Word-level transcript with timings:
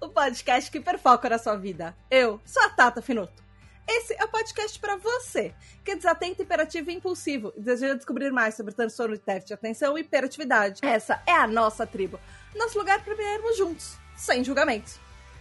O 0.00 0.08
podcast 0.08 0.70
que 0.70 0.78
perfoca 0.78 1.28
na 1.28 1.36
sua 1.36 1.56
vida. 1.56 1.92
Eu 2.08 2.40
sou 2.44 2.62
a 2.62 2.68
Tata 2.68 3.02
Finoto. 3.02 3.42
Esse 3.88 4.14
é 4.14 4.24
o 4.24 4.28
podcast 4.28 4.78
para 4.78 4.94
você, 4.94 5.52
que 5.84 5.90
é 5.90 5.96
desatento, 5.96 6.42
hiperativo 6.42 6.92
e 6.92 6.94
impulsivo 6.94 7.52
e 7.56 7.60
deseja 7.60 7.94
descobrir 7.94 8.30
mais 8.30 8.54
sobre 8.54 8.72
transtorno 8.72 9.16
de 9.16 9.22
déficit 9.24 9.48
de 9.48 9.54
atenção 9.54 9.98
e 9.98 10.02
hiperatividade. 10.02 10.78
Essa 10.84 11.20
é 11.26 11.32
a 11.32 11.48
nossa 11.48 11.84
tribo, 11.84 12.20
nosso 12.54 12.78
lugar 12.78 13.02
para 13.02 13.16
vivermos 13.16 13.56
juntos, 13.56 13.96
sem 14.16 14.44
julgamentos. 14.44 15.00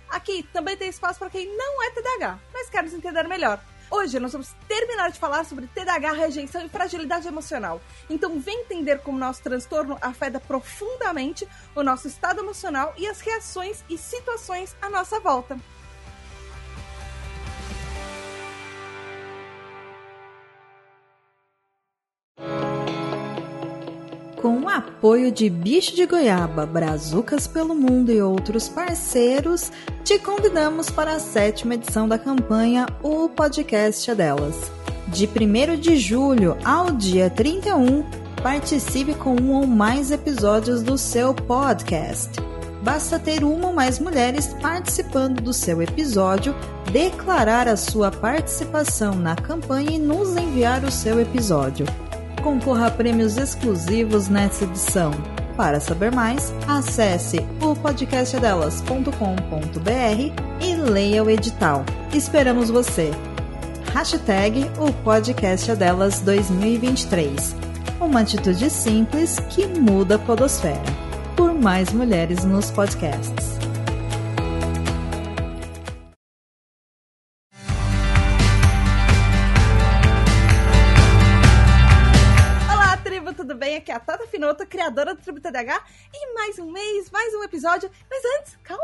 Aqui 0.10 0.42
também 0.52 0.76
tem 0.76 0.90
espaço 0.90 1.20
para 1.20 1.30
quem 1.30 1.56
não 1.56 1.84
é 1.84 1.92
TDAH, 1.92 2.40
mas 2.52 2.72
quer 2.72 2.82
nos 2.82 2.96
entender 2.96 3.28
melhor. 3.28 3.64
Hoje 3.90 4.20
nós 4.20 4.34
vamos 4.34 4.54
terminar 4.68 5.12
de 5.12 5.20
falar 5.20 5.46
sobre 5.46 5.68
TDAH, 5.68 6.12
rejeição 6.12 6.66
e 6.66 6.70
fragilidade 6.70 7.28
emocional. 7.28 7.82
Então 8.10 8.40
vem 8.40 8.62
entender 8.62 9.00
como 9.00 9.18
nosso 9.18 9.42
transtorno 9.42 9.98
afeta 10.02 10.40
profundamente 10.40 11.48
o 11.74 11.82
nosso 11.82 12.08
estado 12.08 12.42
emocional 12.42 12.94
e 12.98 13.08
as 13.08 13.22
reações 13.22 13.84
e 13.90 13.98
situações 13.98 14.76
à 14.82 14.90
nossa 14.90 15.20
volta. 15.20 15.58
Com 24.48 24.62
o 24.62 24.70
apoio 24.70 25.30
de 25.30 25.50
Bicho 25.50 25.94
de 25.94 26.06
Goiaba, 26.06 26.66
Brazucas 26.66 27.46
pelo 27.46 27.76
Mundo 27.76 28.14
e 28.14 28.22
outros 28.22 28.70
parceiros, 28.70 29.74
te 30.06 30.18
convidamos 30.18 30.90
para 30.90 31.16
a 31.16 31.20
sétima 31.20 31.74
edição 31.74 32.08
da 32.08 32.18
campanha 32.18 32.86
O 33.04 33.28
Podcast 33.28 34.10
é 34.10 34.16
Delas. 34.16 34.72
De 35.10 35.28
1 35.28 35.76
de 35.76 35.98
julho 35.98 36.56
ao 36.64 36.92
dia 36.92 37.30
31, 37.30 38.06
participe 38.42 39.14
com 39.16 39.36
um 39.36 39.52
ou 39.52 39.68
mais 39.68 40.12
episódios 40.12 40.82
do 40.82 40.98
seu 40.98 41.34
podcast. 41.34 42.32
Basta 42.82 43.20
ter 43.20 43.44
uma 43.44 43.68
ou 43.68 43.74
mais 43.74 44.00
mulheres 44.00 44.48
participando 44.62 45.42
do 45.42 45.52
seu 45.52 45.82
episódio, 45.82 46.56
declarar 46.90 47.68
a 47.68 47.76
sua 47.76 48.12
participação 48.12 49.14
na 49.14 49.36
campanha 49.36 49.92
e 49.98 50.00
nos 50.00 50.38
enviar 50.38 50.86
o 50.86 50.92
seu 50.92 51.20
episódio 51.20 51.86
concorra 52.48 52.88
a 52.88 52.92
prêmios 52.92 53.36
exclusivos 53.36 54.30
nessa 54.30 54.64
edição. 54.64 55.12
Para 55.58 55.82
saber 55.82 56.14
mais, 56.14 56.54
acesse 56.66 57.46
o 57.62 57.76
podcastdelas.com.br 57.76 59.12
e 60.62 60.76
leia 60.76 61.26
o 61.26 61.30
edital. 61.30 61.84
Esperamos 62.14 62.70
você! 62.70 63.12
Hashtag 63.94 64.72
o 64.80 64.94
podcast 65.04 65.76
delas 65.76 66.22
2023. 66.22 67.54
Uma 68.00 68.22
atitude 68.22 68.70
simples 68.70 69.38
que 69.50 69.68
muda 69.68 70.16
a 70.16 70.20
podosfera. 70.20 70.80
Por 71.36 71.54
mais 71.54 71.92
mulheres 71.92 72.46
nos 72.46 72.72
podcasts. 72.72 73.67
Criadora 84.68 85.16
do 85.16 85.22
Tributo 85.22 85.52
TDH, 85.52 85.84
e 86.14 86.34
mais 86.34 86.60
um 86.60 86.72
mês, 86.72 87.10
mais 87.10 87.34
um 87.34 87.44
episódio. 87.44 87.90
Mas 88.10 88.24
antes, 88.40 88.58
calma, 88.64 88.84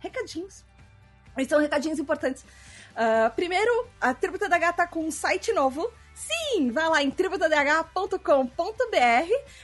recadinhos. 0.00 0.64
Esses 1.36 1.48
são 1.48 1.60
recadinhos 1.60 1.98
importantes. 1.98 2.44
Uh, 2.92 3.30
primeiro, 3.34 3.86
a 4.00 4.12
Tributo 4.12 4.48
TDH 4.48 4.72
tá 4.72 4.86
com 4.86 5.06
um 5.06 5.10
site 5.10 5.52
novo. 5.52 5.90
Sim, 6.14 6.70
vai 6.70 6.88
lá 6.88 7.02
em 7.02 7.10
tributadh.com.br. 7.10 8.18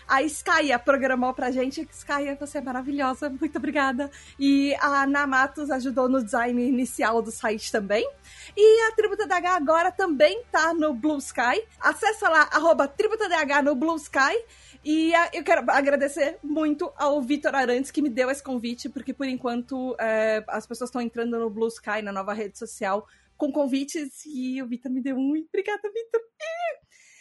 A 0.09 0.23
Skya 0.23 0.79
programou 0.79 1.35
pra 1.35 1.51
gente. 1.51 1.87
Skya, 1.93 2.37
você 2.37 2.59
é 2.59 2.61
maravilhosa, 2.61 3.29
muito 3.29 3.59
obrigada. 3.59 4.11
E 4.39 4.75
a 4.81 5.03
Ana 5.03 5.27
Matos 5.27 5.71
ajudou 5.71 6.09
no 6.09 6.25
design 6.25 6.61
inicial 6.67 7.21
do 7.21 7.31
site 7.31 7.71
também. 7.71 8.09
E 8.57 8.89
a 8.89 8.93
TributaDH 8.93 9.47
agora 9.57 9.93
também 9.93 10.43
tá 10.51 10.73
no 10.73 10.95
Blue 10.95 11.19
Sky. 11.19 11.63
Acessa 11.81 12.29
lá, 12.29 12.49
arroba 12.51 12.89
TributaDH 12.89 13.63
no 13.63 13.75
Blue 13.75 13.97
Sky. 13.97 14.45
E 14.91 15.13
uh, 15.13 15.29
eu 15.35 15.45
quero 15.45 15.71
agradecer 15.71 16.39
muito 16.43 16.91
ao 16.97 17.21
Vitor 17.21 17.55
Arantes 17.55 17.91
que 17.91 18.01
me 18.01 18.09
deu 18.09 18.31
esse 18.31 18.43
convite, 18.43 18.89
porque 18.89 19.13
por 19.13 19.27
enquanto 19.27 19.95
é, 20.01 20.43
as 20.49 20.67
pessoas 20.67 20.89
estão 20.89 21.03
entrando 21.03 21.39
no 21.39 21.51
Blue 21.51 21.69
Sky, 21.69 22.01
na 22.01 22.11
nova 22.11 22.33
rede 22.33 22.59
social, 22.59 23.07
com 23.37 23.53
convites, 23.53 24.25
e 24.25 24.63
o 24.63 24.67
Vitor 24.67 24.91
me 24.91 25.03
deu 25.03 25.15
um. 25.15 25.45
Obrigada, 25.47 25.83
Vitor! 25.83 26.23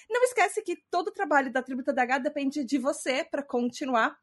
Não 0.09 0.23
esquece 0.23 0.61
que 0.61 0.77
todo 0.89 1.09
o 1.09 1.13
trabalho 1.13 1.51
da 1.51 1.61
Tributa 1.61 1.91
DH 1.91 2.23
depende 2.23 2.63
de 2.63 2.77
você 2.77 3.25
para 3.25 3.43
continuar 3.43 4.17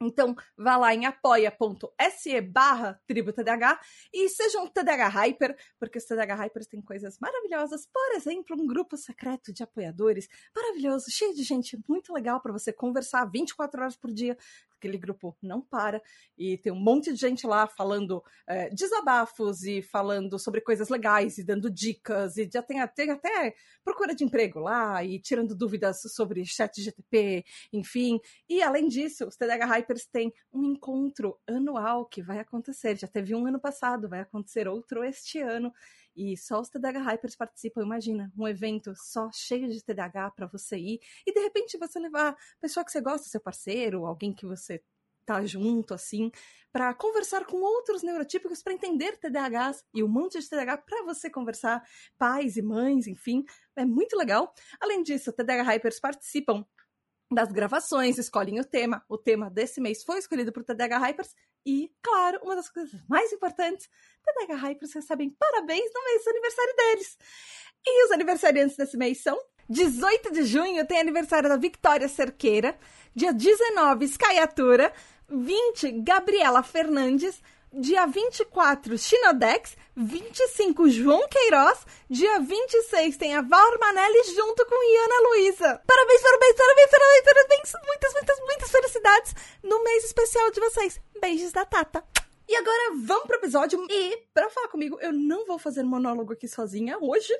então, 0.00 0.34
vá 0.56 0.76
lá 0.76 0.94
em 0.94 1.06
apoia.se 1.06 2.40
barra 2.40 3.00
TDH 3.06 3.80
e 4.12 4.28
seja 4.28 4.60
um 4.60 4.66
TDH 4.66 5.08
Hyper, 5.08 5.56
porque 5.78 5.98
os 5.98 6.04
TDH 6.04 6.34
Hypers 6.34 6.66
têm 6.66 6.80
coisas 6.80 7.18
maravilhosas. 7.18 7.86
Por 7.86 8.12
exemplo, 8.14 8.56
um 8.58 8.66
grupo 8.66 8.96
secreto 8.96 9.52
de 9.52 9.62
apoiadores 9.62 10.28
maravilhoso, 10.54 11.10
cheio 11.10 11.34
de 11.34 11.42
gente 11.42 11.78
muito 11.88 12.12
legal 12.12 12.40
para 12.40 12.52
você 12.52 12.72
conversar 12.72 13.24
24 13.24 13.80
horas 13.80 13.96
por 13.96 14.12
dia. 14.12 14.36
Aquele 14.78 14.96
grupo 14.96 15.36
não 15.42 15.60
para 15.60 16.00
e 16.36 16.56
tem 16.56 16.72
um 16.72 16.80
monte 16.80 17.12
de 17.12 17.18
gente 17.18 17.46
lá 17.46 17.66
falando 17.66 18.22
é, 18.46 18.70
desabafos 18.70 19.64
e 19.64 19.82
falando 19.82 20.38
sobre 20.38 20.60
coisas 20.60 20.88
legais 20.88 21.36
e 21.36 21.44
dando 21.44 21.68
dicas 21.68 22.36
e 22.36 22.48
já 22.50 22.62
tem 22.62 22.80
até, 22.80 23.10
até 23.10 23.54
procura 23.84 24.14
de 24.14 24.24
emprego 24.24 24.60
lá 24.60 25.04
e 25.04 25.18
tirando 25.18 25.54
dúvidas 25.54 26.00
sobre 26.14 26.44
chat 26.44 26.80
GTP, 26.80 27.44
enfim. 27.72 28.20
E 28.48 28.62
além 28.62 28.88
disso, 28.88 29.26
os 29.26 29.36
TDH 29.36 29.64
Hypers 29.66 30.06
tem 30.06 30.32
um 30.52 30.64
encontro 30.64 31.38
anual 31.46 32.06
que 32.06 32.22
vai 32.22 32.38
acontecer. 32.38 32.96
Já 32.96 33.08
teve 33.08 33.34
um 33.34 33.46
ano 33.46 33.60
passado, 33.60 34.08
vai 34.08 34.20
acontecer 34.20 34.68
outro 34.68 35.02
este 35.04 35.40
ano. 35.40 35.72
E 36.18 36.36
só 36.36 36.60
os 36.60 36.68
TDH 36.68 36.98
Hypers 36.98 37.36
participam. 37.36 37.82
Imagina, 37.82 38.32
um 38.36 38.48
evento 38.48 38.92
só 38.96 39.30
cheio 39.32 39.68
de 39.68 39.82
TDH 39.84 40.32
para 40.34 40.46
você 40.46 40.76
ir. 40.76 41.00
E 41.24 41.32
de 41.32 41.38
repente 41.40 41.78
você 41.78 42.00
levar 42.00 42.30
a 42.30 42.36
pessoa 42.60 42.84
que 42.84 42.90
você 42.90 43.00
gosta, 43.00 43.28
seu 43.28 43.40
parceiro, 43.40 44.04
alguém 44.04 44.34
que 44.34 44.44
você 44.44 44.82
tá 45.24 45.44
junto, 45.44 45.94
assim, 45.94 46.32
para 46.72 46.92
conversar 46.94 47.44
com 47.44 47.58
outros 47.58 48.02
neurotípicos, 48.02 48.62
para 48.62 48.72
entender 48.72 49.16
TDAHs 49.18 49.84
e 49.94 50.02
um 50.02 50.08
monte 50.08 50.40
de 50.40 50.48
TDAH 50.48 50.78
para 50.78 51.04
você 51.04 51.28
conversar, 51.30 51.86
pais 52.16 52.56
e 52.56 52.62
mães, 52.62 53.06
enfim, 53.06 53.44
é 53.76 53.84
muito 53.84 54.16
legal. 54.16 54.52
Além 54.80 55.02
disso, 55.02 55.32
TDAH 55.32 55.62
Hypers 55.62 56.00
participam 56.00 56.64
das 57.30 57.52
gravações, 57.52 58.18
escolhem 58.18 58.60
o 58.60 58.64
tema. 58.64 59.04
O 59.08 59.18
tema 59.18 59.50
desse 59.50 59.80
mês 59.80 60.02
foi 60.02 60.18
escolhido 60.18 60.52
por 60.52 60.64
TDH 60.64 60.98
Hypers. 60.98 61.34
E, 61.66 61.92
claro, 62.02 62.40
uma 62.42 62.56
das 62.56 62.70
coisas 62.70 63.00
mais 63.08 63.32
importantes, 63.32 63.88
TDH 64.24 64.54
Hypers 64.54 64.94
recebem 64.94 65.30
parabéns 65.30 65.90
no 65.94 66.04
mês 66.04 66.24
do 66.24 66.30
aniversário 66.30 66.76
deles. 66.76 67.18
E 67.86 68.04
os 68.06 68.10
aniversariantes 68.12 68.76
desse 68.76 68.96
mês 68.96 69.22
são 69.22 69.38
18 69.68 70.32
de 70.32 70.44
junho 70.44 70.86
tem 70.86 70.98
aniversário 70.98 71.48
da 71.48 71.56
Victoria 71.56 72.08
Cerqueira, 72.08 72.78
dia 73.14 73.34
19, 73.34 74.06
Skyatura, 74.06 74.90
20, 75.28 76.00
Gabriela 76.00 76.62
Fernandes, 76.62 77.42
dia 77.72 78.06
24, 78.06 78.96
Chinodex, 78.96 79.76
25, 79.96 80.88
João 80.88 81.26
Queiroz, 81.28 81.86
dia 82.08 82.40
26 82.40 83.16
tem 83.16 83.34
a 83.34 83.42
Val 83.42 83.78
Manelli 83.78 84.22
junto 84.34 84.64
com 84.66 84.92
Iana 84.92 85.28
Luiza. 85.28 85.82
Parabéns, 85.86 86.22
parabéns, 86.22 86.56
parabéns, 86.56 86.90
parabéns, 86.90 87.24
parabéns, 87.24 87.72
muitas, 87.86 88.12
muitas, 88.14 88.40
muitas 88.40 88.70
felicidades 88.70 89.34
no 89.62 89.82
mês 89.84 90.04
especial 90.04 90.50
de 90.50 90.60
vocês. 90.60 91.00
Beijos 91.20 91.52
da 91.52 91.64
Tata. 91.64 92.04
E 92.48 92.56
agora 92.56 92.94
vamos 93.04 93.26
pro 93.26 93.36
episódio. 93.36 93.86
E 93.90 94.16
para 94.32 94.48
falar 94.48 94.68
comigo, 94.68 94.98
eu 95.00 95.12
não 95.12 95.46
vou 95.46 95.58
fazer 95.58 95.82
monólogo 95.82 96.32
aqui 96.32 96.48
sozinha 96.48 96.96
hoje. 96.98 97.32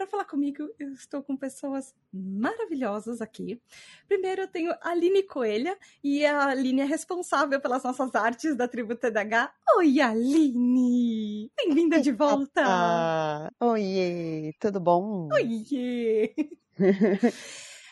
Para 0.00 0.06
falar 0.06 0.24
comigo, 0.24 0.66
eu 0.78 0.94
estou 0.94 1.22
com 1.22 1.36
pessoas 1.36 1.94
maravilhosas 2.10 3.20
aqui. 3.20 3.60
Primeiro 4.08 4.40
eu 4.40 4.48
tenho 4.48 4.72
a 4.72 4.88
Aline 4.92 5.22
Coelha, 5.22 5.76
e 6.02 6.24
a 6.24 6.46
Aline 6.46 6.80
é 6.80 6.84
responsável 6.86 7.60
pelas 7.60 7.84
nossas 7.84 8.14
artes 8.14 8.56
da 8.56 8.66
tribo 8.66 8.94
TDH. 8.94 9.52
Oi, 9.76 10.00
Aline! 10.00 11.52
Bem-vinda 11.54 12.00
de 12.00 12.12
volta! 12.12 12.62
Ah, 12.64 13.50
oiê, 13.60 14.54
tudo 14.58 14.80
bom? 14.80 15.28
Oiê! 15.34 16.34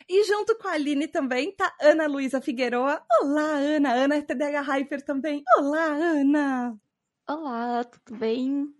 E 0.08 0.24
junto 0.24 0.56
com 0.56 0.66
a 0.66 0.72
Aline 0.72 1.06
também 1.06 1.52
tá 1.52 1.76
Ana 1.78 2.06
Luísa 2.06 2.40
Figueroa. 2.40 3.04
Olá, 3.20 3.56
Ana. 3.56 3.92
Ana 3.92 4.14
é 4.14 4.22
TDH 4.22 4.62
Hyper 4.62 5.02
também. 5.02 5.44
Olá, 5.58 5.84
Ana. 5.84 6.80
Olá, 7.28 7.84
tudo 7.84 8.18
bem? 8.18 8.74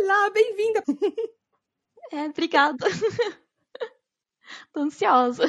Olá, 0.00 0.30
bem-vinda. 0.30 0.82
É, 2.12 2.24
obrigada. 2.26 2.86
Tô 4.72 4.80
ansiosa. 4.80 5.44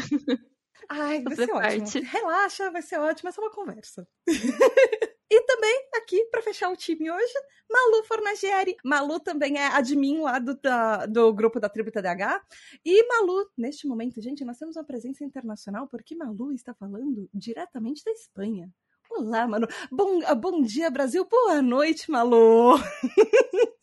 Ai, 0.89 1.21
vai 1.21 1.35
ser 1.35 1.47
parte. 1.47 1.81
ótimo. 1.81 2.09
Relaxa, 2.09 2.71
vai 2.71 2.81
ser 2.81 2.99
ótimo, 2.99 3.29
é 3.29 3.31
só 3.31 3.41
uma 3.41 3.51
conversa. 3.51 4.07
e 5.29 5.41
também, 5.41 5.89
aqui, 5.95 6.25
para 6.31 6.41
fechar 6.41 6.69
o 6.69 6.75
time 6.75 7.11
hoje, 7.11 7.33
Malu 7.69 8.03
Fornagieri. 8.05 8.77
Malu 8.83 9.19
também 9.19 9.57
é 9.57 9.67
admin 9.67 10.21
lá 10.21 10.39
do, 10.39 10.55
da, 10.55 11.05
do 11.05 11.33
grupo 11.33 11.59
da 11.59 11.69
Tribo 11.69 11.91
TDH. 11.91 12.41
E 12.85 13.07
Malu, 13.07 13.49
neste 13.57 13.85
momento, 13.85 14.21
gente, 14.21 14.45
nós 14.45 14.57
temos 14.57 14.75
uma 14.77 14.85
presença 14.85 15.23
internacional 15.23 15.87
porque 15.87 16.15
Malu 16.15 16.53
está 16.53 16.73
falando 16.73 17.29
diretamente 17.33 18.03
da 18.03 18.11
Espanha. 18.11 18.71
Olá, 19.09 19.47
Manu. 19.47 19.67
Bom, 19.91 20.19
bom 20.35 20.61
dia, 20.61 20.89
Brasil. 20.89 21.25
Boa 21.25 21.61
noite, 21.61 22.09
Malu. 22.11 22.75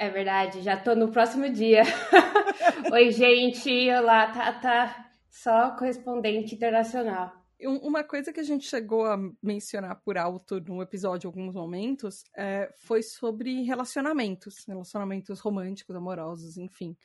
É 0.00 0.08
verdade, 0.08 0.62
já 0.62 0.78
tô 0.78 0.94
no 0.94 1.12
próximo 1.12 1.46
dia. 1.52 1.82
Oi, 2.90 3.10
gente. 3.10 3.68
Olá, 3.90 4.32
Tata. 4.32 4.58
Tá, 4.58 5.12
só 5.28 5.76
correspondente 5.76 6.54
internacional. 6.54 7.30
Uma 7.60 8.02
coisa 8.02 8.32
que 8.32 8.40
a 8.40 8.42
gente 8.42 8.66
chegou 8.66 9.04
a 9.04 9.18
mencionar 9.42 10.00
por 10.00 10.16
alto 10.16 10.58
no 10.58 10.80
episódio 10.80 11.26
em 11.26 11.28
alguns 11.28 11.54
momentos 11.54 12.24
é, 12.34 12.72
foi 12.78 13.02
sobre 13.02 13.60
relacionamentos, 13.60 14.64
relacionamentos 14.66 15.38
românticos, 15.38 15.94
amorosos, 15.94 16.56
enfim. 16.56 16.96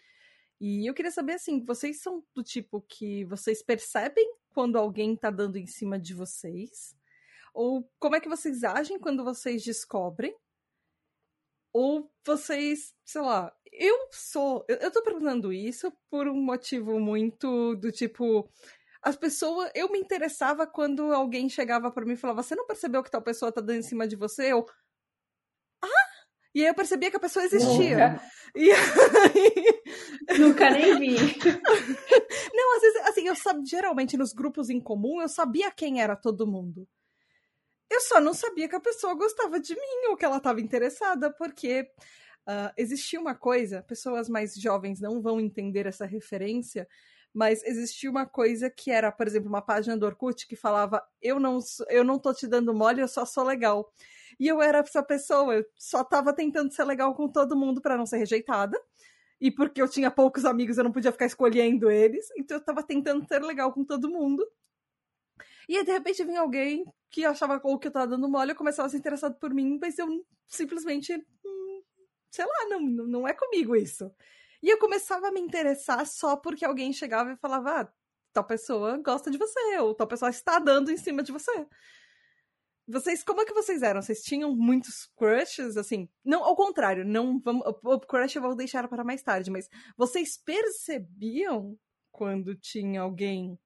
E 0.58 0.90
eu 0.90 0.94
queria 0.94 1.12
saber 1.12 1.34
assim, 1.34 1.66
vocês 1.66 2.02
são 2.02 2.24
do 2.34 2.42
tipo 2.42 2.80
que 2.88 3.26
vocês 3.26 3.62
percebem 3.62 4.26
quando 4.54 4.78
alguém 4.78 5.18
tá 5.18 5.30
dando 5.30 5.58
em 5.58 5.68
cima 5.68 6.00
de 6.00 6.14
vocês? 6.14 6.96
Ou 7.54 7.92
como 8.00 8.16
é 8.16 8.22
que 8.22 8.30
vocês 8.30 8.64
agem 8.64 8.98
quando 8.98 9.22
vocês 9.22 9.62
descobrem? 9.66 10.34
Ou 11.78 12.10
vocês, 12.26 12.94
sei 13.04 13.20
lá, 13.20 13.54
eu 13.70 14.08
sou. 14.10 14.64
Eu, 14.66 14.78
eu 14.78 14.92
tô 14.92 15.04
perguntando 15.04 15.52
isso 15.52 15.92
por 16.10 16.26
um 16.26 16.42
motivo 16.42 16.98
muito 17.02 17.76
do 17.76 17.92
tipo. 17.92 18.50
As 19.02 19.18
pessoas. 19.18 19.70
Eu 19.76 19.92
me 19.92 20.00
interessava 20.00 20.66
quando 20.66 21.14
alguém 21.14 21.50
chegava 21.50 21.92
para 21.92 22.06
mim 22.06 22.14
e 22.14 22.16
falava: 22.16 22.42
Você 22.42 22.56
não 22.56 22.66
percebeu 22.66 23.04
que 23.04 23.12
tal 23.12 23.22
pessoa 23.22 23.52
tá 23.52 23.60
dando 23.60 23.80
em 23.80 23.82
cima 23.82 24.08
de 24.08 24.16
você? 24.16 24.54
Eu. 24.54 24.66
Ah! 25.84 25.88
E 26.56 26.62
aí 26.62 26.68
eu 26.70 26.74
percebia 26.74 27.12
que 27.12 27.18
a 27.18 27.20
pessoa 27.20 27.44
existia. 27.44 28.12
Nunca. 28.12 28.24
E 28.56 28.72
aí... 28.72 30.40
Nunca 30.40 30.70
nem 30.70 30.98
vi. 30.98 31.18
Não, 32.56 32.76
às 32.78 32.82
vezes, 32.82 33.02
assim, 33.02 33.28
eu 33.28 33.36
sabia, 33.36 33.66
geralmente 33.66 34.16
nos 34.16 34.32
grupos 34.32 34.70
em 34.70 34.80
comum, 34.80 35.22
eu 35.22 35.28
sabia 35.28 35.70
quem 35.70 36.02
era 36.02 36.16
todo 36.16 36.48
mundo. 36.48 36.88
Eu 37.90 38.02
só 38.02 38.20
não 38.20 38.34
sabia 38.34 38.68
que 38.68 38.76
a 38.76 38.80
pessoa 38.80 39.14
gostava 39.14 39.60
de 39.60 39.76
mim 39.76 40.10
ou 40.10 40.18
que 40.18 40.26
ela 40.26 40.38
estava 40.38 40.60
interessada, 40.60 41.32
porque 41.32 41.82
uh, 42.48 42.74
existia 42.78 43.20
uma 43.20 43.36
coisa, 43.36 43.84
pessoas 43.84 44.28
mais 44.28 44.56
jovens 44.56 45.00
não 45.00 45.22
vão 45.22 45.40
entender 45.40 45.86
essa 45.86 46.06
referência, 46.06 46.88
mas 47.34 47.64
existia 47.64 48.10
uma 48.10 48.26
coisa 48.26 48.70
que 48.70 48.90
era, 48.90 49.12
por 49.12 49.28
exemplo, 49.28 49.50
uma 49.50 49.62
página 49.62 49.98
do 49.98 50.06
Orkut 50.06 50.48
que 50.48 50.56
falava: 50.56 51.06
Eu 51.22 51.40
não, 51.40 51.60
eu 51.90 52.04
não 52.04 52.18
tô 52.18 52.34
te 52.34 52.48
dando 52.48 52.74
mole, 52.74 53.02
eu 53.02 53.08
só 53.08 53.26
sou 53.26 53.44
legal. 53.44 53.92
E 54.40 54.48
eu 54.48 54.62
era 54.62 54.80
essa 54.80 55.04
pessoa, 55.04 55.56
eu 55.56 55.66
só 55.78 56.04
tava 56.04 56.34
tentando 56.34 56.72
ser 56.74 56.86
legal 56.86 57.14
com 57.14 57.28
todo 57.28 57.56
mundo 57.56 57.82
para 57.82 57.98
não 57.98 58.06
ser 58.06 58.18
rejeitada. 58.18 58.80
E 59.40 59.52
porque 59.52 59.82
eu 59.82 59.90
tinha 59.90 60.10
poucos 60.10 60.46
amigos, 60.46 60.78
eu 60.78 60.84
não 60.86 60.94
podia 60.94 61.12
ficar 61.12 61.26
escolhendo 61.26 61.92
eles. 61.92 62.26
Então 62.38 62.58
eu 62.58 62.64
tava 62.64 62.82
tentando 62.82 63.28
ser 63.28 63.42
legal 63.42 63.72
com 63.74 63.84
todo 63.84 64.10
mundo. 64.10 64.48
E 65.68 65.78
aí, 65.78 65.84
de 65.84 65.92
repente, 65.92 66.24
vinha 66.24 66.42
alguém 66.42 66.86
que 67.16 67.24
achava 67.24 67.62
ou 67.64 67.80
que 67.80 67.88
eu 67.88 67.92
tava 67.92 68.08
dando 68.08 68.28
mole, 68.28 68.52
eu 68.52 68.58
começava 68.58 68.88
a 68.88 68.90
ser 68.90 68.98
interessado 68.98 69.40
por 69.40 69.54
mim, 69.54 69.80
mas 69.80 69.98
eu 69.98 70.06
simplesmente, 70.48 71.14
hum, 71.16 71.82
sei 72.30 72.46
lá, 72.46 72.66
não, 72.68 72.82
não 72.82 73.26
é 73.26 73.34
comigo 73.34 73.74
isso. 73.74 74.12
E 74.62 74.68
eu 74.68 74.78
começava 74.78 75.30
a 75.30 75.32
me 75.32 75.40
interessar 75.40 76.06
só 76.06 76.36
porque 76.36 76.66
alguém 76.66 76.92
chegava 76.92 77.32
e 77.32 77.38
falava, 77.38 77.84
ah, 77.84 77.94
tal 78.34 78.44
pessoa 78.44 78.98
gosta 78.98 79.32
de 79.32 79.38
você, 79.38 79.80
ou 79.80 79.96
tal 79.96 80.06
pessoa 80.08 80.30
está 80.30 80.60
dando 80.60 80.92
em 80.92 80.98
cima 80.98 81.24
de 81.24 81.32
você. 81.32 81.66
Vocês, 82.86 83.24
como 83.24 83.40
é 83.40 83.46
que 83.46 83.54
vocês 83.54 83.82
eram? 83.82 84.02
Vocês 84.02 84.22
tinham 84.22 84.54
muitos 84.54 85.10
crushes, 85.16 85.78
assim? 85.78 86.10
Não, 86.22 86.44
ao 86.44 86.54
contrário, 86.54 87.06
não 87.06 87.40
vamos, 87.40 87.66
o 87.66 88.00
crush 88.02 88.36
eu 88.36 88.42
vou 88.42 88.56
deixar 88.56 88.90
para 88.90 89.06
mais 89.06 89.24
tarde, 89.24 89.50
mas 89.50 89.70
vocês 89.96 90.38
percebiam 90.38 91.80
quando 92.12 92.56
tinha 92.56 93.00
alguém 93.00 93.58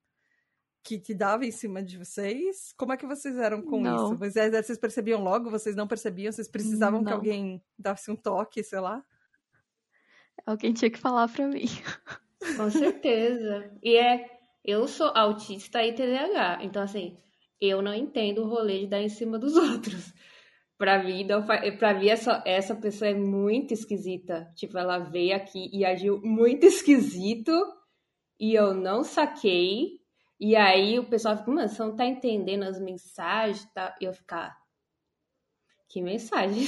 que, 0.84 1.00
que 1.00 1.14
dava 1.14 1.46
em 1.46 1.52
cima 1.52 1.84
de 1.84 1.98
vocês? 1.98 2.74
Como 2.78 2.94
é 2.94 2.98
que 2.98 3.06
vocês 3.06 3.38
eram 3.38 3.62
com 3.62 3.82
não. 3.82 3.96
isso? 3.96 4.18
Vocês, 4.18 4.52
vocês 4.52 4.78
percebiam 4.78 5.24
logo? 5.24 5.50
Vocês 5.50 5.76
não 5.76 5.88
percebiam? 5.88 6.32
Vocês 6.32 6.48
precisavam 6.48 7.02
não. 7.02 7.06
que 7.06 7.14
alguém 7.14 7.62
desse 7.78 8.12
um 8.12 8.16
toque, 8.16 8.64
sei 8.64 8.80
lá? 8.80 9.04
Alguém 10.46 10.74
tinha 10.74 10.90
que 10.90 11.00
falar 11.00 11.28
pra 11.28 11.48
mim. 11.48 11.66
Com 12.58 12.70
certeza. 12.70 13.72
E 13.84 13.96
é, 13.98 14.26
eu 14.64 14.88
sou 14.88 15.12
autista 15.16 15.84
e 15.84 15.94
TDAH, 15.94 16.64
então 16.64 16.82
assim, 16.82 17.18
eu 17.60 17.82
não 17.82 17.94
entendo 17.94 18.44
o 18.44 18.48
rolê 18.48 18.80
de 18.80 18.88
dar 18.88 19.02
em 19.02 19.10
cima 19.10 19.38
dos 19.38 19.56
outros. 19.58 20.14
Pra 20.78 21.04
mim, 21.04 21.26
não, 21.26 21.46
pra 21.46 21.94
mim 21.94 22.08
essa, 22.08 22.42
essa 22.46 22.74
pessoa 22.74 23.10
é 23.10 23.14
muito 23.14 23.74
esquisita. 23.74 24.50
Tipo, 24.56 24.78
ela 24.78 25.00
veio 25.00 25.36
aqui 25.36 25.70
e 25.74 25.84
agiu 25.84 26.22
muito 26.24 26.64
esquisito 26.68 27.52
e 28.40 28.54
eu 28.54 28.74
não 28.74 29.04
saquei. 29.04 29.99
E 30.40 30.56
aí 30.56 30.98
o 30.98 31.10
pessoal 31.10 31.38
fica, 31.38 31.52
mano, 31.52 31.68
você 31.68 31.84
não 31.84 31.96
tá 31.96 32.06
entendendo 32.06 32.64
as 32.64 32.80
mensagens, 32.80 33.66
tá? 33.74 33.96
E 34.00 34.06
eu 34.06 34.14
ficar, 34.14 34.58
que 35.90 36.02
mensagem? 36.02 36.64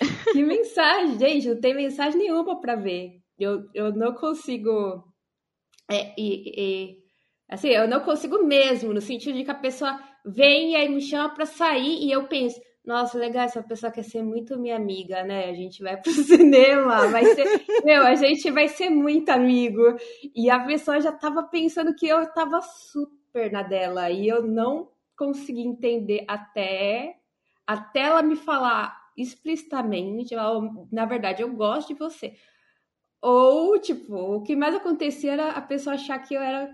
que 0.32 0.42
mensagem, 0.42 1.18
gente, 1.18 1.48
não 1.48 1.60
tem 1.60 1.74
mensagem 1.74 2.18
nenhuma 2.18 2.60
para 2.60 2.76
ver. 2.76 3.20
Eu, 3.38 3.68
eu 3.74 3.92
não 3.92 4.14
consigo. 4.14 5.04
É, 5.90 6.14
e, 6.18 7.02
assim, 7.48 7.68
eu 7.68 7.88
não 7.88 8.00
consigo 8.00 8.44
mesmo, 8.44 8.94
no 8.94 9.00
sentido 9.00 9.36
de 9.36 9.44
que 9.44 9.50
a 9.50 9.54
pessoa 9.54 10.00
vem 10.24 10.72
e 10.72 10.76
aí 10.76 10.88
me 10.88 11.00
chama 11.00 11.34
para 11.34 11.46
sair 11.46 12.04
e 12.04 12.12
eu 12.12 12.28
penso, 12.28 12.60
nossa, 12.90 13.16
legal, 13.16 13.44
essa 13.44 13.62
pessoa 13.62 13.92
quer 13.92 14.02
ser 14.02 14.20
muito 14.20 14.58
minha 14.58 14.74
amiga, 14.74 15.22
né? 15.22 15.48
A 15.48 15.54
gente 15.54 15.80
vai 15.80 15.96
pro 15.96 16.10
cinema, 16.10 17.06
vai 17.06 17.24
ser. 17.24 17.64
meu, 17.84 18.02
a 18.02 18.16
gente 18.16 18.50
vai 18.50 18.66
ser 18.66 18.90
muito 18.90 19.28
amigo. 19.28 19.80
E 20.34 20.50
a 20.50 20.58
pessoa 20.64 21.00
já 21.00 21.12
tava 21.12 21.44
pensando 21.44 21.94
que 21.94 22.08
eu 22.08 22.26
tava 22.32 22.60
super 22.60 23.52
na 23.52 23.62
dela. 23.62 24.10
E 24.10 24.26
eu 24.26 24.42
não 24.42 24.90
consegui 25.16 25.60
entender 25.60 26.24
até, 26.26 27.14
até 27.64 28.00
ela 28.00 28.22
me 28.22 28.34
falar 28.34 28.98
explicitamente, 29.16 30.34
na 30.90 31.04
verdade, 31.04 31.42
eu 31.42 31.52
gosto 31.52 31.88
de 31.88 31.94
você. 31.94 32.34
Ou, 33.22 33.78
tipo, 33.78 34.16
o 34.16 34.42
que 34.42 34.56
mais 34.56 34.74
acontecia 34.74 35.34
era 35.34 35.50
a 35.50 35.60
pessoa 35.60 35.94
achar 35.94 36.18
que 36.18 36.34
eu 36.34 36.42
era 36.42 36.68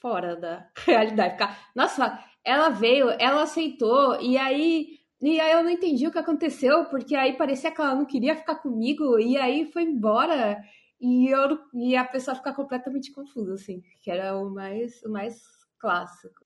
fora 0.00 0.36
da 0.36 0.70
realidade. 0.86 1.36
Nossa, 1.74 2.18
ela 2.42 2.70
veio, 2.70 3.10
ela 3.18 3.42
aceitou, 3.42 4.18
e 4.22 4.38
aí 4.38 4.99
e 5.20 5.40
aí 5.40 5.52
eu 5.52 5.62
não 5.62 5.70
entendi 5.70 6.06
o 6.06 6.10
que 6.10 6.18
aconteceu, 6.18 6.86
porque 6.86 7.14
aí 7.14 7.36
parecia 7.36 7.70
que 7.70 7.80
ela 7.80 7.94
não 7.94 8.06
queria 8.06 8.36
ficar 8.36 8.56
comigo, 8.56 9.18
e 9.18 9.36
aí 9.36 9.70
foi 9.70 9.82
embora. 9.82 10.62
E, 11.00 11.28
eu, 11.28 11.58
e 11.74 11.96
a 11.96 12.04
pessoa 12.04 12.34
fica 12.34 12.52
completamente 12.54 13.12
confusa, 13.12 13.54
assim, 13.54 13.82
que 14.02 14.10
era 14.10 14.36
o 14.38 14.50
mais, 14.50 15.02
o 15.02 15.10
mais 15.10 15.40
clássico. 15.78 16.44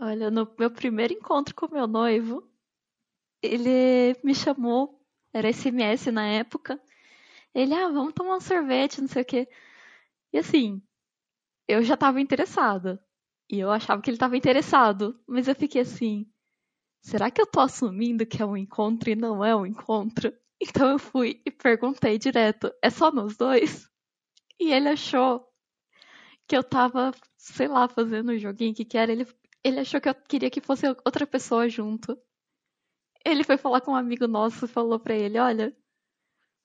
Olha, 0.00 0.30
no 0.30 0.50
meu 0.58 0.70
primeiro 0.70 1.14
encontro 1.14 1.54
com 1.54 1.72
meu 1.72 1.86
noivo, 1.86 2.46
ele 3.42 4.14
me 4.22 4.34
chamou, 4.34 5.00
era 5.32 5.50
SMS 5.52 6.10
na 6.10 6.26
época. 6.26 6.80
Ele, 7.54 7.74
ah, 7.74 7.88
vamos 7.88 8.12
tomar 8.12 8.36
um 8.36 8.40
sorvete, 8.40 9.00
não 9.00 9.08
sei 9.08 9.22
o 9.22 9.24
quê. 9.24 9.48
E 10.32 10.38
assim, 10.38 10.82
eu 11.68 11.82
já 11.82 11.96
tava 11.96 12.20
interessada. 12.20 13.02
E 13.50 13.58
eu 13.58 13.70
achava 13.70 14.02
que 14.02 14.10
ele 14.10 14.18
tava 14.18 14.36
interessado. 14.36 15.18
Mas 15.26 15.48
eu 15.48 15.54
fiquei 15.54 15.80
assim, 15.82 16.30
será 17.06 17.30
que 17.30 17.40
eu 17.40 17.46
tô 17.46 17.60
assumindo 17.60 18.26
que 18.26 18.42
é 18.42 18.44
um 18.44 18.56
encontro 18.56 19.08
e 19.08 19.14
não 19.14 19.44
é 19.44 19.54
um 19.54 19.64
encontro? 19.64 20.32
Então 20.60 20.90
eu 20.90 20.98
fui 20.98 21.40
e 21.46 21.50
perguntei 21.50 22.18
direto, 22.18 22.72
é 22.82 22.90
só 22.90 23.12
nós 23.12 23.36
dois? 23.36 23.88
E 24.58 24.72
ele 24.72 24.88
achou 24.88 25.46
que 26.48 26.56
eu 26.56 26.64
tava, 26.64 27.12
sei 27.36 27.68
lá, 27.68 27.86
fazendo 27.86 28.32
um 28.32 28.38
joguinho 28.38 28.74
que 28.74 28.84
que 28.84 28.96
era. 28.98 29.12
Ele, 29.12 29.26
ele 29.62 29.80
achou 29.80 30.00
que 30.00 30.08
eu 30.08 30.14
queria 30.14 30.50
que 30.50 30.60
fosse 30.60 30.86
outra 31.04 31.26
pessoa 31.26 31.68
junto. 31.68 32.18
Ele 33.24 33.44
foi 33.44 33.56
falar 33.56 33.82
com 33.82 33.92
um 33.92 33.96
amigo 33.96 34.26
nosso 34.26 34.64
e 34.64 34.68
falou 34.68 34.98
pra 34.98 35.14
ele, 35.14 35.38
olha, 35.38 35.76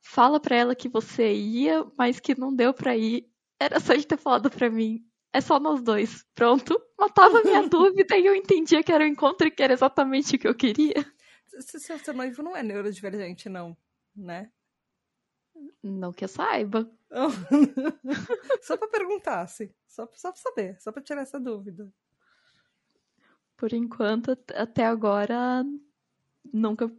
fala 0.01 0.39
pra 0.39 0.55
ela 0.55 0.75
que 0.75 0.88
você 0.88 1.33
ia, 1.33 1.86
mas 1.98 2.19
que 2.19 2.33
não 2.33 2.55
deu 2.55 2.74
pra 2.74 2.95
ir. 2.95 3.29
Era 3.60 3.79
só 3.79 3.93
de 3.93 4.07
ter 4.07 4.17
falado 4.17 4.50
pra 4.50 4.69
mim 4.69 5.05
é 5.33 5.41
só 5.41 5.59
nós 5.59 5.81
dois. 5.81 6.25
Pronto. 6.35 6.79
Matava 6.97 7.39
a 7.39 7.43
minha 7.43 7.61
dúvida 7.69 8.17
e 8.17 8.25
eu 8.25 8.35
entendia 8.35 8.83
que 8.83 8.91
era 8.91 9.03
o 9.03 9.07
encontro 9.07 9.47
e 9.47 9.51
que 9.51 9.63
era 9.63 9.73
exatamente 9.73 10.35
o 10.35 10.39
que 10.39 10.47
eu 10.47 10.55
queria. 10.55 11.05
Seu, 11.59 12.00
seu 12.00 12.13
noivo 12.13 12.41
não 12.41 12.55
é 12.55 12.63
neurodivergente, 12.63 13.50
não, 13.50 13.75
né? 14.15 14.51
Não 15.83 16.11
que 16.11 16.23
eu 16.23 16.29
saiba. 16.29 16.89
só 18.61 18.77
pra 18.77 18.88
perguntar, 18.88 19.41
assim. 19.41 19.69
Só, 19.88 20.07
só 20.13 20.31
pra 20.31 20.41
saber, 20.41 20.79
só 20.79 20.91
pra 20.91 21.01
tirar 21.01 21.21
essa 21.21 21.39
dúvida. 21.39 21.91
Por 23.57 23.73
enquanto, 23.73 24.38
até 24.55 24.85
agora, 24.85 25.63
nunca 26.51 26.89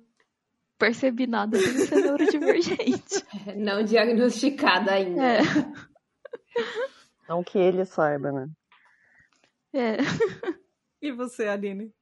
percebi 0.78 1.26
nada 1.26 1.58
de 1.58 1.86
ser 1.86 1.96
neurodivergente. 2.02 3.24
Não 3.56 3.82
diagnosticada 3.82 4.92
ainda. 4.92 5.22
É. 5.22 5.40
Não 7.28 7.42
que 7.42 7.58
ele 7.58 7.84
saiba, 7.84 8.32
né? 8.32 8.46
É. 9.72 9.96
E 11.00 11.10
você, 11.10 11.48
Aline? 11.48 11.92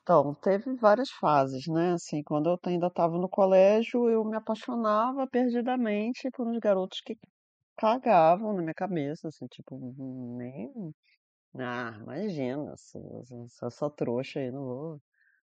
Então, 0.00 0.32
teve 0.34 0.74
várias 0.76 1.10
fases, 1.10 1.66
né? 1.66 1.94
Assim, 1.94 2.22
quando 2.22 2.48
eu 2.48 2.58
ainda 2.64 2.86
estava 2.86 3.18
no 3.18 3.28
colégio, 3.28 4.08
eu 4.08 4.24
me 4.24 4.36
apaixonava 4.36 5.26
perdidamente 5.26 6.30
por 6.30 6.46
uns 6.46 6.58
garotos 6.60 7.00
que 7.00 7.18
cagavam 7.76 8.52
na 8.52 8.62
minha 8.62 8.74
cabeça, 8.74 9.26
assim, 9.26 9.46
tipo, 9.48 9.76
nem. 10.38 10.94
Ah, 11.58 11.98
imagina, 12.00 12.74
sou, 12.76 13.24
sou, 13.48 13.70
sou 13.70 13.90
trouxa 13.90 14.40
aí, 14.40 14.50
não 14.52 14.64
vou 14.64 15.02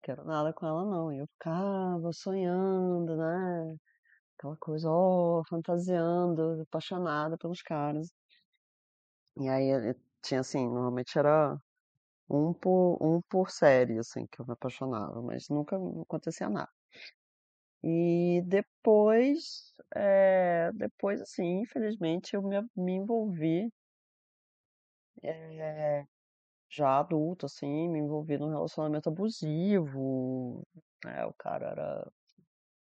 quero 0.05 0.25
nada 0.25 0.53
com 0.53 0.67
ela 0.67 0.85
não. 0.85 1.13
E 1.13 1.19
eu 1.19 1.27
ficava 1.29 2.13
sonhando, 2.13 3.17
né? 3.17 3.77
Aquela 4.39 4.57
coisa, 4.59 4.89
ó, 4.91 5.43
fantasiando, 5.49 6.63
apaixonada 6.63 7.39
pelos 7.39 7.63
caras. 7.63 8.09
E 9.41 9.49
aí 9.49 9.71
eh, 9.71 9.95
tinha 10.23 10.41
assim, 10.41 10.65
normalmente 10.69 11.17
era 11.19 11.57
um 12.31 12.53
por, 12.55 12.99
um 13.03 13.21
por 13.23 13.51
série, 13.51 13.99
assim, 13.99 14.27
que 14.29 14.41
eu 14.41 14.47
me 14.47 14.53
apaixonava, 14.55 15.23
mas 15.23 15.49
nunca 15.51 15.77
acontecia 16.03 16.49
nada. 16.51 16.71
E 17.85 18.43
depois, 18.47 19.73
é, 19.95 20.73
depois 20.73 21.21
assim, 21.21 21.61
infelizmente, 21.61 22.35
eu 22.35 22.43
me, 22.43 22.61
me 22.77 22.93
envolvi, 22.95 23.71
é, 25.23 26.05
já 26.71 26.99
adulto, 27.01 27.47
assim, 27.47 27.89
me 27.89 28.01
envolvi 28.01 28.39
num 28.39 28.51
relacionamento 28.51 29.09
abusivo, 29.09 30.63
né? 31.05 31.25
O 31.27 31.35
cara 31.35 31.69
era, 31.71 32.13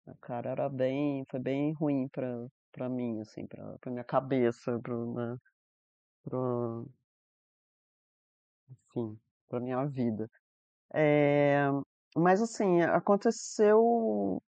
o 0.08 0.16
cara 0.20 0.50
era 0.50 0.68
bem, 0.68 1.24
foi 1.30 1.40
bem 1.40 1.72
ruim 1.74 2.08
pra, 2.08 2.46
pra 2.72 2.88
mim, 2.88 3.20
assim, 3.20 3.46
pra, 3.46 3.78
pra 3.80 3.90
minha 3.92 4.04
cabeça, 4.04 4.78
pro, 4.80 5.14
né? 5.14 5.38
Pro, 6.22 6.86
enfim, 8.70 9.18
pra 9.48 9.60
minha 9.60 9.84
vida. 9.86 10.28
É, 10.94 11.66
mas 12.16 12.42
assim, 12.42 12.82
aconteceu 12.82 14.42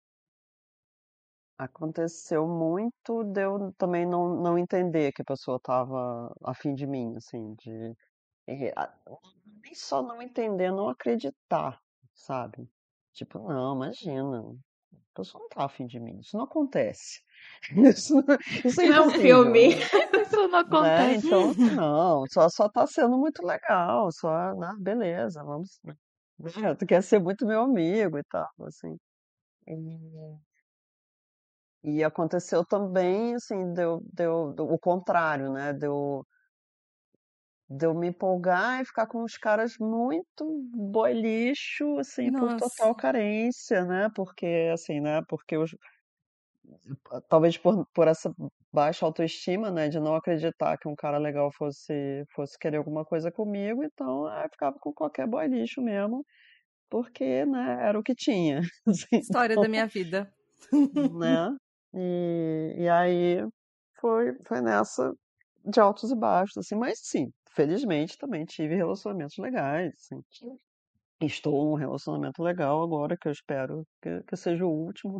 aconteceu 1.58 2.46
muito 2.48 3.24
de 3.24 3.42
eu 3.42 3.72
também 3.78 4.06
não, 4.06 4.34
não 4.42 4.58
entender 4.58 5.12
que 5.12 5.22
a 5.22 5.24
pessoa 5.24 5.56
estava 5.56 6.32
afim 6.44 6.74
de 6.74 6.86
mim, 6.86 7.14
assim, 7.16 7.54
de 7.54 7.94
e, 8.48 8.72
a- 8.76 8.94
nem 9.62 9.74
só 9.74 10.02
não 10.02 10.22
entender, 10.22 10.70
não 10.72 10.88
acreditar, 10.88 11.80
sabe? 12.14 12.68
Tipo, 13.14 13.40
não, 13.40 13.76
imagina, 13.76 14.40
a 14.42 15.14
pessoa 15.14 15.42
não 15.42 15.48
tá 15.50 15.64
afim 15.66 15.86
de 15.86 16.00
mim, 16.00 16.20
isso 16.20 16.36
não 16.36 16.44
acontece. 16.44 17.22
Isso, 17.72 18.14
isso 18.64 18.80
é 18.80 18.86
Não 18.88 18.94
é 18.96 19.00
um 19.02 19.10
filme. 19.10 19.68
né? 19.70 19.80
Isso 20.22 20.36
não 20.48 20.48
Né? 20.48 20.60
acontece. 20.60 21.26
Então, 21.26 21.48
assim, 21.50 21.70
não, 21.74 22.24
só, 22.30 22.48
só 22.48 22.68
tá 22.68 22.86
sendo 22.86 23.16
muito 23.18 23.44
legal, 23.44 24.10
só, 24.12 24.28
ah, 24.28 24.74
beleza, 24.78 25.42
vamos, 25.44 25.78
né? 25.84 25.94
Tu 26.78 26.86
quer 26.86 27.02
ser 27.02 27.20
muito 27.20 27.46
meu 27.46 27.62
amigo 27.62 28.18
e 28.18 28.22
tal, 28.24 28.48
assim. 28.66 28.96
E, 29.68 30.38
e 31.82 32.04
aconteceu 32.04 32.64
também, 32.64 33.34
assim, 33.34 33.72
deu, 33.72 34.00
deu, 34.12 34.54
o 34.58 34.78
contrário, 34.78 35.52
né? 35.52 35.72
Deu, 35.72 36.24
deu 37.68 37.94
me 37.94 38.08
empolgar 38.08 38.80
e 38.82 38.86
ficar 38.86 39.06
com 39.06 39.22
uns 39.22 39.36
caras 39.36 39.76
muito 39.78 40.44
boi 40.72 41.12
lixo, 41.12 41.98
assim, 41.98 42.30
por 42.32 42.50
Nossa. 42.50 42.68
total 42.68 42.94
carência, 42.94 43.84
né? 43.84 44.08
Porque, 44.14 44.70
assim, 44.72 45.00
né? 45.00 45.20
Porque 45.28 45.56
os, 45.56 45.74
talvez 47.28 47.56
por, 47.58 47.86
por 47.94 48.08
essa 48.08 48.32
baixa 48.72 49.06
autoestima, 49.06 49.70
né, 49.70 49.88
de 49.88 50.00
não 50.00 50.14
acreditar 50.14 50.76
que 50.78 50.88
um 50.88 50.94
cara 50.96 51.18
legal 51.18 51.50
fosse 51.52 52.24
fosse 52.34 52.58
querer 52.58 52.78
alguma 52.78 53.04
coisa 53.04 53.30
comigo, 53.30 53.84
então 53.84 54.26
eu 54.26 54.48
ficava 54.50 54.76
com 54.80 54.92
qualquer 54.92 55.26
boy 55.26 55.46
lixo 55.48 55.80
mesmo, 55.82 56.24
porque, 56.90 57.46
né, 57.46 57.78
era 57.82 57.98
o 57.98 58.02
que 58.02 58.14
tinha, 58.14 58.60
assim, 58.88 59.18
História 59.20 59.56
da 59.56 59.68
minha 59.68 59.86
vida. 59.86 60.32
né? 61.18 61.50
E, 61.94 62.74
e 62.78 62.88
aí 62.88 63.46
foi 64.00 64.34
foi 64.46 64.60
nessa 64.60 65.12
de 65.64 65.80
altos 65.80 66.10
e 66.10 66.16
baixos, 66.16 66.58
assim, 66.58 66.76
mas 66.76 66.98
sim, 67.02 67.30
felizmente 67.54 68.18
também 68.18 68.44
tive 68.44 68.74
relacionamentos 68.76 69.36
legais, 69.38 69.92
assim. 69.94 70.22
Estou 71.20 71.64
num 71.64 71.74
relacionamento 71.74 72.42
legal 72.42 72.82
agora, 72.82 73.16
que 73.16 73.26
eu 73.28 73.32
espero 73.32 73.84
que, 74.02 74.22
que 74.24 74.36
seja 74.36 74.64
o 74.64 74.70
último. 74.70 75.18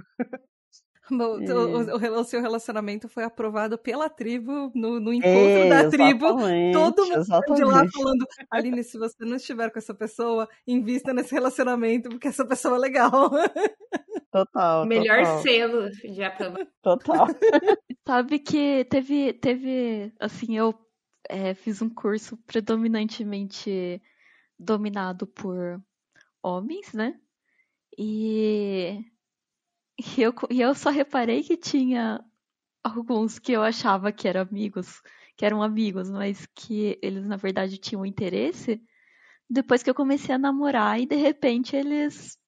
O, 1.11 1.40
E- 1.40 1.52
o- 1.52 1.96
o- 2.16 2.20
o 2.20 2.25
seu 2.25 2.40
relacionamento 2.40 3.08
foi 3.08 3.25
aprovado 3.25 3.76
pela 3.76 4.08
tribo 4.08 4.73
no, 4.75 4.99
no 4.99 5.12
encontro 5.12 5.68
da 5.68 5.90
tribo. 5.90 6.28
Todo 6.73 7.06
mundo 7.06 7.54
de 7.54 7.64
lá 7.64 7.87
falando, 7.92 8.26
Aline, 8.50 8.82
se 8.82 8.96
você 8.96 9.23
não 9.25 9.37
estiver 9.37 9.70
com 9.70 9.78
essa 9.78 9.92
pessoa, 9.94 10.49
invista 10.66 11.12
nesse 11.12 11.34
relacionamento, 11.34 12.08
porque 12.08 12.28
essa 12.28 12.46
pessoa 12.46 12.76
é 12.76 12.78
legal. 12.78 13.11
Total, 14.32 14.84
Melhor 14.87 15.18
total, 15.18 15.42
selo 15.42 15.90
de 15.90 16.23
aprovação. 16.25 16.66
total. 16.82 17.26
Sabe 18.06 18.38
que 18.40 18.84
teve, 18.87 19.32
teve, 19.34 20.12
assim, 20.18 20.56
eu 20.56 20.75
é, 21.28 21.54
fiz 21.54 21.80
um 21.80 21.88
curso 21.88 22.37
predominantemente 22.46 24.02
dominado 24.58 25.26
por 25.26 25.80
homens, 26.42 26.92
né? 26.92 27.14
E, 27.96 28.99
e, 29.98 30.22
eu, 30.22 30.34
e 30.50 30.60
eu 30.60 30.74
só 30.74 30.90
reparei 30.90 31.42
que 31.42 31.56
tinha 31.56 32.24
alguns 32.84 33.38
que 33.38 33.52
eu 33.52 33.62
achava 33.62 34.12
que 34.12 34.28
eram 34.28 34.42
amigos, 34.42 35.02
que 35.36 35.46
eram 35.46 35.62
amigos, 35.62 36.10
mas 36.10 36.46
que 36.54 36.98
eles 37.02 37.26
na 37.26 37.36
verdade 37.36 37.78
tinham 37.78 38.06
interesse 38.06 38.82
depois 39.50 39.82
que 39.82 39.90
eu 39.90 39.94
comecei 39.94 40.34
a 40.34 40.38
namorar 40.38 41.00
e 41.00 41.06
de 41.06 41.16
repente 41.16 41.76
eles 41.76 42.38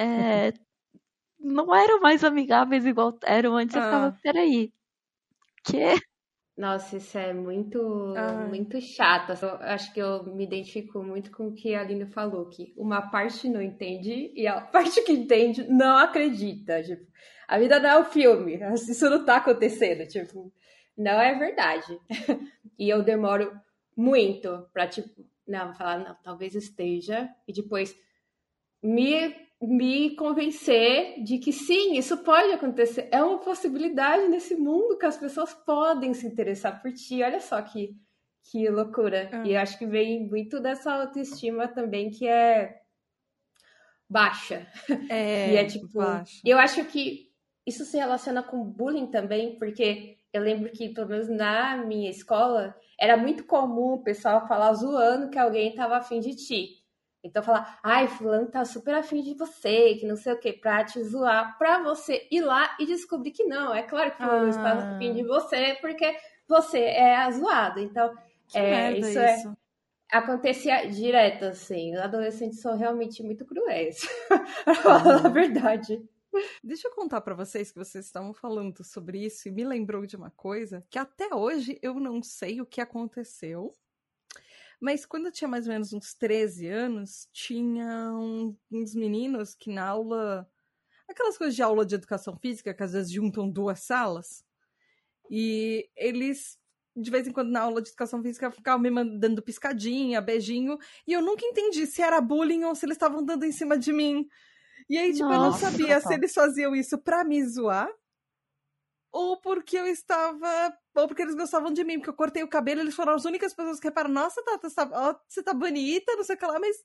é, 0.00 0.52
não 1.40 1.74
eram 1.74 2.00
mais 2.00 2.24
amigáveis 2.24 2.86
igual 2.86 3.18
eram 3.24 3.56
antes. 3.56 3.76
Eu 3.76 3.82
ficava, 3.82 4.12
Ah. 4.12 4.20
peraí, 4.22 4.72
que? 5.64 5.78
Nossa, 6.56 6.96
isso 6.96 7.18
é 7.18 7.34
muito, 7.34 8.14
Ai. 8.16 8.48
muito 8.48 8.80
chato. 8.80 9.32
Eu 9.44 9.50
acho 9.60 9.92
que 9.92 10.00
eu 10.00 10.24
me 10.24 10.44
identifico 10.44 11.02
muito 11.02 11.30
com 11.30 11.48
o 11.48 11.52
que 11.52 11.74
a 11.74 11.82
Aline 11.82 12.06
falou, 12.06 12.48
que 12.48 12.72
uma 12.78 13.02
parte 13.10 13.46
não 13.46 13.60
entende 13.60 14.32
e 14.34 14.46
a 14.46 14.60
parte 14.72 15.02
que 15.02 15.12
entende 15.12 15.64
não 15.68 15.98
acredita. 15.98 16.82
Tipo, 16.82 17.06
a 17.46 17.58
vida 17.58 17.78
não 17.78 17.90
é 17.90 17.98
um 18.00 18.04
filme, 18.04 18.58
isso 18.74 19.10
não 19.10 19.24
tá 19.24 19.36
acontecendo, 19.36 20.06
tipo, 20.08 20.50
não 20.96 21.20
é 21.20 21.34
verdade. 21.38 21.98
E 22.78 22.90
eu 22.90 23.02
demoro 23.02 23.58
muito 23.96 24.68
pra, 24.70 24.86
tipo, 24.86 25.24
não, 25.48 25.74
falar, 25.74 25.98
não, 25.98 26.14
talvez 26.22 26.54
esteja, 26.54 27.26
e 27.48 27.52
depois 27.54 27.96
me 28.82 29.34
me 29.60 30.14
convencer 30.16 31.22
de 31.22 31.38
que 31.38 31.52
sim, 31.52 31.96
isso 31.96 32.18
pode 32.18 32.52
acontecer. 32.52 33.08
É 33.10 33.22
uma 33.22 33.38
possibilidade 33.38 34.28
nesse 34.28 34.54
mundo 34.54 34.98
que 34.98 35.06
as 35.06 35.16
pessoas 35.16 35.54
podem 35.54 36.12
se 36.12 36.26
interessar 36.26 36.80
por 36.82 36.92
ti. 36.92 37.22
Olha 37.22 37.40
só 37.40 37.60
que, 37.62 37.96
que 38.50 38.68
loucura. 38.68 39.30
É. 39.32 39.46
E 39.46 39.54
eu 39.54 39.60
acho 39.60 39.78
que 39.78 39.86
vem 39.86 40.28
muito 40.28 40.60
dessa 40.60 40.92
autoestima 40.92 41.68
também 41.68 42.10
que 42.10 42.26
é 42.28 42.80
baixa. 44.08 44.66
É, 45.08 45.52
e 45.54 45.56
é 45.56 45.64
tipo. 45.64 45.88
baixa. 45.88 46.40
Eu 46.44 46.58
acho 46.58 46.84
que 46.84 47.30
isso 47.66 47.84
se 47.84 47.96
relaciona 47.96 48.42
com 48.42 48.62
bullying 48.62 49.06
também, 49.06 49.58
porque 49.58 50.18
eu 50.32 50.42
lembro 50.42 50.70
que, 50.70 50.90
pelo 50.90 51.08
menos 51.08 51.28
na 51.28 51.78
minha 51.78 52.10
escola, 52.10 52.76
era 53.00 53.16
muito 53.16 53.44
comum 53.44 53.94
o 53.94 54.02
pessoal 54.02 54.46
falar 54.46 54.72
zoando 54.74 55.30
que 55.30 55.38
alguém 55.38 55.74
tava 55.74 55.96
afim 55.96 56.20
de 56.20 56.36
ti. 56.36 56.75
Então 57.26 57.42
falar, 57.42 57.78
ai, 57.82 58.08
fulano 58.08 58.48
tá 58.50 58.64
super 58.64 58.94
afim 58.94 59.22
de 59.22 59.34
você, 59.34 59.94
que 59.96 60.06
não 60.06 60.16
sei 60.16 60.32
o 60.32 60.38
que, 60.38 60.52
pra 60.52 60.84
te 60.84 61.02
zoar, 61.04 61.56
pra 61.58 61.82
você 61.82 62.26
ir 62.30 62.40
lá 62.40 62.76
e 62.80 62.86
descobrir 62.86 63.30
que 63.32 63.44
não. 63.44 63.74
É 63.74 63.82
claro 63.82 64.10
que 64.12 64.16
fulano 64.18 64.46
Ah. 64.46 64.50
está 64.50 64.72
afim 64.96 65.12
de 65.12 65.22
você, 65.22 65.76
porque 65.80 66.16
você 66.48 66.78
é 66.80 67.16
a 67.16 67.30
zoada. 67.30 67.80
Então, 67.80 68.14
Que 68.48 68.58
é, 68.58 68.98
isso 68.98 69.08
isso. 69.10 69.18
é- 69.18 69.56
acontecia 70.12 70.86
direto, 70.88 71.46
assim. 71.46 71.94
Os 71.94 72.00
adolescentes 72.00 72.60
são 72.60 72.76
realmente 72.76 73.22
muito 73.22 73.44
cruéis. 73.44 73.98
pra 74.64 74.74
falar 74.74 75.26
a 75.26 75.28
verdade. 75.28 76.00
Deixa 76.62 76.88
eu 76.88 76.94
contar 76.94 77.22
pra 77.22 77.34
vocês 77.34 77.72
que 77.72 77.78
vocês 77.78 78.04
estavam 78.04 78.32
falando 78.34 78.84
sobre 78.84 79.24
isso 79.24 79.48
e 79.48 79.50
me 79.50 79.64
lembrou 79.64 80.04
de 80.04 80.16
uma 80.16 80.30
coisa 80.30 80.84
que 80.90 80.98
até 80.98 81.34
hoje 81.34 81.78
eu 81.82 81.94
não 81.98 82.22
sei 82.22 82.60
o 82.60 82.66
que 82.66 82.80
aconteceu. 82.80 83.72
Mas 84.80 85.06
quando 85.06 85.26
eu 85.26 85.32
tinha 85.32 85.48
mais 85.48 85.66
ou 85.66 85.72
menos 85.72 85.92
uns 85.92 86.14
13 86.14 86.66
anos, 86.68 87.28
tinha 87.32 88.12
um- 88.14 88.56
uns 88.70 88.94
meninos 88.94 89.54
que 89.54 89.70
na 89.72 89.86
aula. 89.88 90.48
Aquelas 91.08 91.38
coisas 91.38 91.56
de 91.56 91.62
aula 91.62 91.86
de 91.86 91.94
educação 91.96 92.36
física, 92.36 92.74
que 92.74 92.82
às 92.82 92.92
vezes 92.92 93.12
juntam 93.12 93.50
duas 93.50 93.80
salas. 93.80 94.44
E 95.30 95.88
eles, 95.96 96.58
de 96.96 97.10
vez 97.10 97.26
em 97.26 97.32
quando, 97.32 97.50
na 97.50 97.62
aula 97.62 97.82
de 97.82 97.88
educação 97.88 98.22
física, 98.22 98.50
ficavam 98.50 98.80
me 98.80 98.90
mandando 98.90 99.42
piscadinha, 99.42 100.20
beijinho. 100.20 100.78
E 101.06 101.12
eu 101.12 101.22
nunca 101.22 101.44
entendi 101.44 101.86
se 101.86 102.02
era 102.02 102.20
bullying 102.20 102.64
ou 102.64 102.74
se 102.74 102.86
eles 102.86 102.96
estavam 102.96 103.24
dando 103.24 103.44
em 103.44 103.52
cima 103.52 103.78
de 103.78 103.92
mim. 103.92 104.28
E 104.88 104.98
aí, 104.98 105.12
tipo, 105.14 105.32
eu 105.32 105.40
não 105.40 105.52
Nossa, 105.52 105.66
sabia 105.70 106.00
se 106.00 106.14
eles 106.14 106.34
faziam 106.34 106.74
isso 106.74 106.98
pra 106.98 107.24
me 107.24 107.44
zoar 107.46 107.90
ou 109.16 109.38
porque 109.38 109.78
eu 109.78 109.86
estava. 109.86 110.76
Ou 110.94 111.08
porque 111.08 111.22
eles 111.22 111.34
gostavam 111.34 111.72
de 111.72 111.82
mim, 111.82 111.98
porque 111.98 112.10
eu 112.10 112.14
cortei 112.14 112.42
o 112.42 112.48
cabelo, 112.48 112.80
eles 112.80 112.94
foram 112.94 113.14
as 113.14 113.24
únicas 113.24 113.54
pessoas 113.54 113.80
que 113.80 113.88
repararam, 113.88 114.14
nossa, 114.14 114.42
Tata, 114.44 114.68
você 114.68 114.74
tá, 114.74 114.90
ó, 114.92 115.14
você 115.26 115.42
tá 115.42 115.54
bonita, 115.54 116.14
não 116.16 116.24
sei 116.24 116.36
o 116.36 116.38
que 116.38 116.46
lá, 116.46 116.58
mas 116.58 116.76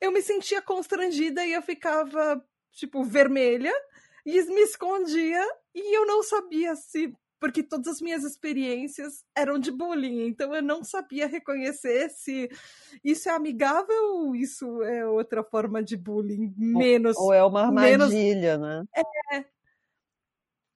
eu 0.00 0.10
me 0.10 0.20
sentia 0.20 0.60
constrangida 0.60 1.46
e 1.46 1.52
eu 1.52 1.62
ficava, 1.62 2.44
tipo, 2.72 3.04
vermelha, 3.04 3.72
e 4.26 4.42
me 4.44 4.62
escondia, 4.62 5.44
e 5.74 5.96
eu 5.96 6.06
não 6.06 6.22
sabia 6.22 6.74
se 6.74 7.14
porque 7.38 7.62
todas 7.62 7.94
as 7.94 8.00
minhas 8.02 8.22
experiências 8.22 9.24
eram 9.34 9.58
de 9.58 9.70
bullying, 9.70 10.26
então 10.26 10.54
eu 10.54 10.62
não 10.62 10.84
sabia 10.84 11.26
reconhecer 11.26 12.10
se 12.10 12.50
isso 13.02 13.30
é 13.30 13.32
amigável 13.32 14.14
ou 14.16 14.36
isso 14.36 14.82
é 14.82 15.06
outra 15.06 15.42
forma 15.42 15.82
de 15.82 15.96
bullying, 15.96 16.52
menos. 16.58 17.16
Ou, 17.16 17.26
ou 17.26 17.32
é 17.32 17.42
uma 17.42 17.62
armadilha, 17.62 18.58
menos... 18.58 18.60
né? 18.60 18.84
É. 19.32 19.59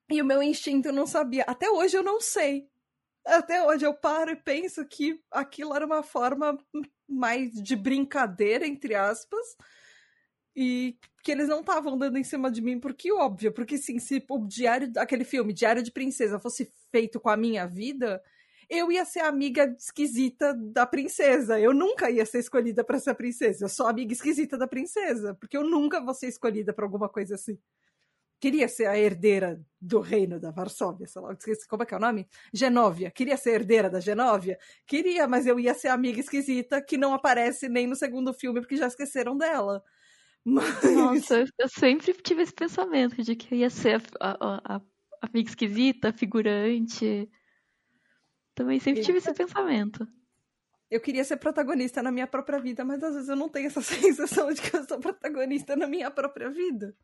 E 0.09 0.21
o 0.21 0.25
meu 0.25 0.41
instinto 0.41 0.91
não 0.91 1.07
sabia. 1.07 1.43
Até 1.47 1.69
hoje 1.69 1.97
eu 1.97 2.03
não 2.03 2.21
sei. 2.21 2.69
Até 3.25 3.63
hoje 3.63 3.85
eu 3.85 3.93
paro 3.93 4.31
e 4.31 4.35
penso 4.35 4.85
que 4.85 5.19
aquilo 5.31 5.75
era 5.75 5.85
uma 5.85 6.03
forma 6.03 6.57
mais 7.07 7.51
de 7.51 7.75
brincadeira, 7.75 8.67
entre 8.67 8.93
aspas, 8.93 9.57
e 10.55 10.97
que 11.23 11.31
eles 11.31 11.47
não 11.47 11.61
estavam 11.61 11.97
dando 11.97 12.17
em 12.17 12.23
cima 12.23 12.51
de 12.51 12.61
mim, 12.61 12.79
porque 12.79 13.11
óbvio, 13.11 13.51
porque 13.51 13.79
sim, 13.79 13.97
se 13.97 14.23
o 14.29 14.47
diário, 14.47 14.91
aquele 14.97 15.23
filme, 15.23 15.53
Diário 15.53 15.81
de 15.81 15.91
Princesa, 15.91 16.39
fosse 16.39 16.71
feito 16.91 17.19
com 17.19 17.29
a 17.29 17.35
minha 17.35 17.65
vida, 17.65 18.21
eu 18.69 18.91
ia 18.91 19.03
ser 19.05 19.21
amiga 19.21 19.75
esquisita 19.77 20.53
da 20.53 20.85
princesa. 20.85 21.59
Eu 21.59 21.73
nunca 21.73 22.09
ia 22.09 22.25
ser 22.25 22.39
escolhida 22.39 22.83
para 22.83 22.99
ser 22.99 23.13
princesa. 23.15 23.65
Eu 23.65 23.69
sou 23.69 23.87
amiga 23.87 24.13
esquisita 24.13 24.57
da 24.57 24.67
princesa, 24.67 25.35
porque 25.35 25.57
eu 25.57 25.63
nunca 25.63 25.99
vou 25.99 26.13
ser 26.13 26.27
escolhida 26.27 26.73
para 26.73 26.85
alguma 26.85 27.09
coisa 27.09 27.35
assim. 27.35 27.57
Queria 28.39 28.67
ser 28.67 28.85
a 28.85 28.97
herdeira 28.97 29.59
do 29.79 29.99
reino 29.99 30.39
da 30.39 30.51
Varsóvia, 30.51 31.07
sei 31.07 31.21
lá, 31.21 31.33
esqueci, 31.33 31.67
como 31.67 31.83
é 31.83 31.85
que 31.85 31.93
é 31.93 31.97
o 31.97 32.01
nome? 32.01 32.27
Genóvia. 32.53 33.09
Queria 33.09 33.37
ser 33.37 33.51
herdeira 33.51 33.89
da 33.89 33.99
Genóvia? 33.99 34.57
Queria, 34.85 35.27
mas 35.27 35.45
eu 35.45 35.59
ia 35.59 35.73
ser 35.73 35.87
amiga 35.87 36.19
esquisita 36.19 36.81
que 36.81 36.97
não 36.97 37.13
aparece 37.13 37.69
nem 37.69 37.87
no 37.87 37.95
segundo 37.95 38.33
filme 38.33 38.59
porque 38.59 38.77
já 38.77 38.87
esqueceram 38.87 39.37
dela. 39.37 39.83
Mas... 40.43 40.83
Nossa, 40.83 41.45
eu 41.57 41.69
sempre 41.69 42.13
tive 42.13 42.43
esse 42.43 42.53
pensamento 42.53 43.23
de 43.23 43.35
que 43.35 43.53
eu 43.53 43.59
ia 43.59 43.69
ser 43.69 44.01
a, 44.19 44.31
a, 44.31 44.75
a 44.75 44.81
amiga 45.21 45.49
esquisita, 45.49 46.13
figurante. 46.13 47.29
Também 48.53 48.79
sempre 48.79 49.01
tive 49.01 49.17
esse 49.17 49.33
pensamento. 49.33 50.07
Eu 50.89 51.01
queria 51.01 51.23
ser 51.23 51.37
protagonista 51.37 52.03
na 52.03 52.11
minha 52.11 52.27
própria 52.27 52.59
vida, 52.59 52.85
mas 52.85 53.03
às 53.03 53.15
vezes 53.15 53.29
eu 53.29 53.35
não 53.35 53.49
tenho 53.49 53.67
essa 53.67 53.81
sensação 53.83 54.51
de 54.51 54.61
que 54.61 54.75
eu 54.75 54.83
sou 54.83 54.99
protagonista 54.99 55.75
na 55.75 55.87
minha 55.87 56.11
própria 56.11 56.49
vida. 56.49 56.95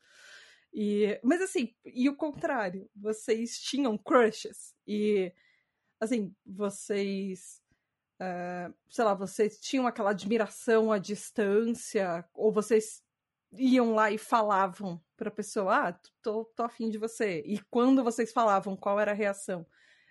E, 0.74 1.20
mas 1.24 1.42
assim, 1.42 1.76
e 1.86 2.10
o 2.10 2.16
contrário, 2.16 2.90
vocês 2.96 3.60
tinham 3.60 3.98
crushes 3.98 4.74
e 4.88 5.34
assim, 6.00 6.34
vocês 6.46 7.62
uh, 8.22 8.74
sei 8.90 9.06
lá, 9.06 9.14
vocês 9.14 9.60
tinham 9.60 9.88
aquela 9.88 10.12
admiração 10.12 10.92
à 10.92 10.98
distância, 11.00 12.24
ou 12.34 12.52
vocês 12.52 13.02
iam 13.54 13.94
lá 13.94 14.12
e 14.12 14.18
falavam 14.18 15.02
pra 15.18 15.32
pessoa, 15.32 15.90
ah, 15.90 16.00
tô, 16.22 16.46
tô 16.56 16.64
afim 16.64 16.90
de 16.90 16.98
você. 16.98 17.42
E 17.46 17.60
quando 17.70 18.04
vocês 18.04 18.32
falavam, 18.32 18.78
qual 18.78 19.00
era 19.00 19.12
a 19.12 19.16
reação? 19.16 19.66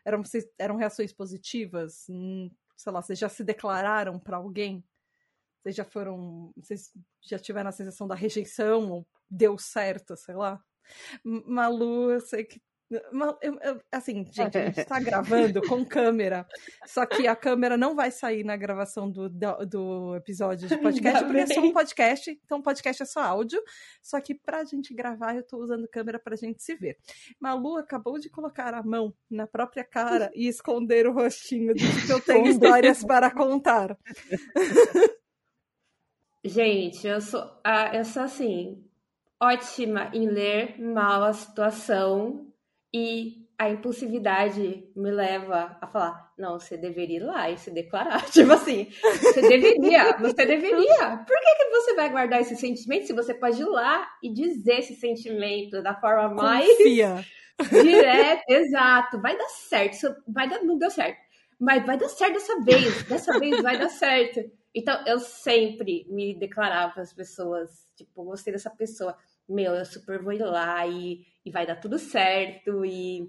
Eram, 0.05 0.23
vocês, 0.23 0.45
eram 0.59 0.76
reações 0.76 1.12
positivas? 1.12 2.07
Hum, 2.09 2.50
sei 2.76 2.93
lá, 2.93 3.00
vocês 3.00 3.19
já 3.19 3.29
se 3.29 3.45
declararam 3.45 4.19
para 4.19 4.37
alguém? 4.37 4.85
Vocês 5.62 5.76
já 5.76 5.85
foram. 5.85 6.52
Vocês 6.57 6.90
já 7.23 7.38
tiveram 7.38 7.69
a 7.69 7.73
sensação 7.73 8.07
da 8.07 8.14
rejeição? 8.14 8.90
Ou 8.90 9.07
deu 9.31 9.59
certo, 9.59 10.17
sei 10.17 10.35
lá? 10.35 10.61
Malu, 11.25 12.11
eu 12.11 12.21
sei 12.21 12.45
que 12.45 12.61
eu, 12.90 13.59
eu, 13.62 13.81
assim, 13.93 14.26
gente, 14.33 14.59
a 14.59 14.67
gente 14.67 14.81
está 14.81 14.99
gravando 14.99 15.62
com 15.62 15.85
câmera, 15.85 16.45
só 16.85 17.07
que 17.07 17.29
a 17.29 17.37
câmera 17.37 17.76
não 17.76 17.95
vai 17.95 18.11
sair 18.11 18.43
na 18.43 18.57
gravação 18.57 19.09
do, 19.09 19.29
do, 19.29 19.67
do 19.67 20.17
episódio 20.17 20.69
de 20.69 20.76
podcast, 20.76 21.25
porque 21.25 21.38
é 21.38 21.47
só 21.47 21.61
um 21.61 21.73
podcast, 21.73 22.40
então 22.44 22.61
podcast 22.61 23.03
é 23.03 23.07
só 23.07 23.20
áudio, 23.20 23.62
só 24.03 24.20
que 24.20 24.35
pra 24.35 24.64
gente 24.64 24.92
gravar 24.92 25.37
eu 25.37 25.46
tô 25.46 25.59
usando 25.59 25.87
câmera 25.88 26.18
pra 26.18 26.35
gente 26.35 26.64
se 26.64 26.75
ver. 26.75 26.96
Malu 27.38 27.77
acabou 27.77 28.18
de 28.18 28.29
colocar 28.29 28.75
a 28.75 28.83
mão 28.83 29.14
na 29.31 29.46
própria 29.46 29.85
cara 29.85 30.29
e 30.35 30.49
esconder 30.49 31.07
o 31.07 31.12
rostinho 31.12 31.73
de 31.73 31.87
que 32.07 32.12
eu 32.12 32.20
tenho 32.20 32.49
histórias 32.49 33.05
para 33.05 33.31
contar. 33.31 33.96
Gente, 36.44 37.07
eu 37.07 37.20
sou, 37.20 37.42
eu 37.92 38.05
sou 38.05 38.22
assim, 38.22 38.83
ótima 39.40 40.11
em 40.14 40.26
ler 40.26 40.81
mal 40.81 41.22
a 41.24 41.33
situação 41.35 42.46
e 42.92 43.46
a 43.59 43.68
impulsividade 43.68 44.88
me 44.96 45.11
leva 45.11 45.76
a 45.83 45.87
falar: 45.87 46.33
não, 46.38 46.59
você 46.59 46.79
deveria 46.79 47.18
ir 47.18 47.22
lá 47.22 47.50
e 47.50 47.59
se 47.59 47.70
declarar. 47.70 48.24
Tipo 48.33 48.53
assim, 48.53 48.88
você 49.22 49.42
deveria, 49.42 50.16
você 50.16 50.46
deveria. 50.46 51.24
Por 51.26 51.38
que, 51.38 51.55
que 51.57 51.70
você 51.70 51.94
vai 51.94 52.09
guardar 52.09 52.40
esse 52.40 52.57
sentimento 52.57 53.07
se 53.07 53.12
você 53.12 53.35
pode 53.35 53.61
ir 53.61 53.66
lá 53.66 54.09
e 54.22 54.33
dizer 54.33 54.79
esse 54.79 54.94
sentimento 54.94 55.83
da 55.83 55.94
forma 55.94 56.31
mais 56.31 56.66
Confia. 56.66 57.22
direta? 57.70 58.42
Exato, 58.48 59.20
vai 59.20 59.37
dar 59.37 59.48
certo. 59.50 60.16
Vai 60.26 60.48
dar, 60.48 60.62
não 60.62 60.79
deu 60.79 60.90
certo, 60.90 61.18
mas 61.61 61.85
vai 61.85 61.98
dar 61.98 62.09
certo 62.09 62.33
dessa 62.33 62.59
vez. 62.62 63.03
Dessa 63.05 63.38
vez 63.38 63.61
vai 63.62 63.79
dar 63.79 63.90
certo. 63.90 64.40
Então 64.74 65.04
eu 65.06 65.18
sempre 65.18 66.06
me 66.09 66.35
declarava 66.35 66.92
para 66.92 67.02
as 67.02 67.12
pessoas: 67.12 67.92
tipo, 67.96 68.24
gostei 68.24 68.52
dessa 68.52 68.70
pessoa 68.70 69.16
meu, 69.50 69.74
eu 69.74 69.85
super 69.85 70.22
vou 70.22 70.33
ir 70.33 70.42
lá 70.42 70.87
e, 70.87 71.26
e 71.44 71.50
vai 71.50 71.66
dar 71.66 71.76
tudo 71.76 71.98
certo. 71.98 72.85
E, 72.85 73.28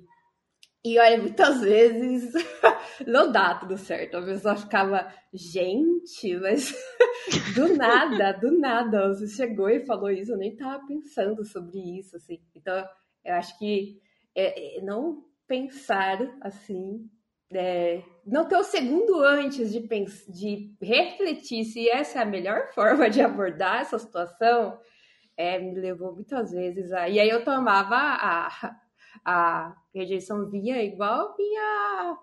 e 0.86 1.00
olha, 1.00 1.18
muitas 1.18 1.62
vezes 1.62 2.32
não 3.08 3.32
dá 3.32 3.56
tudo 3.56 3.78
certo. 3.78 4.18
A 4.18 4.22
pessoa 4.22 4.56
ficava, 4.56 5.12
gente, 5.34 6.36
mas 6.38 6.74
do 7.56 7.76
nada, 7.76 8.34
do 8.34 8.58
nada, 8.58 9.10
você 9.10 9.28
chegou 9.28 9.70
e 9.70 9.86
falou 9.86 10.12
isso, 10.12 10.32
eu 10.32 10.38
nem 10.38 10.56
tava 10.56 10.86
pensando 10.86 11.44
sobre 11.44 11.80
isso, 12.00 12.16
assim. 12.16 12.40
Então, 12.56 12.88
eu 13.26 13.34
acho 13.34 13.58
que 13.58 14.00
é, 14.36 14.78
é, 14.78 14.82
não 14.82 15.26
pensar 15.48 16.20
assim, 16.42 17.10
é, 17.54 18.04
não 18.26 18.48
ter 18.48 18.58
o 18.58 18.64
segundo 18.64 19.24
antes 19.24 19.72
de, 19.72 19.88
de 20.30 20.76
refletir 20.82 21.66
se 21.66 21.90
essa 21.90 22.20
é 22.20 22.22
a 22.22 22.26
melhor 22.26 22.72
forma 22.74 23.10
de 23.10 23.22
abordar 23.22 23.82
essa 23.82 24.00
situação, 24.00 24.80
é, 25.38 25.60
me 25.60 25.80
levou 25.80 26.14
muitas 26.14 26.52
vezes 26.52 26.92
a. 26.92 27.10
E 27.10 27.20
aí 27.20 27.30
eu 27.30 27.44
tomava 27.44 27.96
a, 27.96 28.76
a 29.26 29.76
rejeição 29.94 30.50
vinha 30.50 30.82
igual 30.84 31.36
vinha 31.36 32.18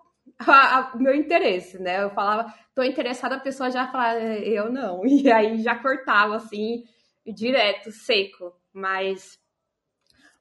o 0.93 0.97
meu 0.97 1.15
interesse, 1.15 1.79
né? 1.79 2.03
Eu 2.03 2.11
falava, 2.11 2.53
tô 2.75 2.83
interessada, 2.83 3.35
a 3.35 3.39
pessoa 3.39 3.71
já 3.71 3.87
falava, 3.91 4.19
eu 4.19 4.71
não. 4.71 5.01
E 5.05 5.31
aí 5.31 5.61
já 5.61 5.75
cortava 5.75 6.35
assim, 6.35 6.83
direto, 7.25 7.91
seco. 7.91 8.53
Mas, 8.71 9.37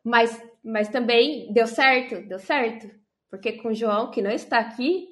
mas, 0.04 0.42
mas 0.62 0.88
também 0.88 1.52
deu 1.52 1.66
certo, 1.66 2.26
deu 2.28 2.38
certo. 2.38 2.88
Porque 3.30 3.52
com 3.52 3.68
o 3.68 3.74
João, 3.74 4.10
que 4.10 4.22
não 4.22 4.30
está 4.30 4.58
aqui, 4.58 5.08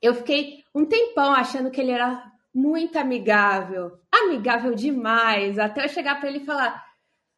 eu 0.00 0.14
fiquei 0.14 0.62
um 0.74 0.84
tempão 0.84 1.32
achando 1.32 1.70
que 1.70 1.80
ele 1.80 1.90
era 1.90 2.24
muito 2.54 2.98
amigável, 2.98 3.98
amigável 4.12 4.74
demais, 4.74 5.58
até 5.58 5.84
eu 5.84 5.88
chegar 5.88 6.20
para 6.20 6.28
ele 6.28 6.38
e 6.38 6.46
falar: 6.46 6.82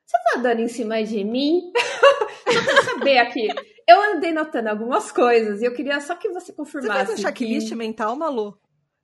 Você 0.05 0.17
tá 0.33 0.41
dando 0.41 0.61
em 0.61 0.69
cima 0.69 1.03
de 1.03 1.25
mim? 1.25 1.73
só 2.53 2.65
pra 2.65 2.83
saber 2.83 3.19
aqui. 3.19 3.49
Eu 3.89 4.03
andei 4.15 4.33
notando 4.33 4.69
algumas 4.69 5.13
coisas 5.13 5.63
e 5.63 5.65
eu 5.65 5.73
queria 5.73 6.01
só 6.01 6.15
que 6.17 6.29
você 6.29 6.53
confirmasse. 6.53 7.01
Você 7.01 7.07
fez 7.07 7.19
um 7.19 7.23
checklist 7.23 7.69
que... 7.69 7.75
mental, 7.75 8.17
Malu? 8.17 8.59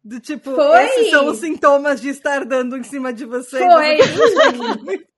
Do 0.04 0.18
tipo, 0.18 0.52
Foi. 0.52 0.84
esses 0.84 1.10
são 1.10 1.28
os 1.28 1.38
sintomas 1.38 2.00
de 2.00 2.08
estar 2.08 2.44
dando 2.44 2.76
em 2.76 2.82
cima 2.82 3.12
de 3.12 3.24
você. 3.24 3.58
Foi. 3.58 3.98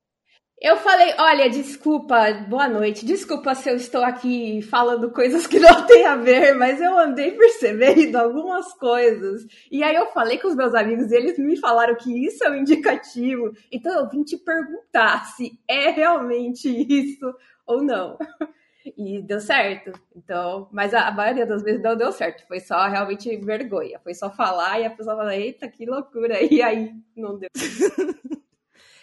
Eu 0.61 0.77
falei, 0.77 1.15
olha, 1.19 1.51
desculpa, 1.51 2.33
boa 2.49 2.69
noite, 2.69 3.05
desculpa 3.05 3.55
se 3.55 3.69
eu 3.69 3.77
estou 3.77 4.03
aqui 4.03 4.63
falando 4.63 5.11
coisas 5.11 5.47
que 5.47 5.59
não 5.61 5.85
tem 5.87 6.07
a 6.07 6.17
ver, 6.17 6.55
mas 6.55 6.81
eu 6.81 6.97
andei 6.99 7.33
percebendo 7.33 8.17
algumas 8.17 8.73
coisas. 8.75 9.47
E 9.71 9.83
aí 9.83 9.95
eu 9.95 10.07
falei 10.07 10.39
com 10.39 10.49
os 10.49 10.55
meus 10.55 10.75
amigos 10.75 11.11
e 11.11 11.17
eles 11.17 11.39
me 11.39 11.57
falaram 11.57 11.95
que 11.97 12.25
isso 12.25 12.45
é 12.45 12.51
um 12.51 12.57
indicativo. 12.57 13.53
Então 13.71 13.93
eu 13.99 14.09
vim 14.09 14.23
te 14.23 14.37
perguntar 14.39 15.27
se 15.27 15.59
é 15.69 15.91
realmente 15.91 16.69
isso 16.69 17.35
ou 17.67 17.83
não. 17.83 18.17
E 18.99 19.23
deu 19.23 19.41
certo. 19.41 19.93
Então, 20.15 20.69
mas 20.71 20.93
a, 20.93 21.11
maioria 21.11 21.47
das 21.47 21.63
vezes 21.63 21.83
não 21.83 21.97
deu 21.97 22.13
certo. 22.13 22.47
Foi 22.47 22.61
só 22.61 22.87
realmente 22.87 23.35
vergonha. 23.39 23.99
Foi 24.01 24.13
só 24.13 24.31
falar 24.31 24.79
e 24.79 24.85
a 24.85 24.91
pessoa 24.91 25.17
fala, 25.17 25.35
eita, 25.35 25.67
que 25.69 25.87
loucura. 25.87 26.43
E 26.43 26.61
aí 26.61 26.93
não 27.17 27.39
deu. 27.39 27.49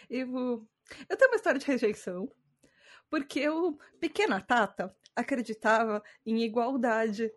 Ivo, 0.08 0.68
eu 1.10 1.18
tenho 1.18 1.32
uma 1.32 1.38
história 1.38 1.60
de 1.60 1.66
rejeição, 1.66 2.32
porque 3.10 3.40
eu, 3.40 3.78
pequena 4.00 4.42
Tata, 4.42 4.96
acreditava 5.16 6.02
em 6.26 6.44
igualdade 6.44 7.32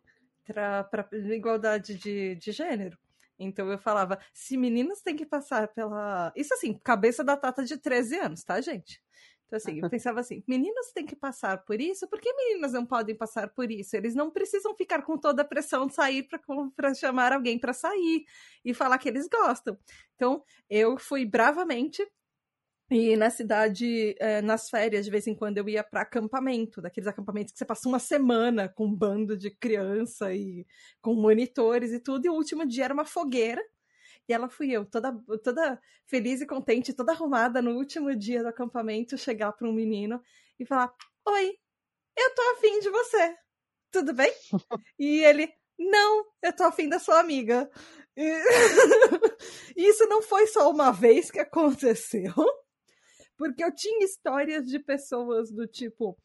para 0.46 1.08
igualdade 1.12 1.94
de, 1.94 2.36
de 2.36 2.52
gênero. 2.52 2.98
Então 3.38 3.68
eu 3.70 3.78
falava, 3.78 4.18
se 4.32 4.56
meninas 4.56 5.02
têm 5.02 5.16
que 5.16 5.26
passar 5.26 5.68
pela. 5.68 6.32
Isso 6.36 6.54
assim, 6.54 6.74
cabeça 6.74 7.24
da 7.24 7.36
Tata 7.36 7.64
de 7.64 7.76
13 7.76 8.18
anos, 8.18 8.44
tá, 8.44 8.60
gente? 8.60 9.02
Então, 9.46 9.56
assim, 9.56 9.80
eu 9.80 9.90
pensava 9.90 10.20
assim: 10.20 10.42
meninas 10.46 10.92
têm 10.92 11.04
que 11.04 11.16
passar 11.16 11.64
por 11.64 11.80
isso, 11.80 12.08
por 12.08 12.20
que 12.20 12.32
meninas 12.32 12.72
não 12.72 12.86
podem 12.86 13.14
passar 13.14 13.48
por 13.50 13.70
isso? 13.70 13.96
Eles 13.96 14.14
não 14.14 14.30
precisam 14.30 14.74
ficar 14.74 15.02
com 15.02 15.18
toda 15.18 15.42
a 15.42 15.44
pressão 15.44 15.86
de 15.86 15.94
sair 15.94 16.28
para 16.76 16.94
chamar 16.94 17.32
alguém 17.32 17.58
para 17.58 17.72
sair 17.72 18.24
e 18.64 18.72
falar 18.72 18.98
que 18.98 19.08
eles 19.08 19.28
gostam. 19.28 19.78
Então, 20.14 20.42
eu 20.68 20.98
fui 20.98 21.24
bravamente 21.24 22.06
E 22.90 23.16
na 23.16 23.30
cidade, 23.30 24.14
é, 24.18 24.42
nas 24.42 24.68
férias, 24.68 25.06
de 25.06 25.10
vez 25.10 25.26
em 25.26 25.34
quando 25.34 25.56
eu 25.58 25.68
ia 25.68 25.82
para 25.82 26.02
acampamento, 26.02 26.82
daqueles 26.82 27.08
acampamentos 27.08 27.52
que 27.52 27.58
você 27.58 27.64
passa 27.64 27.88
uma 27.88 27.98
semana 27.98 28.68
com 28.68 28.86
um 28.86 28.94
bando 28.94 29.36
de 29.36 29.50
criança 29.50 30.34
e 30.34 30.66
com 31.00 31.14
monitores 31.14 31.92
e 31.92 31.98
tudo, 31.98 32.26
e 32.26 32.28
o 32.28 32.34
último 32.34 32.66
dia 32.66 32.84
era 32.84 32.94
uma 32.94 33.06
fogueira. 33.06 33.62
E 34.28 34.32
ela 34.32 34.48
fui 34.48 34.70
eu, 34.70 34.84
toda, 34.86 35.12
toda 35.42 35.80
feliz 36.06 36.40
e 36.40 36.46
contente, 36.46 36.94
toda 36.94 37.12
arrumada 37.12 37.60
no 37.60 37.72
último 37.72 38.14
dia 38.14 38.42
do 38.42 38.48
acampamento, 38.48 39.18
chegar 39.18 39.52
para 39.52 39.68
um 39.68 39.72
menino 39.72 40.20
e 40.58 40.64
falar: 40.64 40.92
Oi, 41.26 41.54
eu 42.16 42.34
tô 42.34 42.42
afim 42.52 42.80
de 42.80 42.90
você. 42.90 43.36
Tudo 43.90 44.12
bem? 44.12 44.32
e 44.98 45.24
ele, 45.24 45.52
não, 45.78 46.26
eu 46.42 46.52
tô 46.54 46.64
afim 46.64 46.88
da 46.88 46.98
sua 46.98 47.20
amiga. 47.20 47.70
E... 48.16 48.22
Isso 49.76 50.06
não 50.06 50.22
foi 50.22 50.46
só 50.46 50.70
uma 50.70 50.90
vez 50.90 51.30
que 51.30 51.40
aconteceu, 51.40 52.32
porque 53.36 53.64
eu 53.64 53.74
tinha 53.74 54.04
histórias 54.04 54.66
de 54.66 54.78
pessoas 54.78 55.50
do 55.50 55.66
tipo. 55.66 56.16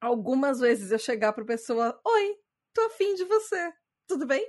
Algumas 0.00 0.60
vezes 0.60 0.90
eu 0.90 0.98
chegar 0.98 1.32
pra 1.32 1.44
pessoa: 1.44 2.00
Oi, 2.04 2.36
tô 2.72 2.82
afim 2.82 3.14
de 3.14 3.24
você, 3.24 3.72
tudo 4.06 4.26
bem? 4.26 4.46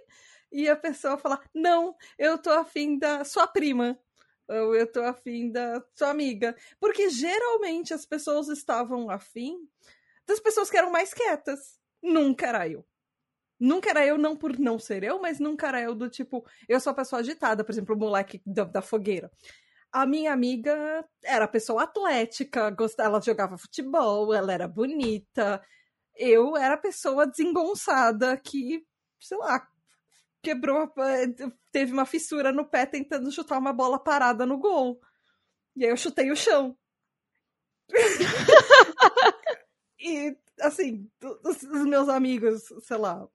E 0.51 0.69
a 0.69 0.75
pessoa 0.75 1.17
falar: 1.17 1.43
Não, 1.53 1.95
eu 2.17 2.37
tô 2.37 2.49
afim 2.51 2.97
da 2.97 3.23
sua 3.23 3.47
prima. 3.47 3.99
Ou 4.47 4.75
eu 4.75 4.91
tô 4.91 5.01
afim 5.01 5.51
da 5.51 5.83
sua 5.95 6.09
amiga. 6.09 6.55
Porque 6.79 7.09
geralmente 7.09 7.93
as 7.93 8.05
pessoas 8.05 8.49
estavam 8.49 9.09
afim 9.09 9.57
das 10.27 10.39
pessoas 10.39 10.69
que 10.69 10.77
eram 10.77 10.91
mais 10.91 11.13
quietas. 11.13 11.79
Nunca 12.01 12.47
era 12.47 12.67
eu. 12.67 12.85
Nunca 13.59 13.89
era 13.91 14.05
eu, 14.05 14.17
não 14.17 14.35
por 14.35 14.59
não 14.59 14.77
ser 14.77 15.03
eu, 15.03 15.21
mas 15.21 15.39
nunca 15.39 15.67
era 15.67 15.81
eu 15.81 15.95
do 15.95 16.09
tipo, 16.09 16.45
eu 16.67 16.79
sou 16.81 16.91
a 16.91 16.95
pessoa 16.95 17.21
agitada, 17.21 17.63
por 17.63 17.71
exemplo, 17.71 17.95
o 17.95 17.97
moleque 17.97 18.41
da, 18.45 18.65
da 18.65 18.81
fogueira. 18.81 19.31
A 19.93 20.07
minha 20.07 20.33
amiga 20.33 21.05
era 21.23 21.47
pessoa 21.47 21.83
atlética, 21.83 22.71
gostava, 22.71 23.09
ela 23.09 23.21
jogava 23.21 23.59
futebol, 23.59 24.33
ela 24.33 24.51
era 24.51 24.67
bonita. 24.67 25.63
Eu 26.15 26.57
era 26.57 26.75
pessoa 26.75 27.27
desengonçada 27.27 28.35
que, 28.37 28.83
sei 29.19 29.37
lá, 29.37 29.67
quebrou, 30.41 30.91
teve 31.71 31.93
uma 31.93 32.07
fissura 32.07 32.51
no 32.51 32.67
pé 32.67 32.87
tentando 32.87 33.31
chutar 33.31 33.59
uma 33.59 33.71
bola 33.71 33.99
parada 33.99 34.47
no 34.47 34.57
gol. 34.57 34.99
E 35.75 35.85
aí 35.85 35.91
eu 35.91 35.97
chutei 35.97 36.31
o 36.31 36.35
chão. 36.35 36.75
e, 39.99 40.35
assim, 40.59 41.07
os, 41.43 41.61
os 41.61 41.85
meus 41.85 42.09
amigos, 42.09 42.63
sei 42.81 42.97
lá, 42.97 43.27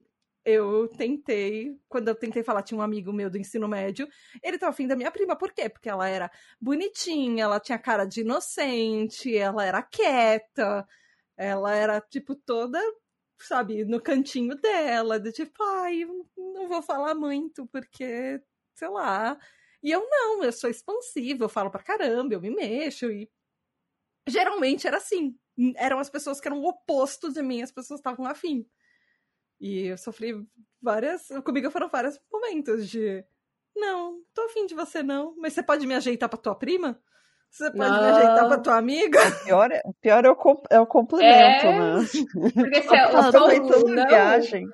eu 0.49 0.89
tentei, 0.89 1.79
quando 1.89 2.09
eu 2.09 2.15
tentei 2.15 2.43
falar, 2.43 2.63
tinha 2.63 2.79
um 2.79 2.83
amigo 2.83 3.13
meu 3.13 3.29
do 3.31 3.39
ensino 3.39 3.69
médio, 3.69 4.09
ele 4.43 4.59
tava 4.59 4.71
afim 4.71 4.87
da 4.87 4.97
minha 4.97 5.11
prima, 5.11 5.37
por 5.37 5.53
quê? 5.53 5.69
Porque 5.69 5.89
ela 5.89 6.09
era 6.09 6.31
bonitinha, 6.61 7.45
ela 7.45 7.61
tinha 7.61 7.79
cara 7.79 8.05
de 8.05 8.23
inocente, 8.23 9.37
ela 9.37 9.65
era 9.65 9.83
quieta, 9.83 10.87
ela 11.37 11.75
era, 11.75 12.01
tipo, 12.01 12.35
toda, 12.35 12.81
sabe, 13.39 13.85
no 13.85 14.01
cantinho 14.01 14.55
dela, 14.57 15.21
de 15.21 15.33
tipo, 15.33 15.63
ai, 15.63 16.07
não 16.37 16.69
vou 16.69 16.83
falar 16.83 17.15
muito, 17.15 17.67
porque, 17.69 18.41
sei 18.75 18.89
lá. 18.89 19.39
E 19.83 19.91
eu 19.91 20.09
não, 20.09 20.43
eu 20.43 20.53
sou 20.53 20.71
expansiva, 20.71 21.45
eu 21.45 21.49
falo 21.49 21.71
pra 21.71 21.83
caramba, 21.83 22.35
eu 22.35 22.41
me 22.41 22.51
mexo, 22.51 23.11
e 23.11 23.31
geralmente 24.27 24.87
era 24.87 24.97
assim. 24.99 25.37
Eram 25.77 25.99
as 25.99 26.11
pessoas 26.11 26.41
que 26.41 26.49
eram 26.49 26.61
o 26.61 26.69
oposto 26.69 27.33
de 27.33 27.43
mim, 27.43 27.63
as 27.63 27.73
pessoas 27.73 28.01
estavam 28.01 28.27
afim. 28.27 28.67
E 29.61 29.87
eu 29.87 29.99
sofri 29.99 30.35
várias. 30.81 31.29
Comigo 31.45 31.71
foram 31.71 31.89
vários 31.89 32.19
momentos 32.31 32.89
de. 32.89 33.25
Não, 33.77 34.21
tô 34.35 34.43
afim 34.43 34.67
de 34.67 34.75
você 34.75 35.03
não. 35.03 35.35
Mas 35.39 35.53
você 35.53 35.63
pode 35.63 35.87
me 35.87 35.95
ajeitar 35.95 36.29
pra 36.29 36.39
tua 36.39 36.55
prima? 36.55 37.01
Você 37.51 37.71
pode 37.71 37.91
não. 37.91 38.03
me 38.03 38.09
ajeitar 38.11 38.49
pra 38.49 38.59
tua 38.59 38.77
amiga? 38.77 39.19
O 39.19 39.45
pior 39.45 39.73
é, 39.73 39.83
pior 40.01 40.25
é, 40.25 40.31
o, 40.31 40.63
é 40.71 40.81
o 40.81 40.87
complemento, 40.87 41.67
é, 41.67 41.79
né? 41.79 41.97
Porque 42.55 42.83
se 42.83 42.95
é 42.95 43.05
aproveitando 43.05 43.89
não... 43.89 44.07
viagem. 44.07 44.69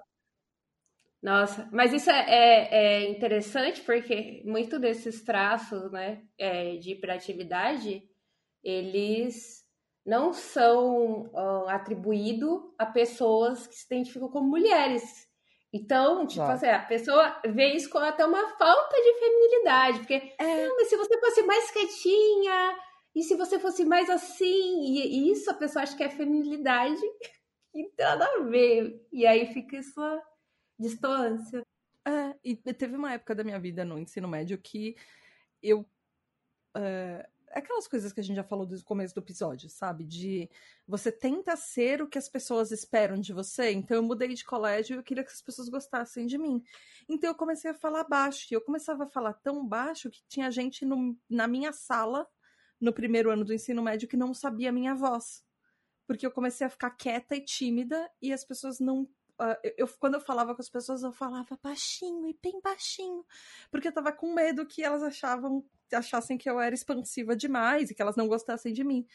Nossa, 1.22 1.66
mas 1.72 1.94
isso 1.94 2.10
é, 2.10 2.26
é, 2.28 2.68
é, 2.70 3.10
interessante 3.10 3.80
porque 3.80 4.42
muito 4.44 4.78
desses 4.78 5.22
traços 5.22 5.90
né, 5.90 6.22
é, 6.36 6.76
de 6.76 6.90
hiperatividade, 6.92 8.02
eles 8.62 9.63
não 10.04 10.32
são 10.32 11.30
uh, 11.32 11.68
atribuídos 11.68 12.60
a 12.78 12.84
pessoas 12.84 13.66
que 13.66 13.74
se 13.74 13.86
identificam 13.86 14.28
como 14.28 14.48
mulheres. 14.48 15.26
Então, 15.72 16.26
tipo 16.26 16.44
assim, 16.44 16.66
a 16.66 16.78
pessoa 16.78 17.40
vê 17.46 17.72
isso 17.72 17.90
como 17.90 18.04
até 18.04 18.24
uma 18.24 18.48
falta 18.56 18.96
de 18.96 19.18
feminilidade, 19.18 19.98
porque, 19.98 20.34
é. 20.38 20.68
mas 20.68 20.88
se 20.88 20.96
você 20.96 21.18
fosse 21.18 21.42
mais 21.42 21.70
quietinha, 21.72 22.76
e 23.14 23.22
se 23.22 23.36
você 23.36 23.58
fosse 23.58 23.84
mais 23.84 24.08
assim, 24.10 24.82
e 24.82 25.32
isso 25.32 25.50
a 25.50 25.54
pessoa 25.54 25.82
acha 25.82 25.96
que 25.96 26.04
é 26.04 26.08
feminilidade, 26.08 27.00
e 27.74 27.90
nada 27.98 28.24
a 28.24 28.42
ver. 28.44 29.04
E 29.12 29.26
aí 29.26 29.52
fica 29.52 29.78
essa 29.78 30.22
distância. 30.78 31.62
É, 32.06 32.36
e 32.44 32.54
teve 32.54 32.96
uma 32.96 33.12
época 33.12 33.34
da 33.34 33.42
minha 33.42 33.58
vida 33.58 33.84
no 33.84 33.98
ensino 33.98 34.28
médio 34.28 34.58
que 34.58 34.94
eu. 35.62 35.80
Uh, 36.76 37.33
aquelas 37.54 37.86
coisas 37.86 38.12
que 38.12 38.20
a 38.20 38.22
gente 38.22 38.36
já 38.36 38.42
falou 38.42 38.66
do 38.66 38.84
começo 38.84 39.14
do 39.14 39.20
episódio, 39.20 39.70
sabe? 39.70 40.04
De 40.04 40.50
você 40.86 41.10
tenta 41.12 41.56
ser 41.56 42.02
o 42.02 42.08
que 42.08 42.18
as 42.18 42.28
pessoas 42.28 42.70
esperam 42.70 43.20
de 43.20 43.32
você. 43.32 43.70
Então 43.70 43.96
eu 43.96 44.02
mudei 44.02 44.34
de 44.34 44.44
colégio 44.44 44.94
e 44.94 44.98
eu 44.98 45.02
queria 45.02 45.24
que 45.24 45.32
as 45.32 45.40
pessoas 45.40 45.68
gostassem 45.68 46.26
de 46.26 46.36
mim. 46.36 46.62
Então 47.08 47.30
eu 47.30 47.34
comecei 47.34 47.70
a 47.70 47.74
falar 47.74 48.04
baixo. 48.04 48.46
E 48.50 48.54
eu 48.54 48.60
começava 48.60 49.04
a 49.04 49.06
falar 49.06 49.34
tão 49.34 49.66
baixo 49.66 50.10
que 50.10 50.22
tinha 50.28 50.50
gente 50.50 50.84
no, 50.84 51.16
na 51.28 51.46
minha 51.46 51.72
sala, 51.72 52.26
no 52.80 52.92
primeiro 52.92 53.30
ano 53.30 53.44
do 53.44 53.54
ensino 53.54 53.82
médio, 53.82 54.08
que 54.08 54.16
não 54.16 54.34
sabia 54.34 54.70
a 54.70 54.72
minha 54.72 54.94
voz. 54.94 55.44
Porque 56.06 56.26
eu 56.26 56.30
comecei 56.30 56.66
a 56.66 56.70
ficar 56.70 56.90
quieta 56.90 57.36
e 57.36 57.40
tímida 57.40 58.10
e 58.20 58.32
as 58.32 58.44
pessoas 58.44 58.80
não 58.80 59.08
Uh, 59.36 59.58
eu, 59.76 59.88
quando 59.98 60.14
eu 60.14 60.20
falava 60.20 60.54
com 60.54 60.62
as 60.62 60.68
pessoas, 60.68 61.02
eu 61.02 61.10
falava 61.10 61.58
baixinho 61.60 62.28
e 62.28 62.38
bem 62.40 62.60
baixinho, 62.62 63.26
porque 63.68 63.88
eu 63.88 63.92
tava 63.92 64.12
com 64.12 64.32
medo 64.32 64.64
que 64.64 64.80
elas 64.80 65.02
achavam, 65.02 65.64
achassem 65.92 66.38
que 66.38 66.48
eu 66.48 66.60
era 66.60 66.74
expansiva 66.74 67.36
demais 67.36 67.90
e 67.90 67.94
que 67.94 68.02
elas 68.02 68.16
não 68.16 68.28
gostassem 68.28 68.72
de 68.72 68.84
mim. 68.84 69.06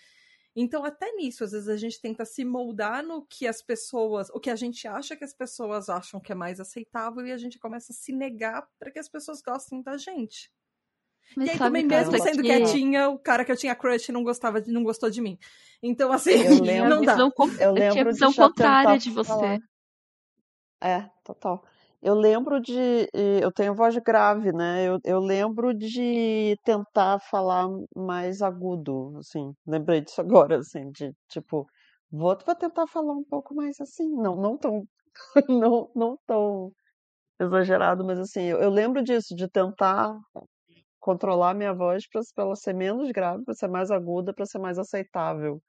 Então, 0.56 0.84
até 0.84 1.12
nisso, 1.14 1.44
às 1.44 1.52
vezes 1.52 1.68
a 1.68 1.78
gente 1.78 2.02
tenta 2.02 2.26
se 2.26 2.44
moldar 2.44 3.04
no 3.04 3.26
que 3.26 3.48
as 3.48 3.62
pessoas, 3.62 4.30
o 4.32 4.40
que 4.40 4.50
a 4.50 4.56
gente 4.56 4.88
acha 4.88 5.16
que 5.16 5.24
as 5.24 5.34
pessoas 5.34 5.90
acham 5.90 6.20
que 6.20 6.32
é 6.32 6.36
mais 6.36 6.60
aceitável 6.60 7.26
e 7.26 7.32
a 7.32 7.38
gente 7.38 7.60
começa 7.60 7.94
a 7.94 7.96
se 7.96 8.12
negar 8.12 8.68
para 8.78 8.92
que 8.92 9.00
as 9.00 9.08
pessoas 9.08 9.42
gostem 9.42 9.82
da 9.82 9.96
gente. 9.96 10.52
Mas 11.36 11.48
e 11.48 11.52
aí 11.52 11.58
também, 11.58 11.86
mesmo 11.86 12.20
sendo 12.20 12.42
que... 12.42 12.48
quietinha, 12.48 13.10
o 13.10 13.20
cara 13.20 13.46
que 13.46 13.52
eu 13.52 13.58
tinha 13.58 13.76
crush 13.76 14.12
não 14.12 14.24
gostava, 14.24 14.62
não 14.68 14.84
gostou 14.84 15.10
de 15.10 15.22
mim. 15.22 15.38
Então, 15.82 16.12
assim, 16.12 16.32
lembro, 16.60 16.90
não 16.90 17.02
dá. 17.04 17.18
Eu, 17.18 17.72
lembro 17.72 17.84
eu 17.84 17.92
tinha 17.92 18.06
visão 18.06 18.34
contrária 18.34 18.98
de 18.98 19.12
você. 19.12 19.30
Falar. 19.30 19.60
É, 20.82 21.10
total. 21.24 21.64
Eu 22.02 22.16
lembro 22.16 22.62
de. 22.62 23.10
Eu 23.14 23.52
tenho 23.52 23.76
voz 23.76 23.96
grave, 23.98 24.52
né? 24.54 24.88
Eu, 24.88 25.00
eu 25.04 25.20
lembro 25.20 25.74
de 25.74 26.56
tentar 26.64 27.20
falar 27.20 27.68
mais 27.96 28.42
agudo, 28.42 29.18
assim. 29.18 29.54
Lembrei 29.68 30.02
disso 30.02 30.22
agora, 30.48 30.60
assim, 30.60 30.90
de 30.92 31.12
tipo, 31.30 31.66
vou, 32.12 32.38
vou 32.46 32.56
tentar 32.56 32.88
falar 32.88 33.14
um 33.14 33.24
pouco 33.24 33.54
mais 33.54 33.80
assim. 33.82 34.10
Não, 34.16 34.36
não 34.36 34.58
tão. 34.58 34.84
Não, 35.50 35.92
não 35.96 36.18
tão 36.26 36.72
exagerado, 37.40 38.06
mas 38.06 38.20
assim, 38.20 38.44
eu, 38.44 38.60
eu 38.60 38.70
lembro 38.70 39.04
disso, 39.04 39.36
de 39.36 39.50
tentar 39.50 40.16
controlar 41.00 41.54
minha 41.54 41.74
voz 41.74 42.04
para 42.08 42.22
ela 42.38 42.56
ser 42.56 42.74
menos 42.74 43.12
grave, 43.12 43.44
para 43.44 43.54
ser 43.54 43.68
mais 43.68 43.90
aguda, 43.90 44.34
para 44.34 44.46
ser 44.46 44.60
mais 44.60 44.78
aceitável, 44.78 45.62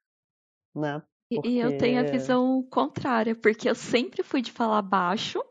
né? 0.75 1.03
Porque... 1.31 1.49
E 1.49 1.59
eu 1.59 1.79
tenho 1.79 2.01
a 2.01 2.03
visão 2.05 2.63
contrária, 2.71 3.35
porque 3.35 3.69
eu 3.69 3.75
sempre 3.75 4.23
fui 4.23 4.43
de 4.43 4.53
falar 4.53 4.83
baixo. 4.83 5.43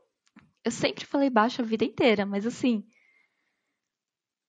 Eu 0.70 0.72
sempre 0.72 1.04
falei 1.04 1.32
baixo 1.32 1.64
a 1.64 1.66
vida 1.66 1.84
inteira, 1.84 2.28
mas 2.28 2.46
assim. 2.46 2.88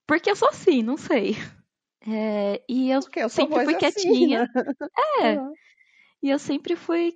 Porque 0.07 0.29
eu 0.29 0.35
sou 0.35 0.49
assim, 0.49 0.83
não 0.83 0.95
sei. 0.95 1.35
É, 2.07 2.63
e 2.69 2.91
eu, 2.91 2.99
eu 3.15 3.27
sempre 3.27 3.65
fui 3.65 3.75
quietinha. 3.75 4.43
Assim, 4.43 4.53
né? 4.55 4.73
É. 5.21 5.39
Uhum. 5.39 5.53
E 6.21 6.29
eu 6.29 6.37
sempre 6.37 6.75
fui 6.75 7.15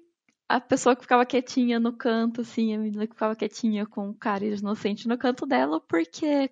a 0.50 0.60
pessoa 0.60 0.96
que 0.96 1.04
ficava 1.04 1.24
quietinha 1.24 1.80
no 1.80 1.96
canto, 1.96 2.42
assim, 2.42 2.74
a 2.74 2.80
menina 2.80 3.06
que 3.06 3.14
ficava 3.14 3.36
quietinha 3.36 3.86
com 3.86 4.10
o 4.10 4.16
cara 4.16 4.44
inocente 4.44 5.08
no 5.08 5.20
canto 5.20 5.46
dela, 5.46 5.80
porque 5.80 6.50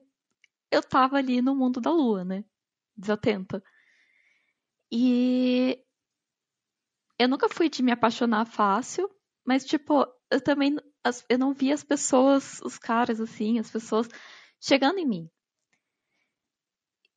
eu 0.72 0.84
tava 0.84 1.18
ali 1.18 1.42
no 1.42 1.56
mundo 1.56 1.82
da 1.82 1.92
lua, 1.92 2.24
né? 2.24 2.46
Desatenta. 2.96 3.64
E 4.92 5.84
eu 7.18 7.28
nunca 7.28 7.50
fui 7.50 7.68
de 7.68 7.82
me 7.82 7.92
apaixonar 7.92 8.46
fácil, 8.46 9.10
mas, 9.44 9.66
tipo, 9.66 10.06
eu 10.30 10.40
também. 10.40 10.78
Eu 11.30 11.38
não 11.38 11.54
vi 11.54 11.72
as 11.72 11.84
pessoas, 11.84 12.62
os 12.62 12.78
caras, 12.78 13.20
assim, 13.20 13.60
as 13.60 13.70
pessoas 13.70 14.08
chegando 14.60 15.00
em 15.00 15.06
mim. 15.06 15.30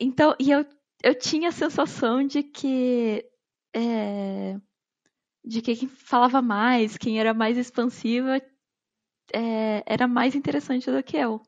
Então, 0.00 0.34
e 0.38 0.50
eu, 0.50 0.64
eu 1.02 1.18
tinha 1.18 1.48
a 1.48 1.52
sensação 1.52 2.26
de 2.26 2.42
que. 2.42 3.24
É, 3.74 4.58
de 5.44 5.62
que 5.62 5.76
quem 5.76 5.88
falava 5.88 6.42
mais, 6.42 6.96
quem 6.96 7.20
era 7.20 7.32
mais 7.32 7.56
expansiva, 7.56 8.40
é, 9.32 9.82
era 9.86 10.08
mais 10.08 10.34
interessante 10.34 10.90
do 10.90 11.02
que 11.02 11.16
eu. 11.16 11.40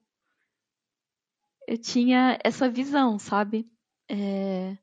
Eu 1.67 1.79
tinha 1.79 2.39
essa 2.43 2.69
visão, 2.69 3.19
sabe? 3.19 3.71
É, 4.11 4.77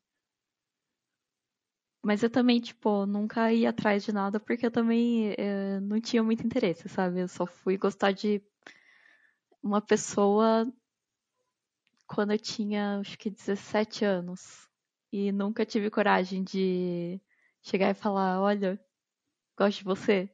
Mas 2.05 2.21
eu 2.21 2.29
também, 2.29 2.61
tipo, 2.61 3.07
nunca 3.07 3.51
ia 3.51 3.71
atrás 3.71 4.03
de 4.03 4.11
nada 4.11 4.39
porque 4.39 4.67
eu 4.67 4.69
também 4.71 5.33
eh, 5.39 5.79
não 5.79 5.99
tinha 5.99 6.21
muito 6.21 6.45
interesse, 6.45 6.87
sabe? 6.87 7.19
Eu 7.21 7.27
só 7.27 7.47
fui 7.47 7.77
gostar 7.79 8.11
de 8.11 8.39
uma 9.61 9.81
pessoa 9.81 10.71
quando 12.07 12.31
eu 12.31 12.39
tinha, 12.39 12.99
acho 12.99 13.17
que 13.17 13.29
17 13.29 14.05
anos. 14.05 14.69
E 15.11 15.31
nunca 15.31 15.65
tive 15.65 15.89
coragem 15.89 16.43
de 16.43 17.19
chegar 17.63 17.89
e 17.89 17.93
falar: 17.95 18.39
olha, 18.41 18.79
gosto 19.57 19.79
de 19.79 19.83
você. 19.85 20.29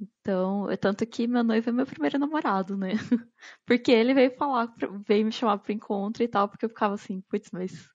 Então, 0.00 0.70
é 0.70 0.76
tanto 0.76 1.06
que 1.06 1.26
meu 1.26 1.44
noivo 1.44 1.68
é 1.68 1.72
meu 1.72 1.84
primeiro 1.86 2.18
namorado, 2.18 2.76
né? 2.76 2.92
Porque 3.66 3.90
ele 3.92 4.14
veio 4.14 4.34
falar, 4.36 4.72
veio 5.06 5.26
me 5.26 5.32
chamar 5.32 5.58
pro 5.58 5.72
encontro 5.72 6.22
e 6.22 6.28
tal, 6.28 6.48
porque 6.48 6.64
eu 6.64 6.68
ficava 6.70 6.94
assim, 6.94 7.20
putz, 7.22 7.50
mas 7.52 7.88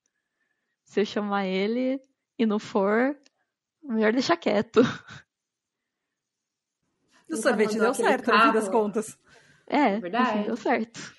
se 0.85 1.01
eu 1.01 1.05
chamar 1.05 1.45
ele 1.45 1.99
e 2.37 2.45
não 2.45 2.59
for, 2.59 3.17
melhor 3.83 4.13
deixar 4.13 4.37
quieto. 4.37 4.81
O 7.29 7.35
sorvete 7.35 7.77
deu 7.77 7.93
certo, 7.93 8.31
no 8.31 8.39
fim 8.39 8.51
das 8.53 8.69
contas. 8.69 9.17
É, 9.67 9.99
Verdade. 9.99 10.29
no 10.29 10.37
fim 10.37 10.43
deu 10.43 10.55
certo. 10.55 11.15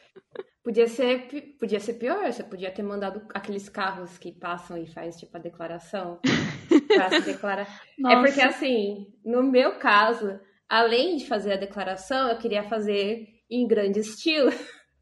Podia 0.62 0.88
ser, 0.88 1.28
podia 1.60 1.78
ser 1.78 1.94
pior, 1.94 2.32
você 2.32 2.42
podia 2.42 2.72
ter 2.72 2.82
mandado 2.82 3.24
aqueles 3.34 3.68
carros 3.68 4.18
que 4.18 4.32
passam 4.32 4.76
e 4.76 4.86
faz 4.86 5.16
tipo 5.16 5.36
a 5.36 5.40
declaração 5.40 6.20
pra 6.88 7.08
se 7.10 7.20
declarar. 7.20 7.68
É 8.04 8.16
porque 8.16 8.40
assim, 8.40 9.12
no 9.24 9.44
meu 9.44 9.78
caso, 9.78 10.40
além 10.68 11.16
de 11.16 11.26
fazer 11.26 11.52
a 11.52 11.56
declaração, 11.56 12.28
eu 12.28 12.38
queria 12.38 12.64
fazer 12.64 13.28
em 13.48 13.66
grande 13.66 14.00
estilo. 14.00 14.50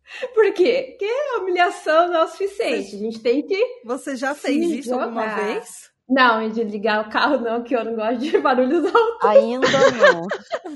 Por 0.35 0.53
quê? 0.53 0.89
Porque 0.91 1.07
a 1.07 1.39
humilhação 1.41 2.09
não 2.09 2.21
é 2.21 2.25
o 2.25 2.29
suficiente. 2.29 2.97
A 2.97 2.99
gente 2.99 3.21
tem 3.21 3.43
que. 3.43 3.83
Você 3.85 4.17
já 4.17 4.35
fez 4.35 4.71
isso 4.71 4.95
alguma 4.95 5.27
vez? 5.27 5.93
Não, 6.09 6.49
de 6.51 6.63
ligar 6.63 7.07
o 7.07 7.11
carro, 7.11 7.39
não, 7.39 7.63
que 7.63 7.75
eu 7.75 7.83
não 7.83 7.95
gosto 7.95 8.19
de 8.19 8.39
barulhos 8.39 8.85
altos. 8.85 9.29
Ainda 9.29 9.67
não. 9.69 10.27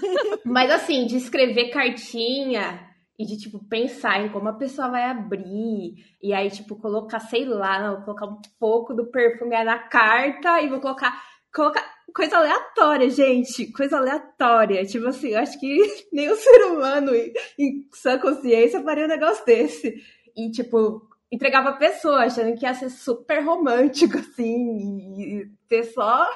Mas 0.44 0.70
assim, 0.70 1.06
de 1.06 1.16
escrever 1.16 1.68
cartinha 1.68 2.88
e 3.18 3.26
de, 3.26 3.36
tipo, 3.36 3.62
pensar 3.68 4.24
em 4.24 4.30
como 4.30 4.48
a 4.48 4.54
pessoa 4.54 4.88
vai 4.88 5.04
abrir. 5.04 5.96
E 6.22 6.32
aí, 6.32 6.50
tipo, 6.50 6.76
colocar, 6.76 7.20
sei 7.20 7.44
lá, 7.44 7.78
não, 7.78 7.96
vou 7.96 8.04
colocar 8.04 8.26
um 8.26 8.40
pouco 8.58 8.94
do 8.94 9.10
perfume 9.10 9.54
aí 9.54 9.64
na 9.64 9.78
carta 9.78 10.62
e 10.62 10.68
vou 10.68 10.80
colocar. 10.80 11.22
Colocar 11.52 11.97
coisa 12.14 12.38
aleatória, 12.38 13.10
gente. 13.10 13.70
Coisa 13.72 13.98
aleatória. 13.98 14.84
Tipo 14.84 15.08
assim, 15.08 15.28
eu 15.28 15.40
acho 15.40 15.58
que 15.58 15.78
nenhum 16.12 16.36
ser 16.36 16.64
humano 16.64 17.14
em, 17.14 17.32
em 17.58 17.88
sã 17.92 18.18
consciência 18.18 18.82
faria 18.82 19.04
um 19.04 19.08
negócio 19.08 19.44
desse. 19.44 19.94
E, 20.36 20.50
tipo, 20.50 21.08
entregava 21.30 21.70
a 21.70 21.76
pessoa, 21.76 22.24
achando 22.24 22.56
que 22.56 22.64
ia 22.64 22.74
ser 22.74 22.90
super 22.90 23.44
romântico, 23.44 24.18
assim, 24.18 25.20
e 25.20 25.50
ter 25.68 25.84
só. 25.84 26.26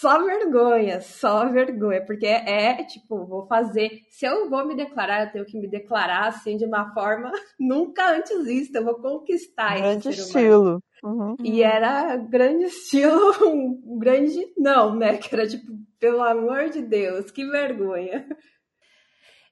Só 0.00 0.24
vergonha, 0.24 0.98
só 1.02 1.46
vergonha, 1.52 2.02
porque 2.06 2.24
é, 2.24 2.82
tipo, 2.84 3.26
vou 3.26 3.46
fazer. 3.46 4.00
Se 4.08 4.24
eu 4.24 4.48
vou 4.48 4.66
me 4.66 4.74
declarar, 4.74 5.26
eu 5.26 5.30
tenho 5.30 5.44
que 5.44 5.58
me 5.58 5.68
declarar 5.68 6.26
assim 6.28 6.56
de 6.56 6.64
uma 6.64 6.94
forma 6.94 7.30
nunca 7.60 8.16
antes 8.16 8.46
vista. 8.46 8.78
Eu 8.78 8.84
vou 8.86 8.94
conquistar 8.94 9.76
Grande 9.76 10.08
esse 10.08 10.20
estilo. 10.22 10.82
Uhum. 11.04 11.36
E 11.44 11.62
era 11.62 12.16
grande 12.16 12.64
estilo, 12.72 13.46
um 13.46 13.98
grande 13.98 14.40
não, 14.56 14.96
né? 14.96 15.18
Que 15.18 15.34
era 15.34 15.46
tipo, 15.46 15.70
pelo 15.98 16.22
amor 16.22 16.70
de 16.70 16.80
Deus, 16.80 17.30
que 17.30 17.44
vergonha. 17.44 18.26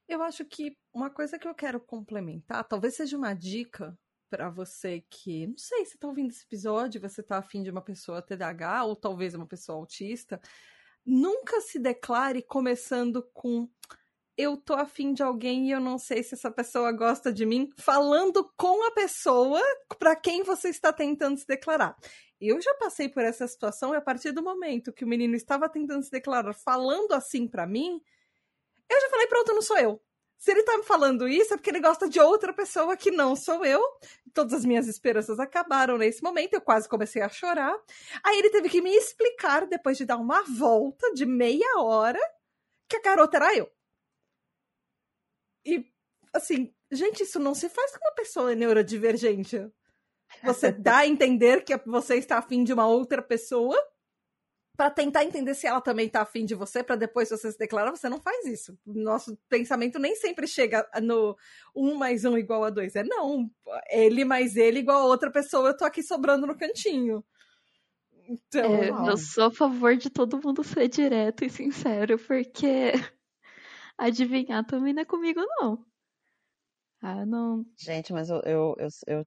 Eu 0.08 0.22
acho 0.22 0.46
que 0.46 0.74
uma 0.94 1.10
coisa 1.10 1.38
que 1.38 1.46
eu 1.46 1.54
quero 1.54 1.78
complementar, 1.78 2.64
talvez 2.64 2.96
seja 2.96 3.18
uma 3.18 3.34
dica 3.34 3.94
para 4.28 4.50
você 4.50 5.04
que, 5.10 5.46
não 5.46 5.58
sei, 5.58 5.84
se 5.84 5.98
tá 5.98 6.06
ouvindo 6.08 6.30
esse 6.30 6.44
episódio, 6.44 7.00
você 7.00 7.22
tá 7.22 7.38
afim 7.38 7.62
de 7.62 7.70
uma 7.70 7.82
pessoa 7.82 8.22
TDAH 8.22 8.84
ou 8.84 8.96
talvez 8.96 9.34
uma 9.34 9.46
pessoa 9.46 9.78
autista, 9.78 10.40
nunca 11.04 11.60
se 11.60 11.78
declare 11.78 12.42
começando 12.42 13.22
com 13.32 13.68
eu 14.36 14.56
tô 14.56 14.74
afim 14.74 15.12
de 15.12 15.20
alguém 15.20 15.66
e 15.66 15.72
eu 15.72 15.80
não 15.80 15.98
sei 15.98 16.22
se 16.22 16.34
essa 16.34 16.48
pessoa 16.48 16.92
gosta 16.92 17.32
de 17.32 17.44
mim, 17.44 17.68
falando 17.76 18.48
com 18.56 18.86
a 18.86 18.92
pessoa 18.92 19.60
para 19.98 20.14
quem 20.14 20.44
você 20.44 20.68
está 20.68 20.92
tentando 20.92 21.36
se 21.36 21.44
declarar. 21.44 21.96
Eu 22.40 22.60
já 22.62 22.72
passei 22.74 23.08
por 23.08 23.24
essa 23.24 23.48
situação 23.48 23.92
e 23.92 23.96
a 23.96 24.00
partir 24.00 24.30
do 24.30 24.40
momento 24.40 24.92
que 24.92 25.04
o 25.04 25.08
menino 25.08 25.34
estava 25.34 25.68
tentando 25.68 26.04
se 26.04 26.10
declarar 26.10 26.54
falando 26.54 27.12
assim 27.12 27.48
para 27.48 27.66
mim, 27.66 28.00
eu 28.88 29.00
já 29.00 29.10
falei, 29.10 29.26
pronto, 29.26 29.52
não 29.52 29.62
sou 29.62 29.76
eu. 29.76 30.00
Se 30.38 30.52
ele 30.52 30.62
tá 30.62 30.78
me 30.78 30.84
falando 30.84 31.26
isso, 31.26 31.52
é 31.52 31.56
porque 31.56 31.68
ele 31.68 31.80
gosta 31.80 32.08
de 32.08 32.20
outra 32.20 32.52
pessoa 32.52 32.96
que 32.96 33.10
não 33.10 33.34
sou 33.34 33.64
eu. 33.64 33.82
Todas 34.32 34.52
as 34.52 34.64
minhas 34.64 34.86
esperanças 34.86 35.40
acabaram 35.40 35.98
nesse 35.98 36.22
momento, 36.22 36.54
eu 36.54 36.60
quase 36.60 36.88
comecei 36.88 37.20
a 37.20 37.28
chorar. 37.28 37.76
Aí 38.22 38.38
ele 38.38 38.50
teve 38.50 38.68
que 38.68 38.80
me 38.80 38.94
explicar, 38.94 39.66
depois 39.66 39.98
de 39.98 40.04
dar 40.04 40.16
uma 40.16 40.42
volta 40.42 41.12
de 41.12 41.26
meia 41.26 41.80
hora, 41.80 42.20
que 42.88 42.96
a 42.96 43.02
garota 43.02 43.36
era 43.36 43.56
eu. 43.56 43.68
E, 45.66 45.84
assim, 46.32 46.72
gente, 46.90 47.24
isso 47.24 47.40
não 47.40 47.54
se 47.54 47.68
faz 47.68 47.96
com 47.96 48.04
uma 48.04 48.14
pessoa 48.14 48.54
neurodivergente. 48.54 49.68
Você 50.44 50.70
dá 50.72 50.98
a 50.98 51.06
entender 51.06 51.64
que 51.64 51.76
você 51.78 52.14
está 52.14 52.38
afim 52.38 52.62
de 52.62 52.72
uma 52.72 52.86
outra 52.86 53.20
pessoa 53.20 53.76
para 54.78 54.90
tentar 54.92 55.24
entender 55.24 55.56
se 55.56 55.66
ela 55.66 55.80
também 55.80 56.08
tá 56.08 56.22
afim 56.22 56.44
de 56.44 56.54
você, 56.54 56.84
para 56.84 56.94
depois 56.94 57.28
você 57.28 57.50
se 57.50 57.58
declarar, 57.58 57.90
você 57.90 58.08
não 58.08 58.20
faz 58.20 58.46
isso. 58.46 58.78
Nosso 58.86 59.36
pensamento 59.48 59.98
nem 59.98 60.14
sempre 60.14 60.46
chega 60.46 60.88
no 61.02 61.36
um 61.74 61.96
mais 61.96 62.24
um 62.24 62.38
igual 62.38 62.62
a 62.62 62.70
dois. 62.70 62.94
É 62.94 63.02
não, 63.02 63.50
ele 63.90 64.24
mais 64.24 64.54
ele 64.54 64.78
igual 64.78 65.00
a 65.00 65.06
outra 65.06 65.32
pessoa, 65.32 65.70
eu 65.70 65.76
tô 65.76 65.84
aqui 65.84 66.00
sobrando 66.00 66.46
no 66.46 66.56
cantinho. 66.56 67.24
Então, 68.28 68.72
É, 68.72 69.10
eu 69.10 69.16
sou 69.16 69.46
a 69.46 69.50
favor 69.50 69.96
de 69.96 70.08
todo 70.10 70.40
mundo 70.40 70.62
ser 70.62 70.86
direto 70.86 71.44
e 71.44 71.50
sincero, 71.50 72.16
porque 72.16 72.92
adivinhar 73.98 74.64
também 74.64 74.94
não 74.94 75.02
é 75.02 75.04
comigo, 75.04 75.40
não. 75.60 75.84
Ah, 77.02 77.26
não. 77.26 77.64
Gente, 77.76 78.12
mas 78.12 78.30
eu, 78.30 78.40
eu, 78.44 78.74
eu, 78.78 78.88
eu 79.08 79.24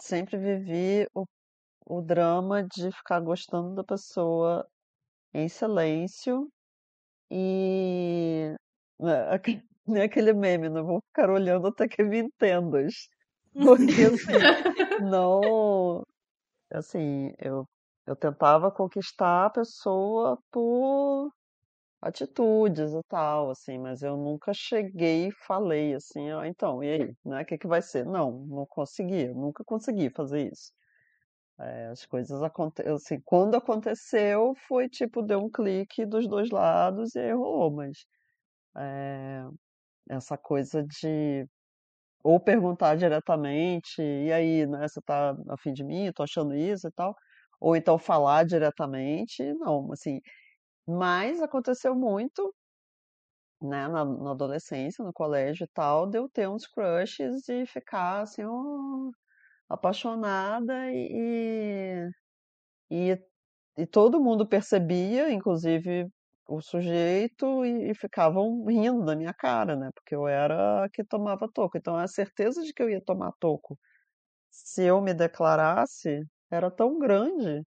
sempre 0.00 0.36
vivi 0.36 1.06
o, 1.14 1.24
o 1.86 2.02
drama 2.02 2.64
de 2.64 2.90
ficar 2.92 3.20
gostando 3.20 3.76
da 3.76 3.84
pessoa 3.84 4.68
em 5.34 5.48
silêncio 5.48 6.48
e 7.30 8.54
né, 9.00 9.28
aque- 9.34 9.62
nem 9.86 10.02
aquele 10.02 10.32
meme, 10.32 10.68
não 10.68 10.84
vou 10.86 11.00
ficar 11.08 11.30
olhando 11.30 11.68
até 11.68 11.88
que 11.88 12.02
me 12.02 12.18
entendas. 12.20 13.08
Porque 13.62 14.02
assim, 14.04 14.48
não, 14.98 16.04
assim, 16.72 17.32
eu, 17.38 17.66
eu 18.06 18.16
tentava 18.16 18.70
conquistar 18.72 19.46
a 19.46 19.50
pessoa 19.50 20.38
por 20.52 21.30
atitudes 22.02 22.92
e 22.94 23.02
tal, 23.08 23.50
assim, 23.50 23.78
mas 23.78 24.02
eu 24.02 24.16
nunca 24.16 24.52
cheguei 24.54 25.28
e 25.28 25.32
falei 25.46 25.94
assim, 25.94 26.30
ó, 26.32 26.44
então, 26.44 26.82
e 26.82 26.90
aí, 26.90 27.14
né, 27.24 27.42
o 27.42 27.46
que 27.46 27.58
que 27.58 27.66
vai 27.68 27.82
ser? 27.82 28.04
Não, 28.06 28.32
não 28.46 28.66
consegui, 28.66 29.28
nunca 29.28 29.64
consegui 29.64 30.10
fazer 30.10 30.50
isso. 30.52 30.72
É, 31.60 31.86
as 31.88 32.06
coisas 32.06 32.40
acontecem, 32.42 32.92
assim, 32.92 33.20
quando 33.24 33.56
aconteceu 33.56 34.54
foi 34.68 34.88
tipo, 34.88 35.22
deu 35.22 35.40
um 35.40 35.50
clique 35.50 36.06
dos 36.06 36.28
dois 36.28 36.50
lados 36.50 37.14
e 37.16 37.20
aí 37.20 37.32
rolou, 37.32 37.72
mas 37.74 37.98
é, 38.78 39.44
essa 40.10 40.38
coisa 40.38 40.84
de 40.84 41.46
ou 42.24 42.40
perguntar 42.40 42.96
diretamente, 42.96 44.02
e 44.02 44.32
aí, 44.32 44.66
né, 44.66 44.88
você 44.88 45.00
tá 45.02 45.32
a 45.50 45.56
fim 45.58 45.72
de 45.72 45.84
mim, 45.84 46.06
eu 46.06 46.14
tô 46.14 46.22
achando 46.24 46.54
isso 46.56 46.88
e 46.88 46.92
tal, 46.92 47.14
ou 47.60 47.76
então 47.76 47.98
falar 47.98 48.44
diretamente, 48.46 49.42
não, 49.54 49.92
assim, 49.92 50.20
mas 50.86 51.42
aconteceu 51.42 51.94
muito, 51.96 52.54
né, 53.60 53.88
na, 53.88 54.04
na 54.04 54.30
adolescência, 54.32 55.04
no 55.04 55.12
colégio 55.12 55.64
e 55.64 55.68
tal, 55.68 56.06
de 56.08 56.18
eu 56.18 56.28
ter 56.28 56.48
uns 56.48 56.66
crushes 56.66 57.48
e 57.48 57.66
ficar 57.66 58.22
assim, 58.22 58.44
ó, 58.44 59.10
apaixonada 59.68 60.90
e, 60.92 62.08
e, 62.90 63.18
e 63.78 63.86
todo 63.86 64.20
mundo 64.22 64.46
percebia, 64.48 65.30
inclusive 65.32 66.08
o 66.48 66.60
sujeito, 66.62 67.64
e, 67.64 67.90
e 67.90 67.94
ficavam 67.94 68.64
rindo 68.66 69.04
da 69.04 69.16
minha 69.16 69.34
cara, 69.34 69.76
né, 69.76 69.90
porque 69.94 70.14
eu 70.14 70.28
era 70.28 70.84
a 70.84 70.90
que 70.90 71.04
tomava 71.04 71.48
toco. 71.52 71.78
Então 71.78 71.96
a 71.96 72.08
certeza 72.08 72.62
de 72.62 72.72
que 72.72 72.82
eu 72.82 72.90
ia 72.90 73.02
tomar 73.04 73.32
toco 73.40 73.78
se 74.50 74.84
eu 74.84 75.00
me 75.00 75.14
declarasse 75.14 76.22
era 76.50 76.70
tão 76.70 76.98
grande 76.98 77.62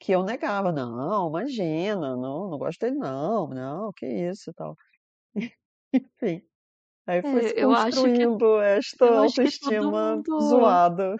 que 0.00 0.12
eu 0.12 0.22
negava, 0.24 0.72
não, 0.72 1.28
imagina, 1.30 2.16
não, 2.16 2.50
não 2.50 2.58
gosto 2.58 2.80
dele, 2.80 2.96
não, 2.96 3.48
não, 3.48 3.92
que 3.94 4.06
isso 4.06 4.50
e 4.50 4.54
tal. 4.54 4.76
Enfim, 5.94 6.42
aí 7.06 7.22
foi 7.22 7.42
se 7.42 7.54
É, 7.54 7.64
eu 7.64 7.70
acho 7.72 8.02
que- 8.02 8.26
construindo 8.26 8.60
esta 8.60 9.04
eu 9.06 9.08
que 9.08 9.14
todo 9.14 9.22
autoestima 9.22 10.16
mundo- 10.16 10.40
zoada. 10.40 11.16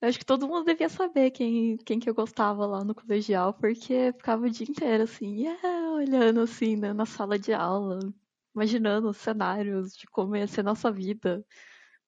Eu 0.00 0.08
acho 0.08 0.18
que 0.18 0.24
todo 0.26 0.46
mundo 0.46 0.64
devia 0.66 0.88
saber 0.88 1.30
quem, 1.30 1.78
quem 1.78 1.98
que 1.98 2.10
eu 2.10 2.14
gostava 2.14 2.66
lá 2.66 2.84
no 2.84 2.94
colegial, 2.94 3.54
porque 3.54 4.12
ficava 4.16 4.44
o 4.44 4.50
dia 4.50 4.66
inteiro 4.68 5.04
assim, 5.04 5.40
yeah, 5.46 5.90
olhando 5.92 6.40
assim, 6.42 6.76
né, 6.76 6.92
na 6.92 7.06
sala 7.06 7.38
de 7.38 7.54
aula, 7.54 7.98
imaginando 8.54 9.12
cenários 9.14 9.96
de 9.96 10.06
como 10.08 10.36
ia 10.36 10.46
ser 10.46 10.62
nossa 10.62 10.90
vida. 10.92 11.42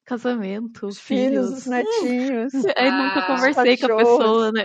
casamento, 0.05 0.87
Os 0.87 1.01
filhos, 1.01 1.47
filhos. 1.49 1.59
os 1.61 1.67
netinhos. 1.67 2.53
Aí 2.79 2.91
nunca 2.93 3.19
Ah, 3.21 3.27
conversei 3.27 3.77
com 3.77 3.87
a 3.93 3.97
pessoa, 3.97 4.53
né? 4.53 4.65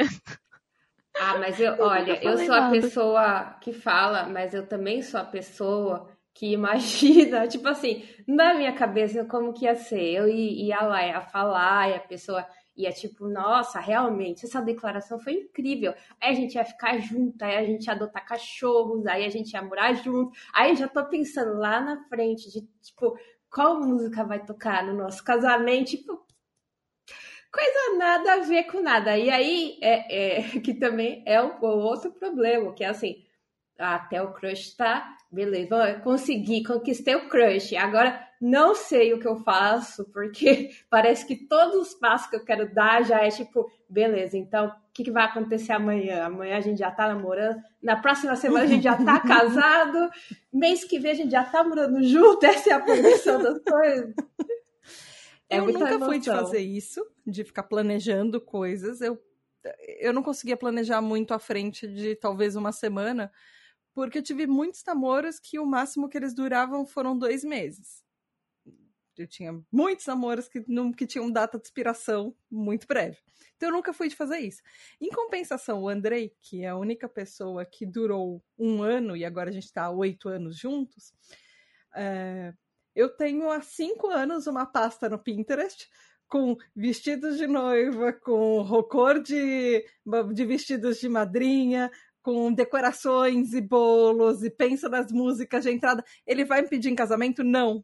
Ah, 1.19 1.37
mas 1.39 1.57
eu, 1.59 1.73
olha, 1.79 2.23
eu 2.23 2.31
falei 2.33 2.45
sou 2.45 2.55
a 2.55 2.59
nada. 2.61 2.79
pessoa 2.81 3.43
que 3.61 3.73
fala, 3.73 4.23
mas 4.27 4.53
eu 4.53 4.67
também 4.67 5.01
sou 5.01 5.19
a 5.19 5.23
pessoa 5.23 6.10
que 6.33 6.53
imagina, 6.53 7.47
tipo 7.49 7.67
assim, 7.67 8.03
na 8.27 8.53
minha 8.53 8.73
cabeça 8.73 9.25
como 9.25 9.53
que 9.53 9.65
ia 9.65 9.75
ser. 9.75 10.13
Eu 10.13 10.27
ia 10.27 10.81
lá, 10.81 11.05
ia 11.05 11.21
falar, 11.21 11.89
e 11.89 11.95
a 11.95 11.99
pessoa 11.99 12.45
ia 12.75 12.91
tipo, 12.91 13.27
nossa, 13.27 13.79
realmente, 13.79 14.45
essa 14.45 14.61
declaração 14.61 15.19
foi 15.19 15.33
incrível. 15.33 15.93
Aí 16.21 16.31
a 16.31 16.33
gente 16.33 16.55
ia 16.55 16.65
ficar 16.65 16.97
junto, 16.99 17.41
aí 17.43 17.57
a 17.57 17.65
gente 17.65 17.85
ia 17.85 17.93
adotar 17.93 18.25
cachorros, 18.25 19.05
aí 19.05 19.25
a 19.25 19.29
gente 19.29 19.51
ia 19.53 19.61
morar 19.61 19.93
junto. 19.93 20.31
Aí 20.53 20.75
já 20.75 20.87
tô 20.87 21.05
pensando 21.05 21.57
lá 21.57 21.81
na 21.81 22.03
frente 22.07 22.49
de, 22.51 22.61
tipo, 22.81 23.17
qual 23.49 23.79
música 23.79 24.23
vai 24.23 24.43
tocar 24.43 24.85
no 24.85 24.93
nosso 24.93 25.23
casamento, 25.23 25.91
tipo, 25.91 26.25
coisa 27.51 27.97
nada 27.97 28.33
a 28.33 28.37
ver 28.39 28.63
com 28.63 28.81
nada. 28.81 29.17
E 29.17 29.29
aí, 29.29 29.77
é, 29.81 30.39
é, 30.39 30.41
que 30.61 30.73
também 30.73 31.23
é 31.27 31.41
o, 31.41 31.59
o 31.61 31.79
outro 31.79 32.11
problema, 32.11 32.73
que 32.73 32.83
é 32.83 32.87
assim, 32.87 33.23
até 33.81 34.21
o 34.21 34.31
crush 34.33 34.75
tá, 34.75 35.15
beleza, 35.31 35.99
consegui, 36.03 36.63
conquistei 36.63 37.15
o 37.15 37.27
crush, 37.27 37.75
agora 37.75 38.27
não 38.39 38.73
sei 38.73 39.13
o 39.13 39.19
que 39.19 39.27
eu 39.27 39.37
faço, 39.37 40.05
porque 40.11 40.69
parece 40.89 41.25
que 41.25 41.35
todos 41.35 41.75
os 41.75 41.93
passos 41.93 42.29
que 42.29 42.35
eu 42.35 42.43
quero 42.43 42.73
dar 42.73 43.03
já 43.03 43.25
é 43.25 43.29
tipo, 43.29 43.71
beleza, 43.89 44.37
então 44.37 44.67
o 44.67 44.93
que, 44.93 45.03
que 45.03 45.11
vai 45.11 45.25
acontecer 45.25 45.71
amanhã? 45.73 46.25
Amanhã 46.25 46.57
a 46.57 46.61
gente 46.61 46.79
já 46.79 46.91
tá 46.91 47.07
namorando, 47.07 47.61
na 47.81 47.95
próxima 47.95 48.35
semana 48.35 48.63
a 48.63 48.67
gente 48.67 48.83
já 48.83 48.97
tá 48.97 49.19
casado, 49.25 50.09
mês 50.51 50.83
que 50.83 50.99
vem 50.99 51.11
a 51.11 51.15
gente 51.15 51.31
já 51.31 51.43
tá 51.43 51.63
morando 51.63 52.03
junto, 52.03 52.43
essa 52.45 52.71
é 52.71 52.73
a 52.73 52.79
progressão 52.79 53.41
das 53.41 53.59
coisas. 53.63 54.13
É 55.51 55.57
eu 55.57 55.65
nunca 55.65 55.99
fui 55.99 56.17
de 56.17 56.29
emoção. 56.29 56.45
fazer 56.45 56.61
isso, 56.61 57.05
de 57.27 57.43
ficar 57.43 57.63
planejando 57.63 58.39
coisas. 58.39 59.01
Eu, 59.01 59.21
eu 59.99 60.13
não 60.13 60.23
conseguia 60.23 60.55
planejar 60.55 61.01
muito 61.01 61.33
à 61.33 61.39
frente 61.39 61.85
de 61.85 62.15
talvez 62.15 62.55
uma 62.55 62.71
semana, 62.71 63.29
porque 63.93 64.19
eu 64.19 64.23
tive 64.23 64.47
muitos 64.47 64.83
namoros 64.85 65.39
que 65.39 65.59
o 65.59 65.65
máximo 65.65 66.09
que 66.09 66.17
eles 66.17 66.33
duravam 66.33 66.85
foram 66.85 67.17
dois 67.17 67.43
meses. 67.43 68.03
Eu 69.17 69.27
tinha 69.27 69.53
muitos 69.71 70.05
namoros 70.05 70.47
que, 70.47 70.63
que 70.97 71.05
tinham 71.05 71.31
data 71.31 71.57
de 71.59 71.65
expiração 71.65 72.35
muito 72.49 72.87
breve. 72.87 73.17
Então 73.55 73.69
eu 73.69 73.73
nunca 73.73 73.93
fui 73.93 74.07
de 74.07 74.15
fazer 74.15 74.39
isso. 74.39 74.61
Em 74.99 75.09
compensação, 75.09 75.83
o 75.83 75.89
Andrei, 75.89 76.33
que 76.41 76.63
é 76.63 76.69
a 76.69 76.77
única 76.77 77.07
pessoa 77.07 77.65
que 77.65 77.85
durou 77.85 78.43
um 78.57 78.81
ano 78.81 79.15
e 79.15 79.23
agora 79.23 79.49
a 79.49 79.53
gente 79.53 79.65
está 79.65 79.89
oito 79.91 80.29
anos 80.29 80.57
juntos, 80.57 81.13
é, 81.95 82.53
eu 82.95 83.09
tenho 83.15 83.51
há 83.51 83.61
cinco 83.61 84.07
anos 84.07 84.47
uma 84.47 84.65
pasta 84.65 85.07
no 85.09 85.19
Pinterest 85.19 85.87
com 86.27 86.55
vestidos 86.73 87.37
de 87.37 87.45
noiva, 87.45 88.13
com 88.13 88.61
rocor 88.61 89.21
de, 89.21 89.85
de 90.33 90.45
vestidos 90.45 90.97
de 90.97 91.09
madrinha, 91.09 91.91
com 92.21 92.53
decorações 92.53 93.53
e 93.53 93.61
bolos, 93.61 94.43
e 94.43 94.49
pensa 94.49 94.87
nas 94.89 95.11
músicas 95.11 95.63
de 95.63 95.71
entrada. 95.71 96.03
Ele 96.25 96.45
vai 96.45 96.61
me 96.61 96.67
pedir 96.69 96.89
em 96.89 96.95
casamento? 96.95 97.43
Não. 97.43 97.83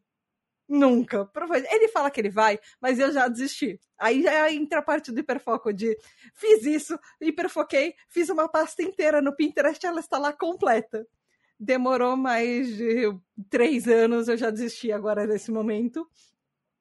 Nunca. 0.68 1.30
Ele 1.70 1.88
fala 1.88 2.10
que 2.10 2.20
ele 2.20 2.30
vai, 2.30 2.58
mas 2.80 2.98
eu 2.98 3.10
já 3.10 3.26
desisti. 3.26 3.80
Aí 3.98 4.22
já 4.22 4.52
entra 4.52 4.80
a 4.80 4.82
parte 4.82 5.10
do 5.10 5.20
hiperfoco 5.20 5.72
de 5.72 5.96
fiz 6.34 6.64
isso, 6.66 6.98
hiperfoquei, 7.20 7.94
fiz 8.08 8.28
uma 8.28 8.48
pasta 8.48 8.82
inteira 8.82 9.22
no 9.22 9.34
Pinterest, 9.34 9.86
ela 9.86 10.00
está 10.00 10.18
lá 10.18 10.32
completa 10.32 11.06
demorou 11.58 12.16
mais 12.16 12.76
de 12.76 13.12
três 13.50 13.88
anos, 13.88 14.28
eu 14.28 14.36
já 14.36 14.50
desisti 14.50 14.92
agora 14.92 15.26
nesse 15.26 15.50
momento. 15.50 16.08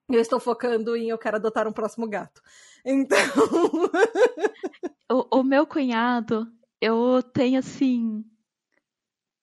Eu 0.10 0.22
estou 0.22 0.40
focando 0.40 0.96
em 0.96 1.10
eu 1.10 1.18
quero 1.18 1.38
adotar 1.38 1.68
um 1.68 1.74
próximo 1.74 2.08
gato. 2.08 2.42
Então. 2.86 3.18
o, 5.12 5.40
o 5.40 5.44
meu 5.44 5.66
cunhado, 5.66 6.48
eu 6.82 7.22
tenho 7.24 7.60
assim. 7.60 8.24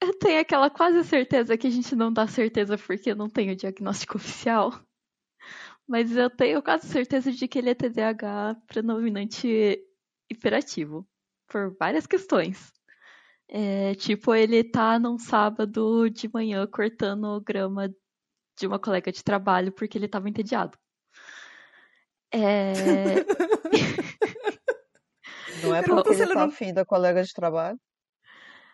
Eu 0.01 0.13
tenho 0.19 0.41
aquela 0.41 0.71
quase 0.71 1.03
certeza 1.05 1.57
que 1.57 1.67
a 1.67 1.71
gente 1.71 1.95
não 1.97 2.13
dá 2.13 2.27
certeza 2.27 2.77
porque 2.77 3.15
não 3.15 3.29
tenho 3.29 3.57
diagnóstico 3.57 4.17
oficial. 4.19 4.73
Mas 5.87 6.17
eu 6.17 6.31
tenho 6.31 6.63
quase 6.63 6.89
certeza 6.89 7.31
de 7.31 7.47
que 7.47 7.59
ele 7.59 7.71
é 7.71 7.75
TDAH 7.75 8.57
predominante 8.67 9.79
hiperativo. 10.31 11.07
Por 11.49 11.77
várias 11.79 12.07
questões. 12.07 12.73
É, 13.49 13.95
tipo, 13.95 14.35
ele 14.35 14.65
tá 14.65 14.99
num 14.99 15.19
sábado 15.19 16.09
de 16.11 16.31
manhã 16.33 16.67
cortando 16.67 17.41
grama 17.43 17.89
de 18.59 18.67
uma 18.67 18.79
colega 18.79 19.13
de 19.13 19.23
trabalho 19.23 19.73
porque 19.73 19.99
ele 19.99 20.09
tava 20.09 20.29
entediado. 20.29 20.79
É... 22.33 22.73
Não 25.65 25.75
é 25.75 25.83
porque 25.83 26.11
ele 26.11 26.33
tá 26.33 26.45
afim 26.45 26.73
da 26.73 26.85
colega 26.85 27.23
de 27.23 27.33
trabalho? 27.33 27.79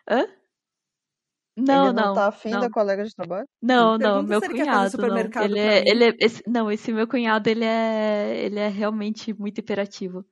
Hã? 0.09 0.27
Não, 1.57 1.87
ele 1.87 1.93
não. 1.93 2.07
não 2.07 2.15
tá 2.15 2.29
afim 2.29 2.51
não. 2.51 2.61
da 2.61 2.71
colega 2.71 3.05
de 3.05 3.15
trabalho? 3.15 3.49
Não, 3.61 3.99
não, 3.99 4.23
meu 4.23 4.41
cunhado. 4.41 4.83
Não. 4.83 4.91
supermercado 4.91 5.45
Ele 5.45 5.59
é, 5.59 5.89
ele 5.89 6.05
é, 6.05 6.17
esse, 6.21 6.43
não, 6.47 6.71
esse 6.71 6.93
meu 6.93 7.07
cunhado, 7.07 7.49
ele 7.49 7.65
é, 7.65 8.45
ele 8.45 8.59
é 8.59 8.69
realmente 8.69 9.33
muito 9.35 9.59
hiperativo. 9.59 10.25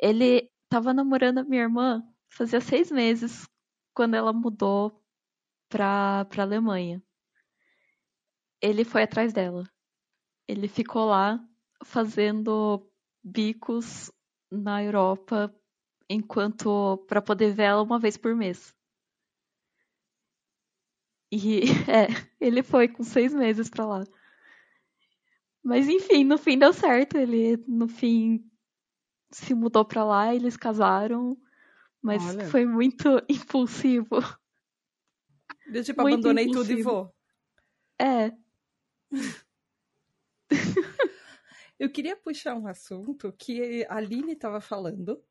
Ele 0.00 0.50
tava 0.68 0.92
namorando 0.92 1.38
a 1.38 1.44
minha 1.44 1.62
irmã 1.62 2.02
fazia 2.28 2.60
seis 2.60 2.90
meses 2.90 3.46
quando 3.94 4.14
ela 4.14 4.32
mudou 4.32 5.02
pra, 5.68 6.24
pra 6.26 6.42
Alemanha. 6.42 7.02
Ele 8.60 8.84
foi 8.84 9.02
atrás 9.02 9.32
dela. 9.32 9.64
Ele 10.48 10.66
ficou 10.66 11.04
lá 11.06 11.38
fazendo 11.84 12.90
bicos 13.22 14.10
na 14.50 14.82
Europa 14.82 15.54
enquanto 16.12 16.98
para 17.08 17.22
poder 17.22 17.52
ver 17.52 17.64
ela 17.64 17.82
uma 17.82 17.98
vez 17.98 18.16
por 18.16 18.34
mês. 18.34 18.74
E 21.30 21.60
é, 21.90 22.08
ele 22.40 22.62
foi 22.62 22.88
com 22.88 23.02
seis 23.02 23.34
meses 23.34 23.70
pra 23.70 23.86
lá. 23.86 24.04
Mas 25.64 25.88
enfim, 25.88 26.24
no 26.24 26.36
fim 26.36 26.58
deu 26.58 26.72
certo. 26.72 27.16
Ele 27.16 27.56
no 27.66 27.88
fim 27.88 28.44
se 29.30 29.54
mudou 29.54 29.84
pra 29.84 30.04
lá, 30.04 30.34
eles 30.34 30.56
casaram. 30.56 31.36
Mas 32.02 32.22
Olha. 32.24 32.46
foi 32.46 32.66
muito 32.66 33.08
impulsivo. 33.28 34.16
Eu, 35.72 35.82
tipo, 35.82 36.02
Muito 36.02 36.14
abandonei 36.14 36.46
tudo 36.46 36.70
e 36.70 36.80
impulsivo. 36.80 36.90
vou. 36.90 37.14
É, 37.98 38.32
Eu 41.78 41.90
queria 41.90 42.16
puxar 42.16 42.54
um 42.54 42.66
assunto 42.66 43.32
que 43.32 43.84
a 43.88 43.96
Aline 43.96 44.32
estava 44.32 44.60
falando. 44.60 45.22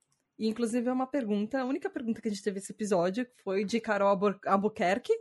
E, 0.41 0.47
inclusive, 0.47 0.89
é 0.89 0.91
uma 0.91 1.05
pergunta. 1.05 1.61
A 1.61 1.65
única 1.65 1.87
pergunta 1.87 2.19
que 2.19 2.27
a 2.27 2.31
gente 2.31 2.41
teve 2.41 2.55
nesse 2.55 2.71
episódio 2.71 3.27
foi 3.43 3.63
de 3.63 3.79
Carol 3.79 4.07
Albu- 4.07 4.39
Albuquerque, 4.47 5.13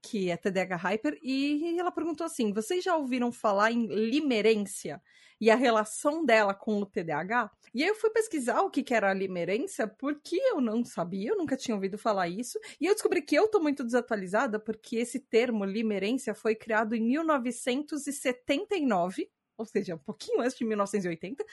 que 0.00 0.30
é 0.30 0.38
TDAH 0.38 0.76
Hyper. 0.76 1.18
E 1.22 1.78
ela 1.78 1.92
perguntou 1.92 2.24
assim: 2.24 2.50
vocês 2.50 2.82
já 2.82 2.96
ouviram 2.96 3.30
falar 3.30 3.72
em 3.72 3.86
limerência 3.86 5.02
e 5.38 5.50
a 5.50 5.54
relação 5.54 6.24
dela 6.24 6.54
com 6.54 6.80
o 6.80 6.86
TDAH? 6.86 7.50
E 7.74 7.82
aí 7.82 7.90
eu 7.90 7.94
fui 7.94 8.08
pesquisar 8.08 8.62
o 8.62 8.70
que 8.70 8.82
que 8.82 8.94
era 8.94 9.10
a 9.10 9.14
limerência, 9.14 9.86
porque 9.86 10.36
eu 10.36 10.62
não 10.62 10.82
sabia, 10.82 11.32
eu 11.32 11.36
nunca 11.36 11.58
tinha 11.58 11.74
ouvido 11.74 11.98
falar 11.98 12.30
isso. 12.30 12.58
E 12.80 12.86
eu 12.86 12.94
descobri 12.94 13.20
que 13.20 13.34
eu 13.34 13.46
tô 13.48 13.60
muito 13.60 13.84
desatualizada, 13.84 14.58
porque 14.58 14.96
esse 14.96 15.20
termo 15.20 15.66
limerência 15.66 16.34
foi 16.34 16.54
criado 16.54 16.94
em 16.94 17.02
1979 17.02 19.28
ou 19.56 19.64
seja, 19.64 19.94
um 19.94 19.98
pouquinho 19.98 20.40
antes 20.40 20.56
de 20.56 20.64
1980, 20.64 21.44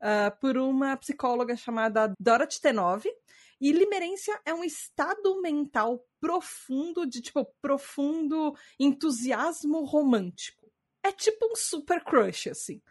ah, 0.00 0.30
por 0.40 0.56
uma 0.56 0.96
psicóloga 0.96 1.56
chamada 1.56 2.12
Dorothy 2.18 2.60
Tenove. 2.60 3.10
E 3.60 3.72
limerência 3.72 4.38
é 4.44 4.52
um 4.52 4.64
estado 4.64 5.40
mental 5.40 6.04
profundo, 6.20 7.06
de 7.06 7.22
tipo, 7.22 7.46
profundo 7.62 8.54
entusiasmo 8.78 9.84
romântico. 9.84 10.70
É 11.02 11.12
tipo 11.12 11.46
um 11.50 11.56
super 11.56 12.02
crush, 12.02 12.48
assim. 12.48 12.82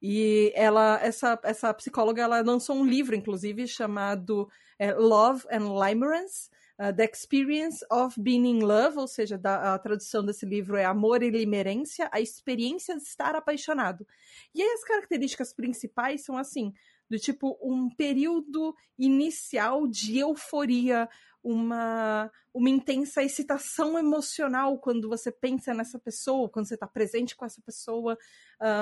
E 0.00 0.52
ela, 0.54 0.98
essa, 1.02 1.38
essa 1.42 1.74
psicóloga, 1.74 2.22
ela 2.22 2.40
lançou 2.42 2.76
um 2.76 2.84
livro, 2.84 3.14
inclusive, 3.14 3.66
chamado 3.66 4.48
é, 4.78 4.92
Love 4.92 5.46
and 5.50 5.72
Limerence, 5.72 6.50
uh, 6.78 6.94
The 6.94 7.04
Experience 7.04 7.84
of 7.90 8.20
Being 8.20 8.46
in 8.46 8.60
Love, 8.60 8.98
ou 8.98 9.06
seja, 9.06 9.38
da, 9.38 9.74
a 9.74 9.78
tradução 9.78 10.24
desse 10.24 10.46
livro 10.46 10.76
é 10.76 10.84
Amor 10.84 11.22
e 11.22 11.30
Limerência, 11.30 12.08
a 12.12 12.20
experiência 12.20 12.96
de 12.96 13.02
estar 13.02 13.34
apaixonado. 13.34 14.06
E 14.54 14.62
aí 14.62 14.68
as 14.72 14.84
características 14.84 15.52
principais 15.52 16.24
são 16.24 16.36
assim, 16.36 16.72
do 17.08 17.18
tipo 17.18 17.58
um 17.62 17.88
período 17.88 18.74
inicial 18.98 19.86
de 19.86 20.18
euforia, 20.18 21.08
uma, 21.42 22.30
uma 22.52 22.70
intensa 22.70 23.22
excitação 23.22 23.98
emocional 23.98 24.78
quando 24.78 25.08
você 25.08 25.30
pensa 25.30 25.74
nessa 25.74 25.98
pessoa, 25.98 26.48
quando 26.48 26.66
você 26.66 26.74
está 26.74 26.86
presente 26.86 27.36
com 27.36 27.44
essa 27.44 27.60
pessoa, 27.60 28.16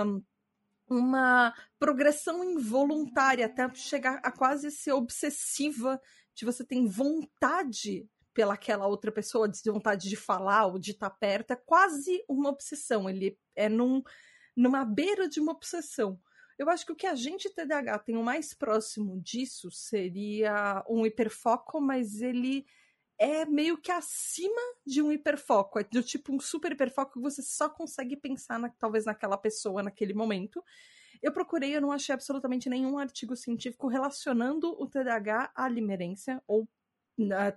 um, 0.07 0.23
uma 0.89 1.55
progressão 1.79 2.45
involuntária 2.45 3.47
até 3.47 3.69
chegar 3.75 4.21
a 4.23 4.31
quase 4.31 4.71
ser 4.71 4.93
obsessiva 4.93 6.01
de 6.35 6.45
você 6.45 6.65
tem 6.65 6.87
vontade 6.87 8.09
pelaquela 8.35 8.87
outra 8.87 9.13
pessoa, 9.13 9.49
de 9.49 9.71
vontade 9.71 10.09
de 10.09 10.17
falar 10.17 10.67
ou 10.67 10.79
de 10.79 10.93
estar 10.93 11.11
perto, 11.11 11.53
é 11.53 11.57
quase 11.57 12.25
uma 12.29 12.49
obsessão. 12.49 13.09
Ele 13.09 13.39
é 13.55 13.69
num, 13.69 14.03
numa 14.57 14.85
beira 14.85 15.29
de 15.29 15.41
uma 15.41 15.53
obsessão. 15.53 16.19
Eu 16.59 16.69
acho 16.71 16.87
que 16.87 16.93
o 16.93 16.97
que 16.97 17.07
a 17.07 17.15
gente 17.15 17.51
TDAH 17.51 17.99
tem 18.01 18.17
o 18.17 18.23
mais 18.23 18.55
próximo 18.55 19.21
disso 19.21 19.71
seria 19.71 20.85
um 20.89 21.05
hiperfoco, 21.05 21.81
mas 21.81 22.21
ele 22.21 22.65
é 23.19 23.45
meio 23.45 23.79
que 23.79 23.91
acima 23.91 24.61
de 24.87 25.03
um 25.03 25.13
hiperfoco. 25.13 25.79
É 25.79 25.85
do 25.85 26.03
tipo 26.03 26.35
um 26.35 26.41
super 26.41 26.73
hiperfoco 26.73 27.15
que 27.15 27.21
você 27.21 27.43
só 27.43 27.69
consegue 27.69 28.17
pensar 28.17 28.59
na, 28.59 28.69
talvez 28.69 29.05
naquela 29.05 29.37
pessoa 29.37 29.83
naquele 29.83 30.15
momento. 30.15 30.63
Eu 31.23 31.33
procurei, 31.33 31.77
eu 31.77 31.81
não 31.81 31.93
achei 31.93 32.13
absolutamente 32.13 32.69
nenhum 32.69 32.99
artigo 32.99 33.37
científico 33.37 33.87
relacionando 33.87 34.75
o 34.79 34.87
TDAH 34.87 35.53
à 35.55 35.69
limerência 35.69 36.43
ou 36.47 36.69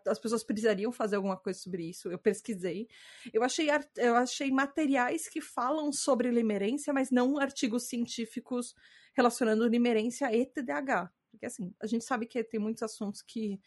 as 0.06 0.20
pessoas 0.20 0.44
precisariam 0.44 0.92
fazer 0.92 1.16
alguma 1.16 1.38
coisa 1.38 1.60
sobre 1.60 1.90
isso. 1.90 2.10
Eu 2.12 2.20
pesquisei. 2.20 2.88
Eu 3.34 3.42
achei, 3.42 3.68
eu 3.96 4.16
achei 4.16 4.52
materiais 4.52 5.28
que 5.30 5.42
falam 5.42 5.92
sobre 5.92 6.30
limerência, 6.30 6.94
mas 6.94 7.10
não 7.10 7.40
artigos 7.40 7.88
científicos 7.88 8.76
relacionando 9.14 9.68
limerência 9.68 10.32
e 10.36 10.46
TDAH. 10.46 11.12
Porque, 11.32 11.46
assim, 11.46 11.74
a 11.82 11.88
gente 11.88 12.04
sabe 12.04 12.26
que 12.26 12.44
tem 12.44 12.60
muitos 12.60 12.84
assuntos 12.84 13.22
que 13.22 13.60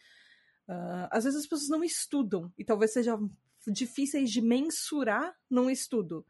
uh, 0.67 1.07
às 1.11 1.23
vezes 1.23 1.39
as 1.39 1.47
pessoas 1.47 1.69
não 1.69 1.83
estudam 1.83 2.53
e 2.57 2.63
talvez 2.63 2.93
sejam 2.93 3.29
difíceis 3.67 4.31
de 4.31 4.41
mensurar 4.41 5.35
num 5.49 5.69
estudo. 5.69 6.25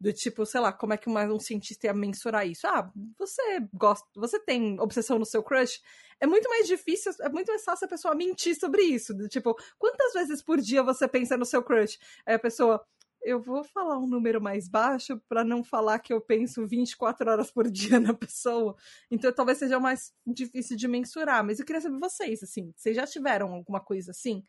Do 0.00 0.12
tipo, 0.12 0.46
sei 0.46 0.60
lá, 0.60 0.72
como 0.72 0.92
é 0.92 0.96
que 0.96 1.10
um 1.10 1.40
cientista 1.40 1.86
ia 1.88 1.92
mensurar 1.92 2.46
isso? 2.46 2.66
Ah, 2.68 2.88
você 3.18 3.42
gosta, 3.74 4.06
você 4.14 4.38
tem 4.38 4.78
obsessão 4.78 5.18
no 5.18 5.26
seu 5.26 5.42
crush? 5.42 5.80
É 6.20 6.26
muito 6.26 6.48
mais 6.48 6.68
difícil, 6.68 7.12
é 7.20 7.28
muito 7.28 7.48
mais 7.48 7.64
fácil 7.64 7.86
a 7.86 7.88
pessoa 7.88 8.14
mentir 8.14 8.56
sobre 8.56 8.82
isso. 8.82 9.12
Do 9.12 9.28
tipo, 9.28 9.56
quantas 9.76 10.12
vezes 10.12 10.40
por 10.40 10.60
dia 10.60 10.84
você 10.84 11.08
pensa 11.08 11.36
no 11.36 11.44
seu 11.44 11.62
crush? 11.64 11.98
Aí 12.24 12.34
a 12.34 12.38
pessoa, 12.38 12.80
eu 13.22 13.40
vou 13.40 13.64
falar 13.64 13.98
um 13.98 14.06
número 14.06 14.40
mais 14.40 14.68
baixo 14.68 15.20
para 15.28 15.42
não 15.42 15.64
falar 15.64 15.98
que 15.98 16.12
eu 16.12 16.20
penso 16.20 16.64
24 16.64 17.28
horas 17.28 17.50
por 17.50 17.68
dia 17.68 17.98
na 17.98 18.14
pessoa. 18.14 18.76
Então 19.10 19.32
talvez 19.32 19.58
seja 19.58 19.80
mais 19.80 20.12
difícil 20.24 20.76
de 20.76 20.86
mensurar. 20.86 21.44
Mas 21.44 21.58
eu 21.58 21.66
queria 21.66 21.80
saber 21.80 21.98
vocês, 21.98 22.40
assim, 22.42 22.72
vocês 22.76 22.94
já 22.94 23.04
tiveram 23.04 23.52
alguma 23.52 23.80
coisa 23.80 24.12
assim? 24.12 24.44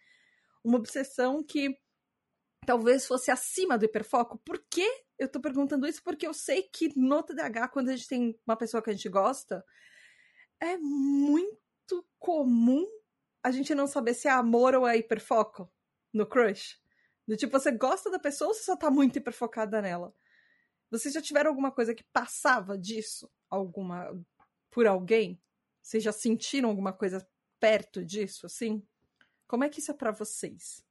Uma 0.63 0.77
obsessão 0.77 1.43
que 1.43 1.75
talvez 2.65 3.05
fosse 3.05 3.31
acima 3.31 3.77
do 3.77 3.85
hiperfoco. 3.85 4.37
Por 4.39 4.63
que 4.69 4.87
eu 5.17 5.27
tô 5.27 5.39
perguntando 5.39 5.87
isso? 5.87 6.03
Porque 6.03 6.27
eu 6.27 6.33
sei 6.33 6.63
que 6.63 6.97
no 6.97 7.23
TDAH, 7.23 7.67
quando 7.69 7.89
a 7.89 7.95
gente 7.95 8.07
tem 8.07 8.39
uma 8.45 8.55
pessoa 8.55 8.81
que 8.81 8.89
a 8.89 8.93
gente 8.93 9.09
gosta, 9.09 9.65
é 10.59 10.77
muito 10.77 12.05
comum 12.17 12.85
a 13.43 13.51
gente 13.51 13.73
não 13.73 13.87
saber 13.87 14.13
se 14.13 14.27
é 14.27 14.31
amor 14.31 14.75
ou 14.75 14.87
é 14.87 14.97
hiperfoco 14.97 15.71
no 16.13 16.25
crush. 16.25 16.79
Do 17.27 17.37
tipo, 17.37 17.57
você 17.57 17.71
gosta 17.71 18.09
da 18.09 18.19
pessoa 18.19 18.49
ou 18.49 18.53
você 18.53 18.63
só 18.63 18.75
tá 18.75 18.89
muito 18.89 19.17
hiperfocada 19.17 19.81
nela? 19.81 20.13
Vocês 20.89 21.13
já 21.13 21.21
tiveram 21.21 21.49
alguma 21.49 21.71
coisa 21.71 21.93
que 21.93 22.03
passava 22.11 22.77
disso? 22.77 23.31
Alguma. 23.49 24.11
por 24.71 24.87
alguém? 24.87 25.41
Vocês 25.81 26.03
já 26.03 26.11
sentiram 26.11 26.69
alguma 26.69 26.91
coisa 26.91 27.27
perto 27.59 28.03
disso, 28.03 28.45
assim? 28.45 28.85
Como 29.47 29.63
é 29.63 29.69
que 29.69 29.79
isso 29.79 29.91
é 29.91 29.93
para 29.93 30.11
vocês? 30.11 30.83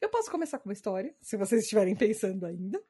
Eu 0.00 0.08
posso 0.08 0.30
começar 0.30 0.58
com 0.58 0.68
uma 0.68 0.72
história, 0.72 1.14
se 1.20 1.36
vocês 1.36 1.62
estiverem 1.62 1.96
pensando 1.96 2.44
ainda. 2.46 2.82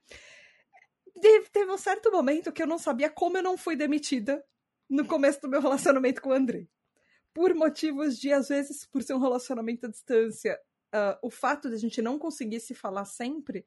Teve 1.53 1.71
um 1.71 1.79
certo 1.79 2.11
momento 2.11 2.53
que 2.53 2.63
eu 2.63 2.67
não 2.67 2.79
sabia 2.79 3.09
como 3.09 3.39
eu 3.39 3.43
não 3.43 3.57
fui 3.57 3.77
demitida 3.77 4.45
no 4.89 5.07
começo 5.07 5.41
do 5.41 5.49
meu 5.49 5.61
relacionamento 5.61 6.21
com 6.21 6.31
o 6.31 6.33
André. 6.33 6.69
Por 7.33 7.55
motivos 7.55 8.19
de, 8.19 8.33
às 8.33 8.49
vezes, 8.49 8.87
por 8.87 9.03
ser 9.03 9.15
um 9.15 9.21
relacionamento 9.21 9.87
à 9.87 9.91
distância, 9.91 10.59
uh, 10.95 11.19
o 11.23 11.31
fato 11.31 11.69
de 11.69 11.75
a 11.75 11.79
gente 11.79 12.01
não 12.03 12.19
conseguir 12.19 12.61
se 12.61 12.75
falar 12.75 13.05
sempre, 13.05 13.65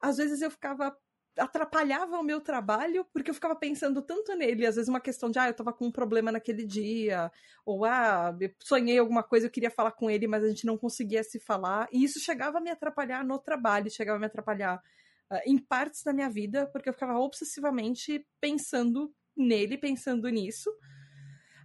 às 0.00 0.16
vezes 0.16 0.42
eu 0.42 0.50
ficava 0.50 0.96
atrapalhava 1.38 2.18
o 2.18 2.22
meu 2.22 2.40
trabalho, 2.40 3.04
porque 3.12 3.30
eu 3.30 3.34
ficava 3.34 3.56
pensando 3.56 4.00
tanto 4.02 4.34
nele, 4.34 4.66
às 4.66 4.76
vezes 4.76 4.88
uma 4.88 5.00
questão 5.00 5.30
de, 5.30 5.38
ah, 5.38 5.48
eu 5.48 5.54
tava 5.54 5.72
com 5.72 5.86
um 5.86 5.90
problema 5.90 6.30
naquele 6.30 6.64
dia, 6.64 7.30
ou, 7.64 7.84
ah, 7.84 8.36
sonhei 8.60 8.98
alguma 8.98 9.22
coisa, 9.22 9.46
eu 9.46 9.50
queria 9.50 9.70
falar 9.70 9.92
com 9.92 10.10
ele, 10.10 10.26
mas 10.26 10.44
a 10.44 10.48
gente 10.48 10.66
não 10.66 10.78
conseguia 10.78 11.22
se 11.24 11.40
falar, 11.40 11.88
e 11.92 12.04
isso 12.04 12.20
chegava 12.20 12.58
a 12.58 12.60
me 12.60 12.70
atrapalhar 12.70 13.24
no 13.24 13.38
trabalho, 13.38 13.90
chegava 13.90 14.16
a 14.16 14.20
me 14.20 14.26
atrapalhar 14.26 14.80
uh, 15.30 15.40
em 15.46 15.58
partes 15.58 16.02
da 16.02 16.12
minha 16.12 16.30
vida, 16.30 16.66
porque 16.68 16.88
eu 16.88 16.92
ficava 16.92 17.18
obsessivamente 17.18 18.26
pensando 18.40 19.12
nele, 19.36 19.76
pensando 19.76 20.28
nisso, 20.28 20.70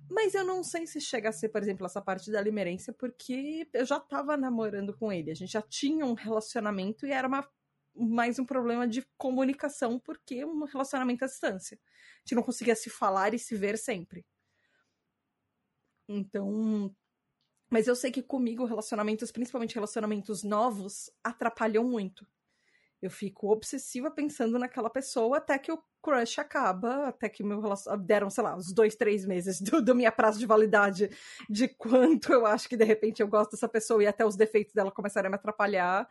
mas 0.09 0.33
eu 0.33 0.43
não 0.43 0.63
sei 0.63 0.87
se 0.87 0.99
chega 0.99 1.29
a 1.29 1.31
ser, 1.31 1.49
por 1.49 1.61
exemplo, 1.61 1.85
essa 1.85 2.01
parte 2.01 2.31
da 2.31 2.41
limerência, 2.41 2.91
porque 2.91 3.67
eu 3.71 3.85
já 3.85 3.99
tava 3.99 4.35
namorando 4.35 4.97
com 4.97 5.11
ele, 5.11 5.29
a 5.29 5.35
gente 5.35 5.51
já 5.51 5.61
tinha 5.61 6.03
um 6.05 6.13
relacionamento 6.13 7.05
e 7.05 7.11
era 7.11 7.27
uma 7.27 7.47
mais 7.99 8.39
um 8.39 8.45
problema 8.45 8.87
de 8.87 9.05
comunicação, 9.17 9.99
porque 9.99 10.45
um 10.45 10.63
relacionamento 10.63 11.25
à 11.25 11.27
distância. 11.27 11.77
A 11.77 12.19
gente 12.21 12.35
não 12.35 12.43
conseguia 12.43 12.75
se 12.75 12.89
falar 12.89 13.33
e 13.33 13.39
se 13.39 13.55
ver 13.55 13.77
sempre. 13.77 14.25
Então. 16.07 16.93
Mas 17.69 17.87
eu 17.87 17.95
sei 17.95 18.11
que 18.11 18.23
comigo 18.23 18.65
relacionamentos, 18.65 19.31
principalmente 19.31 19.75
relacionamentos 19.75 20.43
novos, 20.43 21.11
atrapalham 21.23 21.83
muito. 21.83 22.25
Eu 23.01 23.09
fico 23.09 23.51
obsessiva 23.51 24.11
pensando 24.11 24.59
naquela 24.59 24.89
pessoa 24.89 25.37
até 25.37 25.57
que 25.57 25.71
o 25.71 25.81
crush 26.01 26.39
acaba, 26.39 27.07
até 27.07 27.29
que 27.29 27.43
meu 27.43 27.61
relacionamento. 27.61 28.07
Deram, 28.07 28.29
sei 28.29 28.43
lá, 28.43 28.55
uns 28.55 28.73
dois, 28.73 28.95
três 28.95 29.25
meses 29.25 29.61
do, 29.61 29.81
do 29.81 29.95
minha 29.95 30.11
prazo 30.11 30.39
de 30.39 30.45
validade 30.45 31.09
de 31.49 31.67
quanto 31.67 32.33
eu 32.33 32.45
acho 32.45 32.67
que 32.67 32.75
de 32.75 32.83
repente 32.83 33.21
eu 33.21 33.27
gosto 33.27 33.51
dessa 33.51 33.69
pessoa 33.69 34.03
e 34.03 34.07
até 34.07 34.25
os 34.25 34.35
defeitos 34.35 34.73
dela 34.73 34.91
começarem 34.91 35.27
a 35.27 35.29
me 35.29 35.35
atrapalhar. 35.35 36.07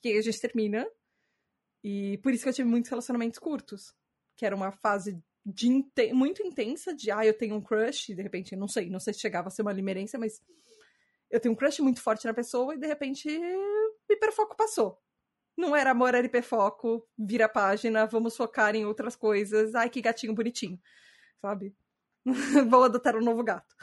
Que 0.00 0.10
aí 0.10 0.18
a 0.18 0.22
gente 0.22 0.40
termina. 0.40 0.86
E 1.82 2.18
por 2.18 2.32
isso 2.32 2.42
que 2.42 2.48
eu 2.48 2.54
tive 2.54 2.68
muitos 2.68 2.90
relacionamentos 2.90 3.38
curtos. 3.38 3.94
Que 4.36 4.46
era 4.46 4.56
uma 4.56 4.72
fase 4.72 5.22
de 5.44 5.84
muito 6.12 6.42
intensa 6.42 6.94
de, 6.94 7.10
ah, 7.10 7.24
eu 7.24 7.36
tenho 7.36 7.54
um 7.56 7.62
crush, 7.62 8.10
e 8.10 8.14
de 8.14 8.22
repente, 8.22 8.54
não 8.54 8.68
sei, 8.68 8.90
não 8.90 9.00
sei 9.00 9.14
se 9.14 9.20
chegava 9.20 9.48
a 9.48 9.50
ser 9.50 9.62
uma 9.62 9.72
limerência, 9.72 10.18
mas 10.18 10.42
eu 11.30 11.40
tenho 11.40 11.52
um 11.52 11.56
crush 11.56 11.80
muito 11.80 12.02
forte 12.02 12.26
na 12.26 12.34
pessoa 12.34 12.74
e 12.74 12.78
de 12.78 12.86
repente 12.86 13.28
o 13.28 14.12
hiperfoco 14.12 14.56
passou. 14.56 15.00
Não 15.56 15.74
era 15.74 15.90
amor, 15.90 16.14
era 16.14 16.26
hiperfoco, 16.26 17.06
vira 17.18 17.46
a 17.46 17.48
página, 17.48 18.06
vamos 18.06 18.36
focar 18.36 18.74
em 18.74 18.84
outras 18.84 19.14
coisas. 19.16 19.74
Ai, 19.74 19.88
que 19.88 20.00
gatinho 20.00 20.34
bonitinho, 20.34 20.80
sabe? 21.40 21.74
Vou 22.68 22.84
adotar 22.84 23.16
um 23.16 23.24
novo 23.24 23.42
gato. 23.42 23.74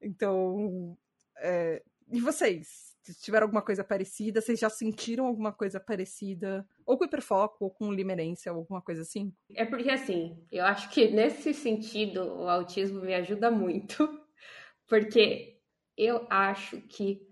Então, 0.00 0.96
é... 1.38 1.82
e 2.08 2.20
vocês? 2.20 2.95
Tiveram 3.14 3.44
alguma 3.44 3.62
coisa 3.62 3.84
parecida? 3.84 4.40
Vocês 4.40 4.58
já 4.58 4.70
sentiram 4.70 5.26
alguma 5.26 5.52
coisa 5.52 5.78
parecida? 5.78 6.66
Ou 6.84 6.96
com 6.96 7.04
hiperfoco, 7.04 7.64
ou 7.64 7.70
com 7.70 7.92
limerência, 7.92 8.52
ou 8.52 8.58
alguma 8.58 8.82
coisa 8.82 9.02
assim? 9.02 9.32
É 9.54 9.64
porque, 9.64 9.90
assim, 9.90 10.42
eu 10.50 10.64
acho 10.64 10.90
que 10.90 11.08
nesse 11.08 11.52
sentido 11.54 12.22
o 12.24 12.48
autismo 12.48 13.00
me 13.00 13.14
ajuda 13.14 13.50
muito, 13.50 14.08
porque 14.88 15.60
eu 15.96 16.26
acho 16.28 16.80
que 16.82 17.26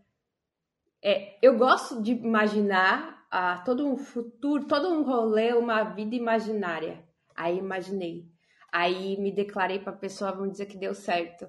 é, 1.03 1.39
eu 1.43 1.59
gosto 1.59 2.03
de 2.03 2.13
imaginar 2.13 3.27
ah, 3.31 3.63
todo 3.65 3.87
um 3.87 3.97
futuro, 3.97 4.67
todo 4.67 4.89
um 4.89 5.03
rolê, 5.03 5.53
uma 5.53 5.83
vida 5.85 6.15
imaginária. 6.15 7.05
Aí 7.37 7.59
imaginei. 7.59 8.27
Aí 8.73 9.17
me 9.21 9.31
declarei 9.31 9.79
para 9.79 9.93
a 9.93 9.97
pessoa, 9.97 10.33
vamos 10.33 10.53
dizer 10.53 10.67
que 10.67 10.77
deu 10.77 10.95
certo 10.95 11.47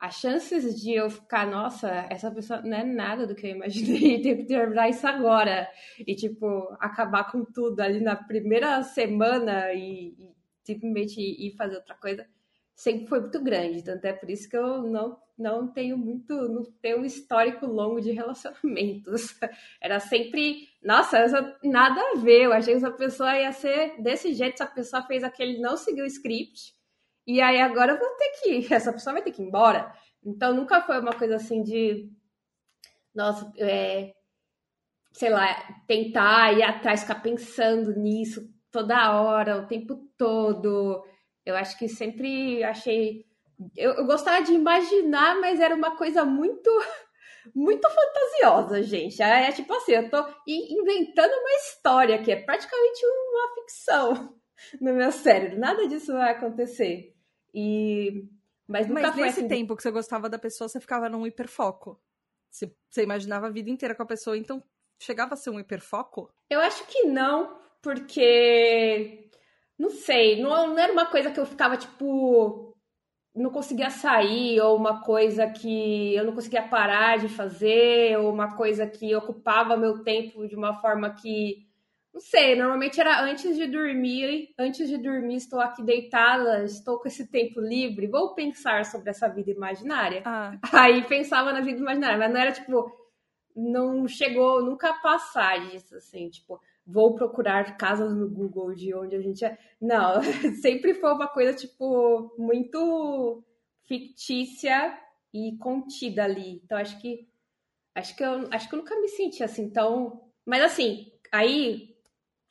as 0.00 0.14
chances 0.14 0.80
de 0.80 0.92
eu 0.94 1.10
ficar, 1.10 1.46
nossa, 1.46 2.06
essa 2.08 2.30
pessoa 2.30 2.62
não 2.62 2.76
é 2.76 2.84
nada 2.84 3.26
do 3.26 3.34
que 3.34 3.46
eu 3.46 3.50
imaginei, 3.50 4.20
tenho 4.22 4.36
que 4.38 4.44
terminar 4.44 4.88
isso 4.88 5.06
agora. 5.06 5.68
E, 5.98 6.14
tipo, 6.14 6.46
acabar 6.78 7.30
com 7.30 7.44
tudo 7.44 7.80
ali 7.80 8.00
na 8.00 8.14
primeira 8.14 8.82
semana 8.84 9.72
e, 9.72 10.14
e 10.18 10.36
simplesmente 10.62 11.20
ir 11.20 11.56
fazer 11.56 11.76
outra 11.76 11.96
coisa, 11.96 12.26
sempre 12.76 13.08
foi 13.08 13.20
muito 13.20 13.42
grande. 13.42 13.82
Tanto 13.82 14.04
é 14.04 14.12
por 14.12 14.30
isso 14.30 14.48
que 14.48 14.56
eu 14.56 14.82
não, 14.82 15.18
não 15.36 15.66
tenho 15.66 15.98
muito, 15.98 16.32
não 16.48 16.62
tenho 16.80 17.00
um 17.00 17.04
histórico 17.04 17.66
longo 17.66 18.00
de 18.00 18.12
relacionamentos. 18.12 19.36
Era 19.82 19.98
sempre, 19.98 20.68
nossa, 20.80 21.56
nada 21.64 22.00
a 22.00 22.20
ver. 22.20 22.42
Eu 22.42 22.52
achei 22.52 22.74
que 22.74 22.78
essa 22.84 22.92
pessoa 22.92 23.36
ia 23.36 23.50
ser 23.50 24.00
desse 24.00 24.32
jeito, 24.32 24.54
essa 24.54 24.66
pessoa 24.66 25.02
fez 25.02 25.24
aquele, 25.24 25.58
não 25.58 25.76
seguiu 25.76 26.04
o 26.04 26.06
script 26.08 26.77
e 27.28 27.42
aí 27.42 27.60
agora 27.60 27.92
eu 27.92 27.98
vou 27.98 28.08
ter 28.16 28.30
que 28.40 28.50
ir, 28.54 28.72
essa 28.72 28.90
pessoa 28.90 29.12
vai 29.12 29.22
ter 29.22 29.32
que 29.32 29.42
ir 29.42 29.44
embora. 29.44 29.92
Então 30.24 30.54
nunca 30.54 30.80
foi 30.80 30.98
uma 30.98 31.12
coisa 31.12 31.36
assim 31.36 31.62
de, 31.62 32.10
nossa, 33.14 33.52
é, 33.58 34.14
sei 35.12 35.28
lá, 35.28 35.46
tentar 35.86 36.54
ir 36.54 36.62
atrás, 36.62 37.02
ficar 37.02 37.16
pensando 37.16 37.94
nisso 37.94 38.48
toda 38.70 39.20
hora, 39.20 39.58
o 39.58 39.66
tempo 39.66 39.96
todo. 40.16 41.04
Eu 41.44 41.54
acho 41.54 41.78
que 41.78 41.86
sempre 41.86 42.64
achei. 42.64 43.26
Eu, 43.76 43.92
eu 43.92 44.06
gostava 44.06 44.42
de 44.42 44.54
imaginar, 44.54 45.38
mas 45.38 45.60
era 45.60 45.74
uma 45.74 45.96
coisa 45.96 46.24
muito 46.24 46.70
muito 47.54 47.86
fantasiosa, 47.90 48.82
gente. 48.82 49.22
É, 49.22 49.52
tipo 49.52 49.74
assim, 49.74 49.92
eu 49.92 50.08
tô 50.08 50.24
inventando 50.46 51.32
uma 51.32 51.52
história 51.56 52.22
que 52.22 52.32
é 52.32 52.36
praticamente 52.42 53.04
uma 53.04 53.54
ficção 53.54 54.34
no 54.80 54.94
meu 54.94 55.12
cérebro. 55.12 55.58
Nada 55.58 55.86
disso 55.86 56.12
vai 56.14 56.32
acontecer. 56.32 57.17
E 57.54 58.28
mas 58.68 58.86
nunca 58.86 59.00
Mas 59.00 59.16
nesse 59.16 59.40
assim... 59.40 59.48
tempo 59.48 59.74
que 59.74 59.82
você 59.82 59.90
gostava 59.90 60.28
da 60.28 60.38
pessoa, 60.38 60.68
você 60.68 60.78
ficava 60.78 61.08
num 61.08 61.26
hiperfoco. 61.26 61.98
Você, 62.50 62.70
você 62.88 63.02
imaginava 63.02 63.46
a 63.46 63.50
vida 63.50 63.70
inteira 63.70 63.94
com 63.94 64.02
a 64.02 64.06
pessoa, 64.06 64.36
então 64.36 64.62
chegava 65.00 65.34
a 65.34 65.36
ser 65.36 65.50
um 65.50 65.58
hiperfoco? 65.58 66.30
Eu 66.50 66.60
acho 66.60 66.86
que 66.86 67.04
não, 67.04 67.58
porque. 67.82 69.30
Não 69.78 69.90
sei, 69.90 70.42
não, 70.42 70.68
não 70.68 70.78
era 70.78 70.92
uma 70.92 71.06
coisa 71.06 71.30
que 71.30 71.40
eu 71.40 71.46
ficava, 71.46 71.76
tipo. 71.78 72.76
Não 73.34 73.50
conseguia 73.50 73.88
sair, 73.88 74.60
ou 74.60 74.76
uma 74.76 75.00
coisa 75.02 75.46
que 75.46 76.14
eu 76.14 76.24
não 76.24 76.34
conseguia 76.34 76.62
parar 76.62 77.18
de 77.18 77.28
fazer, 77.28 78.18
ou 78.18 78.32
uma 78.32 78.56
coisa 78.56 78.86
que 78.86 79.14
ocupava 79.14 79.76
meu 79.76 80.02
tempo 80.02 80.46
de 80.46 80.56
uma 80.56 80.80
forma 80.80 81.14
que 81.14 81.67
não 82.12 82.20
sei, 82.20 82.56
normalmente 82.56 83.00
era 83.00 83.22
antes 83.22 83.56
de 83.56 83.66
dormir, 83.66 84.52
antes 84.58 84.88
de 84.88 84.96
dormir, 84.96 85.36
estou 85.36 85.60
aqui 85.60 85.82
deitada, 85.82 86.64
estou 86.64 86.98
com 86.98 87.06
esse 87.06 87.30
tempo 87.30 87.60
livre, 87.60 88.06
vou 88.06 88.34
pensar 88.34 88.84
sobre 88.84 89.10
essa 89.10 89.28
vida 89.28 89.50
imaginária. 89.50 90.22
Ah. 90.24 90.58
Aí 90.72 91.06
pensava 91.06 91.52
na 91.52 91.60
vida 91.60 91.78
imaginária, 91.78 92.18
mas 92.18 92.32
não 92.32 92.40
era 92.40 92.52
tipo, 92.52 92.90
não 93.54 94.08
chegou 94.08 94.64
nunca 94.64 94.90
a 94.90 95.00
passar 95.00 95.68
disso, 95.68 95.96
assim, 95.96 96.28
tipo, 96.28 96.60
vou 96.86 97.14
procurar 97.14 97.76
casas 97.76 98.16
no 98.16 98.28
Google 98.28 98.74
de 98.74 98.94
onde 98.94 99.14
a 99.14 99.20
gente 99.20 99.44
é. 99.44 99.58
Não, 99.80 100.22
sempre 100.62 100.94
foi 100.94 101.12
uma 101.12 101.28
coisa, 101.28 101.52
tipo, 101.52 102.34
muito 102.38 103.44
fictícia 103.86 104.98
e 105.32 105.56
contida 105.58 106.24
ali. 106.24 106.62
Então 106.64 106.78
acho 106.78 106.98
que 107.00 107.28
acho 107.94 108.16
que 108.16 108.24
eu 108.24 108.48
acho 108.50 108.68
que 108.68 108.74
eu 108.74 108.78
nunca 108.78 108.98
me 108.98 109.08
senti 109.08 109.44
assim 109.44 109.70
tão. 109.70 110.22
Mas 110.46 110.62
assim, 110.62 111.12
aí 111.30 111.97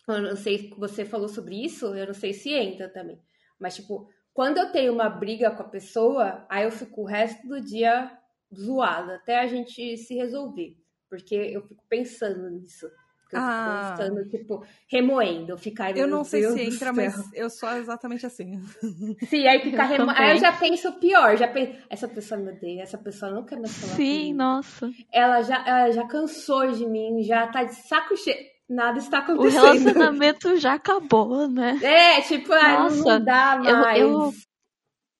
eu 0.07 0.21
não 0.21 0.35
sei 0.35 0.57
se 0.59 0.69
você 0.77 1.03
falou 1.03 1.27
sobre 1.27 1.63
isso, 1.63 1.93
eu 1.93 2.07
não 2.07 2.13
sei 2.13 2.33
se 2.33 2.53
entra 2.53 2.87
também. 2.87 3.19
Mas, 3.59 3.75
tipo, 3.75 4.07
quando 4.33 4.57
eu 4.57 4.71
tenho 4.71 4.93
uma 4.93 5.09
briga 5.09 5.51
com 5.51 5.63
a 5.63 5.67
pessoa, 5.67 6.45
aí 6.49 6.63
eu 6.63 6.71
fico 6.71 7.01
o 7.01 7.05
resto 7.05 7.47
do 7.47 7.59
dia 7.59 8.11
zoada, 8.55 9.15
até 9.15 9.39
a 9.39 9.47
gente 9.47 9.97
se 9.97 10.15
resolver. 10.15 10.77
Porque 11.09 11.35
eu 11.35 11.61
fico 11.61 11.83
pensando 11.89 12.49
nisso. 12.49 12.85
Eu 13.31 13.39
ah. 13.39 13.95
fico 13.97 13.97
pensando, 13.97 14.29
tipo, 14.29 14.65
remoendo, 14.89 15.57
ficar. 15.57 15.97
Eu 15.97 16.07
não 16.07 16.23
sei 16.23 16.41
Deus 16.41 16.53
se 16.53 16.61
entra, 16.61 16.93
mas 16.93 17.15
eu 17.33 17.49
sou 17.49 17.69
exatamente 17.73 18.25
assim. 18.25 18.61
Sim, 19.27 19.45
aí 19.45 19.59
fica 19.59 19.83
remoendo. 19.83 20.17
Aí 20.17 20.35
eu 20.35 20.37
já 20.37 20.53
penso 20.53 20.93
pior, 20.93 21.35
já 21.35 21.47
penso, 21.49 21.77
essa 21.89 22.07
pessoa 22.07 22.39
me 22.39 22.51
odeia, 22.53 22.83
essa 22.83 22.97
pessoa 22.97 23.31
não 23.31 23.43
quer 23.43 23.59
mais 23.59 23.77
falar. 23.77 23.95
Sim, 23.95 24.17
comigo. 24.17 24.37
nossa. 24.37 24.91
Ela 25.11 25.41
já, 25.41 25.67
ela 25.67 25.91
já 25.91 26.07
cansou 26.07 26.71
de 26.71 26.85
mim, 26.85 27.21
já 27.23 27.47
tá 27.47 27.65
de 27.65 27.75
saco 27.75 28.15
cheio 28.15 28.56
nada 28.69 28.99
está 28.99 29.19
acontecendo. 29.19 29.61
O 29.61 29.65
relacionamento 29.65 30.57
já 30.57 30.73
acabou, 30.73 31.47
né? 31.47 31.79
É, 31.83 32.21
tipo, 32.21 32.49
Nossa, 32.49 33.19
não 33.19 33.25
dá 33.25 33.57
mais. 33.57 33.99
Eu, 33.99 34.09
eu, 34.09 34.33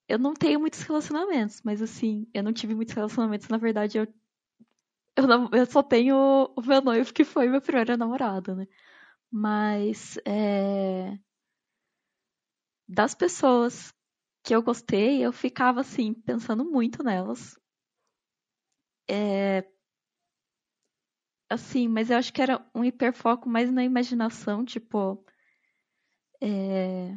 eu 0.10 0.20
não 0.20 0.34
tenho 0.34 0.60
muitos 0.60 0.82
relacionamentos, 0.82 1.62
mas 1.64 1.82
assim, 1.82 2.28
eu 2.34 2.44
não 2.44 2.54
tive 2.54 2.76
muitos 2.76 2.94
relacionamentos. 2.94 3.48
Na 3.48 3.58
verdade, 3.58 3.98
eu, 3.98 4.08
eu, 5.16 5.28
não, 5.28 5.50
eu 5.52 5.66
só 5.66 5.82
tenho 5.84 6.16
o 6.56 6.62
meu 6.62 6.82
noivo, 6.82 7.14
que 7.14 7.24
foi 7.24 7.48
meu 7.48 7.62
primeiro 7.62 7.98
namorado, 7.98 8.56
né? 8.56 8.68
Mas, 9.32 10.18
é... 10.26 11.18
Das 12.88 13.14
pessoas 13.14 13.94
que 14.44 14.56
eu 14.56 14.62
gostei, 14.62 15.26
eu 15.26 15.34
ficava, 15.34 15.82
assim, 15.82 16.14
pensando 16.14 16.64
muito 16.64 17.04
nelas. 17.04 17.60
É, 19.10 19.66
assim, 21.50 21.88
mas 21.88 22.10
eu 22.10 22.18
acho 22.18 22.34
que 22.34 22.42
era 22.42 22.66
um 22.74 22.84
hiperfoco 22.84 23.50
mais 23.50 23.72
na 23.72 23.84
imaginação, 23.84 24.66
tipo. 24.66 25.24
É... 26.42 27.16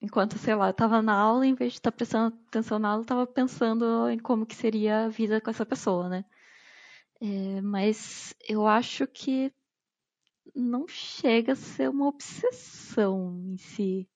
Enquanto, 0.00 0.38
sei 0.38 0.54
lá, 0.54 0.68
eu 0.68 0.74
tava 0.74 1.02
na 1.02 1.14
aula, 1.14 1.46
em 1.46 1.54
vez 1.54 1.72
de 1.72 1.78
estar 1.78 1.90
tá 1.90 1.96
prestando 1.96 2.36
atenção 2.48 2.78
na 2.78 2.90
aula, 2.90 3.02
eu 3.02 3.06
tava 3.06 3.26
pensando 3.26 4.08
em 4.10 4.18
como 4.18 4.46
que 4.46 4.54
seria 4.54 5.04
a 5.06 5.08
vida 5.08 5.40
com 5.40 5.50
essa 5.50 5.66
pessoa, 5.66 6.08
né? 6.08 6.24
É, 7.20 7.60
mas 7.62 8.34
eu 8.48 8.66
acho 8.66 9.06
que 9.06 9.52
não 10.54 10.86
chega 10.86 11.52
a 11.52 11.56
ser 11.56 11.90
uma 11.90 12.06
obsessão 12.08 13.40
em 13.46 13.56
si. 13.56 14.08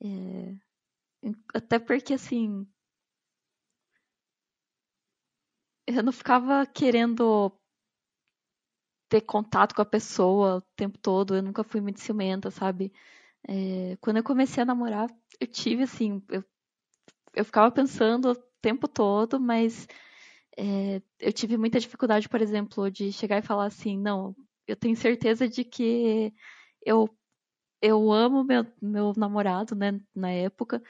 É... 0.00 0.56
Até 1.54 1.78
porque, 1.78 2.14
assim, 2.14 2.66
eu 5.86 6.02
não 6.02 6.12
ficava 6.12 6.66
querendo 6.66 7.52
ter 9.08 9.20
contato 9.22 9.74
com 9.74 9.82
a 9.82 9.86
pessoa 9.86 10.56
o 10.56 10.60
tempo 10.76 10.98
todo. 10.98 11.34
Eu 11.36 11.42
nunca 11.42 11.64
fui 11.64 11.80
muito 11.80 12.00
ciumenta, 12.00 12.50
sabe? 12.50 12.92
É, 13.48 13.96
quando 14.00 14.18
eu 14.18 14.24
comecei 14.24 14.62
a 14.62 14.66
namorar, 14.66 15.08
eu 15.40 15.46
tive 15.46 15.84
assim, 15.84 16.22
eu, 16.30 16.44
eu 17.34 17.44
ficava 17.44 17.70
pensando 17.70 18.32
o 18.32 18.36
tempo 18.62 18.88
todo, 18.88 19.40
mas 19.40 19.88
é, 20.58 21.02
eu 21.20 21.32
tive 21.32 21.58
muita 21.58 21.80
dificuldade, 21.80 22.28
por 22.28 22.42
exemplo, 22.42 22.90
de 22.90 23.12
chegar 23.12 23.38
e 23.38 23.42
falar 23.46 23.66
assim, 23.66 23.98
não, 23.98 24.36
eu 24.66 24.76
tenho 24.76 24.96
certeza 24.96 25.48
de 25.48 25.64
que 25.64 26.34
eu 26.84 27.08
eu 27.82 28.12
amo 28.12 28.44
meu, 28.44 28.66
meu 28.82 29.12
namorado, 29.16 29.74
né, 29.76 30.00
na 30.14 30.30
época. 30.32 30.82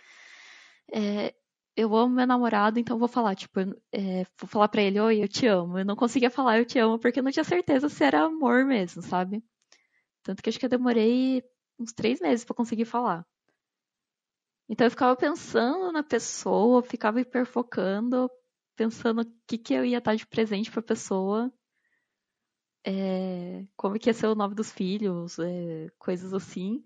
É, 0.92 1.34
eu 1.76 1.94
amo 1.94 2.14
meu 2.14 2.26
namorado, 2.26 2.78
então 2.80 2.98
vou 2.98 3.08
falar, 3.08 3.34
tipo, 3.34 3.60
é, 3.92 4.24
vou 4.40 4.48
falar 4.48 4.68
pra 4.68 4.82
ele, 4.82 4.98
oi, 4.98 5.22
eu 5.22 5.28
te 5.28 5.46
amo. 5.46 5.78
Eu 5.78 5.84
não 5.84 5.96
conseguia 5.96 6.30
falar 6.30 6.58
eu 6.58 6.64
te 6.64 6.78
amo 6.78 6.98
porque 6.98 7.20
eu 7.20 7.24
não 7.24 7.30
tinha 7.30 7.44
certeza 7.44 7.88
se 7.88 8.02
era 8.02 8.22
amor 8.22 8.64
mesmo, 8.64 9.02
sabe? 9.02 9.44
Tanto 10.22 10.42
que 10.42 10.48
acho 10.50 10.58
que 10.58 10.66
eu 10.66 10.70
demorei 10.70 11.42
uns 11.78 11.92
três 11.92 12.20
meses 12.20 12.44
para 12.44 12.56
conseguir 12.56 12.86
falar. 12.86 13.26
Então 14.68 14.86
eu 14.86 14.90
ficava 14.90 15.14
pensando 15.16 15.92
na 15.92 16.02
pessoa, 16.02 16.82
ficava 16.82 17.20
hiperfocando, 17.20 18.28
pensando 18.74 19.22
o 19.22 19.26
que, 19.46 19.58
que 19.58 19.74
eu 19.74 19.84
ia 19.84 19.98
estar 19.98 20.14
de 20.16 20.26
presente 20.26 20.70
pra 20.70 20.82
pessoa. 20.82 21.52
É, 22.84 23.66
como 23.76 23.98
que 23.98 24.08
ia 24.08 24.14
ser 24.14 24.28
o 24.28 24.34
nome 24.34 24.54
dos 24.54 24.72
filhos, 24.72 25.38
é, 25.38 25.88
coisas 25.98 26.32
assim. 26.32 26.84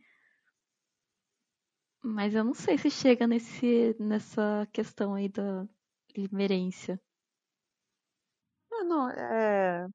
Mas 2.03 2.35
eu 2.35 2.45
não 2.45 2.55
sei 2.55 2.79
se 2.79 2.91
chega 2.91 3.27
nesse, 3.27 3.95
nessa 3.99 4.67
questão 4.73 5.15
aí 5.15 5.29
da 5.29 5.67
limerência. 6.17 7.01
Ah, 8.73 8.85
não, 8.85 9.11
é. 9.11 9.89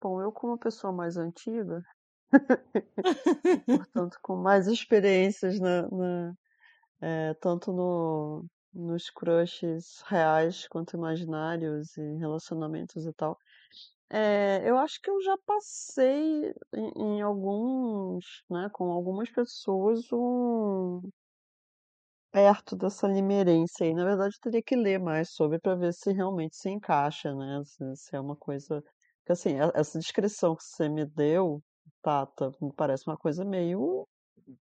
Bom, 0.00 0.20
eu 0.22 0.32
como 0.32 0.58
pessoa 0.58 0.92
mais 0.92 1.16
antiga, 1.16 1.82
portanto, 3.66 4.18
com 4.22 4.36
mais 4.36 4.66
experiências 4.66 5.58
na, 5.60 5.88
na 5.90 6.34
é, 7.00 7.34
tanto 7.34 7.72
no, 7.72 8.46
nos 8.72 9.10
crushes 9.10 10.02
reais 10.06 10.68
quanto 10.68 10.96
imaginários 10.96 11.96
e 11.96 12.16
relacionamentos 12.18 13.06
e 13.06 13.12
tal. 13.14 13.38
É, 14.10 14.62
eu 14.68 14.78
acho 14.78 15.00
que 15.00 15.10
eu 15.10 15.20
já 15.22 15.36
passei 15.46 16.52
em, 16.74 17.18
em 17.18 17.22
alguns, 17.22 18.44
né, 18.50 18.68
com 18.72 18.90
algumas 18.92 19.30
pessoas 19.30 20.00
um, 20.12 21.00
perto 22.34 22.74
dessa 22.74 23.06
limerência 23.06 23.86
aí. 23.86 23.94
Na 23.94 24.04
verdade, 24.04 24.34
eu 24.34 24.40
teria 24.42 24.60
que 24.60 24.74
ler 24.74 24.98
mais 24.98 25.30
sobre 25.30 25.60
para 25.60 25.76
ver 25.76 25.94
se 25.94 26.12
realmente 26.12 26.56
se 26.56 26.68
encaixa, 26.68 27.32
né? 27.32 27.62
Se, 27.64 27.84
se 27.94 28.16
é 28.16 28.20
uma 28.20 28.34
coisa. 28.34 28.82
Porque, 29.20 29.32
assim, 29.32 29.54
essa 29.72 30.00
descrição 30.00 30.56
que 30.56 30.64
você 30.64 30.88
me 30.88 31.06
deu, 31.06 31.62
Tata, 32.02 32.50
me 32.60 32.72
parece 32.74 33.04
uma 33.06 33.16
coisa 33.16 33.44
meio, 33.44 34.04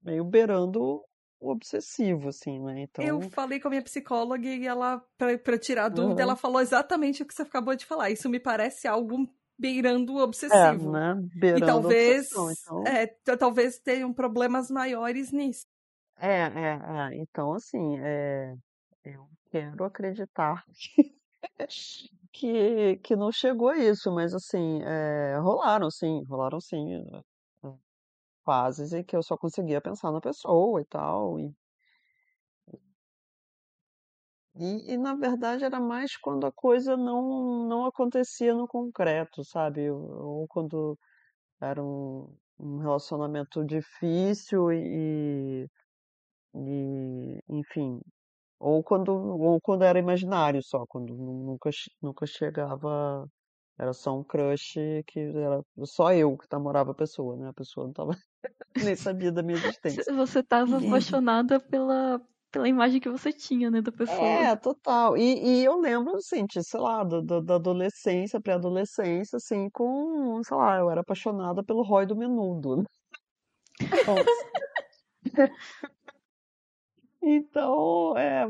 meio 0.02 0.24
beirando 0.24 1.04
o 1.42 1.52
obsessivo, 1.52 2.30
assim, 2.30 2.60
né? 2.62 2.84
Então... 2.84 3.04
Eu 3.04 3.22
falei 3.30 3.60
com 3.60 3.68
a 3.68 3.72
minha 3.72 3.84
psicóloga 3.84 4.48
e 4.48 4.66
ela, 4.66 5.04
para 5.18 5.60
tirar 5.60 5.86
a 5.86 5.90
dúvida, 5.90 6.22
ela 6.22 6.38
falou 6.38 6.62
exatamente 6.62 7.24
o 7.24 7.26
que 7.26 7.34
você 7.34 7.42
acabou 7.42 7.76
de 7.76 7.86
falar. 7.86 8.10
Isso 8.10 8.30
me 8.30 8.40
parece 8.40 8.88
algo 8.88 9.28
beirando 9.60 10.14
o 10.14 10.24
obsessivo. 10.24 10.96
É, 10.96 11.14
né? 11.14 11.16
Beirando 11.38 11.66
e 11.66 11.68
talvez, 11.68 12.28
então... 12.32 12.84
é, 12.88 13.06
talvez 13.38 13.80
tenham 13.80 14.14
problemas 14.14 14.72
maiores 14.72 15.34
nisso. 15.34 15.66
É, 16.20 16.28
é, 16.28 17.10
é. 17.14 17.18
Então, 17.18 17.54
assim, 17.54 17.98
é, 18.00 18.54
eu 19.04 19.28
quero 19.52 19.84
acreditar 19.86 20.64
que, 22.34 22.98
que 22.98 23.16
não 23.16 23.32
chegou 23.32 23.70
a 23.70 23.78
isso, 23.78 24.12
mas 24.14 24.34
assim, 24.34 24.82
é, 24.84 25.38
rolaram 25.40 25.90
sim, 25.92 26.24
rolaram 26.26 26.60
sim, 26.60 26.96
é, 26.96 27.22
fases 28.44 28.92
em 28.94 29.02
que 29.04 29.16
eu 29.16 29.24
só 29.24 29.38
conseguia 29.38 29.80
pensar 29.82 30.12
na 30.12 30.20
pessoa 30.22 30.82
e 30.82 30.86
tal, 30.86 31.40
e, 31.40 31.54
e, 34.56 34.94
e, 34.94 34.98
na 34.98 35.16
verdade 35.16 35.64
era 35.64 35.80
mais 35.80 36.16
quando 36.18 36.46
a 36.46 36.52
coisa 36.52 36.98
não, 36.98 37.66
não 37.68 37.86
acontecia 37.86 38.54
no 38.54 38.68
concreto, 38.68 39.44
sabe? 39.44 39.90
Ou 39.92 40.48
quando 40.48 40.98
era 41.62 41.84
um, 41.84 42.36
um 42.60 42.78
relacionamento 42.80 43.66
difícil 43.66 44.72
e, 44.74 45.68
e, 46.56 47.40
enfim, 47.50 48.00
ou 48.60 48.84
quando, 48.84 49.10
ou 49.14 49.60
quando 49.62 49.84
era 49.84 50.00
imaginário 50.00 50.62
só, 50.64 50.86
quando 50.88 51.14
nunca, 51.16 51.70
nunca 52.02 52.26
chegava, 52.26 53.28
era 53.78 53.94
só 53.94 54.18
um 54.18 54.24
crush 54.24 54.76
que 55.08 55.20
era 55.20 55.62
só 55.86 56.14
eu 56.14 56.38
que 56.38 56.48
namorava 56.52 56.92
a 56.92 56.96
pessoa, 56.96 57.38
né? 57.38 57.50
A 57.50 57.54
pessoa 57.54 57.86
não 57.88 57.94
tava 57.94 58.12
nem 58.76 58.96
sabia 58.96 59.32
da 59.32 59.42
minha 59.44 59.58
existência. 59.58 60.14
Você 60.16 60.44
tava 60.44 60.78
apaixonada 60.78 61.60
pela, 61.60 62.22
pela 62.52 62.68
imagem 62.68 63.00
que 63.00 63.10
você 63.10 63.32
tinha, 63.32 63.72
né, 63.72 63.82
da 63.82 63.92
pessoa. 63.92 64.18
É, 64.28 64.56
total. 64.56 65.16
E, 65.18 65.62
e 65.62 65.64
eu 65.66 65.80
lembro, 65.80 66.16
assim, 66.18 66.46
de, 66.46 66.62
sei 66.64 66.80
lá, 66.80 67.04
do, 67.04 67.22
do- 67.22 67.42
da 67.42 67.56
adolescência, 67.56 68.42
pré-adolescência, 68.42 69.38
assim, 69.38 69.70
com, 69.70 70.42
sei 70.44 70.58
lá, 70.58 70.78
eu 70.80 70.90
era 70.90 71.02
apaixonada 71.02 71.64
pelo 71.64 71.84
Roy 71.84 72.06
do 72.06 72.16
Menudo. 72.16 72.78
né? 72.78 72.84
Então, 74.02 74.16
então, 77.22 78.18
é, 78.18 78.48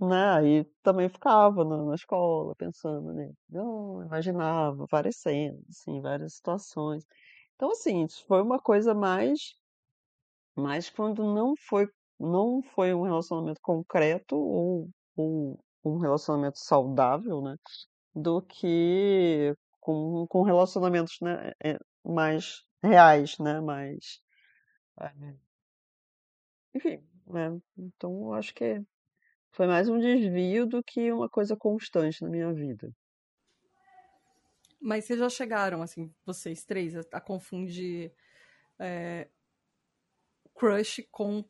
né, 0.00 0.30
aí 0.36 0.64
também 0.82 1.08
ficava 1.08 1.64
na, 1.64 1.84
na 1.84 1.94
escola 1.94 2.54
pensando, 2.56 3.12
né, 3.12 3.32
não, 3.48 4.02
imaginava 4.04 4.86
várias 4.90 5.16
cenas, 5.16 5.62
assim, 5.68 6.00
várias 6.00 6.34
situações. 6.34 7.04
Então, 7.56 7.70
assim, 7.70 8.04
isso 8.04 8.24
foi 8.26 8.42
uma 8.42 8.58
coisa 8.60 8.94
mais, 8.94 9.54
mais 10.56 10.90
quando 10.90 11.22
não 11.34 11.54
foi, 11.56 11.88
não 12.18 12.62
foi 12.62 12.94
um 12.94 13.02
relacionamento 13.02 13.60
concreto 13.62 14.36
ou, 14.36 14.88
ou 15.16 15.58
um 15.84 15.98
relacionamento 15.98 16.58
saudável, 16.58 17.40
né, 17.42 17.56
do 18.14 18.42
que 18.42 19.54
com, 19.80 20.26
com 20.28 20.42
relacionamentos, 20.42 21.18
né, 21.20 21.52
é, 21.64 21.78
mais 22.04 22.64
reais, 22.82 23.38
né, 23.38 23.60
mais, 23.60 24.20
é, 25.00 25.12
enfim, 26.74 27.02
né, 27.26 27.58
então 27.76 28.12
eu 28.28 28.34
acho 28.34 28.54
que 28.54 28.82
foi 29.52 29.66
mais 29.68 29.88
um 29.88 29.98
desvio 30.00 30.66
do 30.66 30.82
que 30.84 31.12
uma 31.12 31.28
coisa 31.30 31.56
constante 31.56 32.22
na 32.22 32.30
minha 32.30 32.52
vida. 32.54 32.92
Mas 34.80 35.04
vocês 35.06 35.18
já 35.18 35.28
chegaram, 35.28 35.82
assim, 35.82 36.12
vocês 36.26 36.64
três, 36.64 36.94
a, 36.96 37.00
a 37.12 37.20
confundir 37.20 38.12
é, 38.78 39.28
crush 40.54 41.02
com 41.10 41.44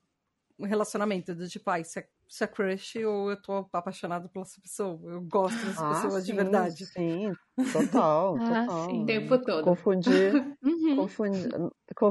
relacionamento. 0.61 1.35
Do 1.35 1.49
tipo, 1.49 1.71
ah, 1.71 1.81
isso 1.81 1.99
é, 1.99 2.09
isso 2.29 2.45
é 2.45 2.47
crush 2.47 2.97
ou 3.05 3.31
eu 3.31 3.41
tô 3.43 3.69
apaixonado 3.73 4.29
pela 4.29 4.45
essa 4.45 4.61
pessoa. 4.61 5.01
Eu 5.13 5.23
gosto 5.23 5.67
dessa 5.67 5.87
Ah, 5.87 5.87
pessoa 5.87 6.23
de 6.23 6.33
sim, 6.33 6.35
verdade. 6.35 6.89
sim, 6.97 7.37
total, 7.71 8.41
Ah, 8.47 8.69
total. 8.69 8.89
sim. 8.89 9.03
O 9.03 9.05
tempo 9.07 9.39
todo. 9.45 9.77
Confundir, 10.01 10.39
Uhum. 10.63 11.09
confundir, 11.09 11.51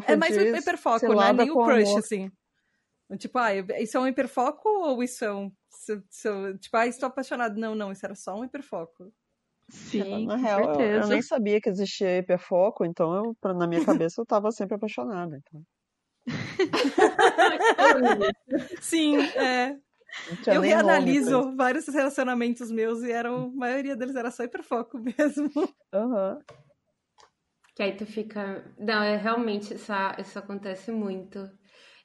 É 0.06 0.16
mais 0.16 0.38
um 0.38 0.42
confundir 0.42 0.58
hiperfoco, 0.58 1.14
não 1.16 1.26
é 1.26 1.34
cilada 1.34 1.48
nem 1.48 1.52
o 1.52 1.60
crush, 1.60 1.98
amor. 1.98 2.00
assim. 2.00 2.32
Tipo, 3.18 3.38
ah, 3.40 3.54
isso 3.80 3.98
é 3.98 4.00
um 4.00 4.08
hiperfoco 4.08 4.68
ou 4.68 5.04
isso 5.04 5.24
é 5.26 5.34
um. 5.34 5.52
se- 5.70 6.02
se- 6.10 6.58
tipo, 6.60 6.76
ah, 6.78 6.88
estou 6.88 7.08
apaixonado. 7.08 7.58
Não, 7.60 7.76
não, 7.76 7.92
isso 7.92 8.06
era 8.06 8.16
só 8.16 8.36
um 8.36 8.44
hiperfoco. 8.46 9.12
Sim, 9.70 10.26
Na 10.28 10.36
com 10.36 10.42
real, 10.44 10.82
eu, 10.82 11.02
eu 11.02 11.08
nem 11.08 11.22
sabia 11.22 11.60
que 11.62 11.70
existia 11.70 12.18
hiperfoco, 12.18 12.84
então 12.86 13.16
eu, 13.16 13.36
pra- 13.42 13.54
na 13.54 13.66
minha 13.66 13.84
cabeça 13.84 14.22
eu 14.22 14.26
tava 14.26 14.52
sempre 14.52 14.76
apaixonada. 14.76 15.38
Então, 15.38 15.64
Sim, 18.82 19.20
é. 19.36 19.78
Eu 20.48 20.62
reanaliso 20.62 21.56
vários 21.56 21.88
relacionamentos 21.88 22.72
meus 22.72 23.04
e 23.04 23.12
eram, 23.12 23.46
a 23.46 23.50
maioria 23.50 23.96
deles 23.96 24.16
era 24.16 24.32
só 24.32 24.44
hiperfoco 24.44 24.98
mesmo. 25.00 25.50
Aham. 25.94 26.40
Que 27.76 27.84
aí 27.84 27.98
tu 27.98 28.06
fica. 28.06 28.64
Não, 28.78 29.02
é 29.02 29.18
realmente 29.18 29.74
isso, 29.74 29.92
isso 30.20 30.38
acontece 30.40 30.92
muito. 30.92 31.50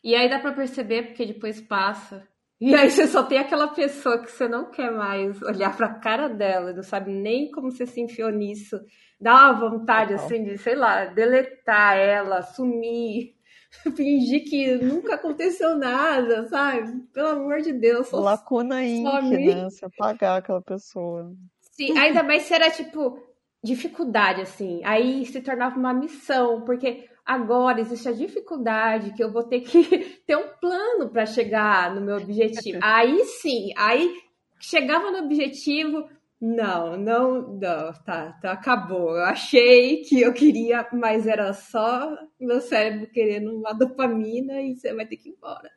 E 0.03 0.15
aí 0.15 0.29
dá 0.29 0.39
pra 0.39 0.53
perceber 0.53 1.09
porque 1.09 1.27
depois 1.27 1.61
passa. 1.61 2.27
E 2.61 2.75
aí 2.75 2.91
você 2.91 3.07
só 3.07 3.23
tem 3.23 3.39
aquela 3.39 3.69
pessoa 3.69 4.19
que 4.19 4.31
você 4.31 4.49
não 4.49 4.71
quer 4.71 4.91
mais 4.91 5.41
olhar 5.43 5.77
pra 5.77 5.95
cara 5.95 6.29
dela, 6.29 6.73
não 6.73 6.83
sabe 6.83 7.13
nem 7.13 7.51
como 7.53 7.71
você 7.71 7.87
se 7.87 8.01
enfiou 8.01 8.31
nisso. 8.31 8.81
Dá 9.21 9.51
uma 9.51 9.71
vontade 9.71 10.11
Total. 10.13 10.27
assim 10.27 10.45
de, 10.45 10.59
sei 10.59 10.75
lá, 10.75 11.05
deletar 11.05 11.97
ela, 11.97 12.43
sumir, 12.43 13.35
fingir 13.97 14.45
que 14.45 14.75
nunca 14.77 15.15
aconteceu 15.15 15.77
nada, 15.77 16.49
sabe? 16.49 17.01
Pelo 17.13 17.29
amor 17.29 17.61
de 17.61 17.73
Deus, 17.73 18.09
só 18.09 18.19
Lacuna 18.19 18.77
some. 18.77 19.55
né? 19.55 19.71
Se 19.71 19.85
apagar 19.85 20.39
aquela 20.39 20.63
pessoa. 20.63 21.33
Sim, 21.61 21.97
ainda 21.97 22.25
mais 22.25 22.43
se 22.43 22.55
era 22.55 22.71
tipo 22.71 23.23
dificuldade, 23.63 24.41
assim. 24.41 24.81
Aí 24.85 25.25
se 25.27 25.41
tornava 25.41 25.79
uma 25.79 25.95
missão, 25.95 26.65
porque 26.65 27.09
agora 27.29 27.79
existe 27.79 28.09
a 28.09 28.13
dificuldade 28.13 29.13
que 29.13 29.23
eu 29.23 29.31
vou 29.31 29.45
ter 29.45 29.61
que 29.61 29.83
ter 30.27 30.37
um 30.37 30.49
plano 30.59 31.11
para 31.11 31.27
chegar 31.27 31.95
no 31.95 32.01
meu 32.01 32.17
objetivo. 32.17 32.79
Aí 32.83 33.23
sim, 33.27 33.71
aí 33.77 34.17
chegava 34.59 35.11
no 35.11 35.19
objetivo, 35.19 36.09
não, 36.41 36.97
não, 36.97 37.53
não, 37.53 37.93
tá, 37.93 38.33
tá, 38.41 38.53
acabou. 38.53 39.11
Eu 39.15 39.25
achei 39.25 40.03
que 40.03 40.21
eu 40.21 40.33
queria, 40.33 40.89
mas 40.93 41.27
era 41.27 41.53
só 41.53 42.17
meu 42.41 42.63
cérebro 42.63 43.07
querendo 43.09 43.55
uma 43.55 43.75
dopamina 43.75 44.63
e 44.63 44.75
você 44.75 44.95
vai 44.95 45.07
ter 45.07 45.17
que 45.17 45.29
ir 45.29 45.33
embora. 45.33 45.71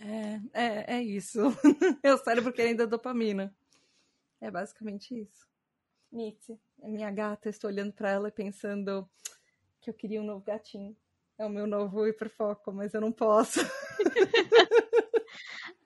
É, 0.00 0.40
é, 0.54 0.96
é 0.98 1.02
isso. 1.02 1.40
Meu 2.04 2.16
cérebro 2.18 2.52
querendo 2.52 2.84
a 2.84 2.86
dopamina. 2.86 3.52
É 4.40 4.48
basicamente 4.48 5.12
isso. 5.12 5.44
Mitzi, 6.12 6.56
é 6.80 6.88
minha 6.88 7.10
gata, 7.10 7.48
estou 7.48 7.68
olhando 7.68 7.92
pra 7.92 8.10
ela 8.10 8.28
e 8.28 8.32
pensando 8.32 9.10
que 9.80 9.90
eu 9.90 9.94
queria 9.94 10.20
um 10.20 10.26
novo 10.26 10.44
gatinho. 10.44 10.96
É 11.38 11.46
o 11.46 11.50
meu 11.50 11.66
novo 11.66 12.06
hiperfoco, 12.06 12.72
mas 12.72 12.94
eu 12.94 13.00
não 13.00 13.12
posso. 13.12 13.60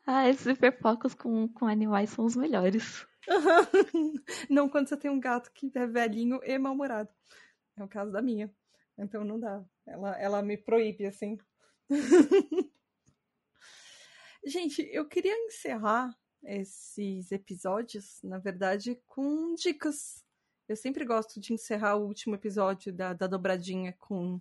Ah, 0.05 0.29
esses 0.29 0.47
hiperfocos 0.47 1.15
com, 1.15 1.49
com 1.49 1.67
animais 1.67 2.11
são 2.11 2.25
os 2.25 2.35
melhores. 2.35 3.07
Não 4.51 4.69
quando 4.69 4.89
você 4.89 4.97
tem 4.97 5.11
um 5.11 5.21
gato 5.21 5.53
que 5.53 5.71
é 5.77 5.87
velhinho 5.87 6.41
e 6.43 6.59
mal-humorado. 6.59 7.09
É 7.77 7.85
o 7.85 7.89
caso 7.89 8.11
da 8.11 8.21
minha. 8.21 8.53
Então 8.99 9.25
não 9.25 9.39
dá. 9.39 9.65
Ela, 9.87 10.21
ela 10.21 10.43
me 10.43 10.57
proíbe, 10.57 11.07
assim. 11.07 11.39
Gente, 14.45 14.83
eu 14.93 15.07
queria 15.09 15.35
encerrar 15.47 16.13
esses 16.43 17.31
episódios, 17.31 18.21
na 18.25 18.39
verdade, 18.39 19.01
com 19.07 19.55
dicas. 19.55 20.25
Eu 20.69 20.77
sempre 20.77 21.05
gosto 21.05 21.41
de 21.41 21.53
encerrar 21.53 21.97
o 21.97 22.07
último 22.07 22.35
episódio 22.35 22.93
da, 22.93 23.13
da 23.13 23.27
dobradinha 23.27 23.95
com, 23.99 24.41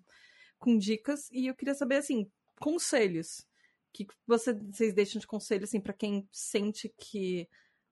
com 0.59 0.77
dicas. 0.77 1.29
E 1.31 1.47
eu 1.47 1.55
queria 1.55 1.75
saber, 1.75 1.97
assim, 1.97 2.31
conselhos. 2.59 3.45
Que 3.93 4.07
você, 4.25 4.53
vocês 4.53 4.93
deixam 4.93 5.19
de 5.19 5.27
conselho, 5.27 5.63
assim, 5.63 5.81
para 5.81 5.93
quem 5.93 6.27
sente 6.31 6.87
que 6.97 7.49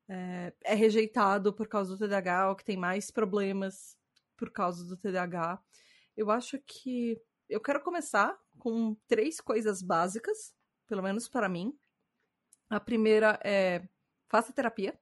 é, 0.07 0.53
é 0.63 0.73
rejeitado 0.73 1.53
por 1.53 1.67
causa 1.67 1.95
do 1.95 1.99
TDAH 1.99 2.49
ou 2.49 2.55
que 2.55 2.63
tem 2.63 2.77
mais 2.77 3.11
problemas 3.11 3.97
por 4.37 4.49
causa 4.51 4.85
do 4.85 4.95
TDAH. 4.95 5.61
Eu 6.15 6.31
acho 6.31 6.57
que 6.65 7.21
eu 7.49 7.59
quero 7.59 7.81
começar 7.81 8.37
com 8.57 8.95
três 9.07 9.41
coisas 9.41 9.81
básicas, 9.81 10.55
pelo 10.87 11.03
menos 11.03 11.27
para 11.27 11.49
mim. 11.49 11.77
A 12.69 12.79
primeira 12.79 13.39
é 13.43 13.87
faça 14.27 14.53
terapia. 14.53 14.97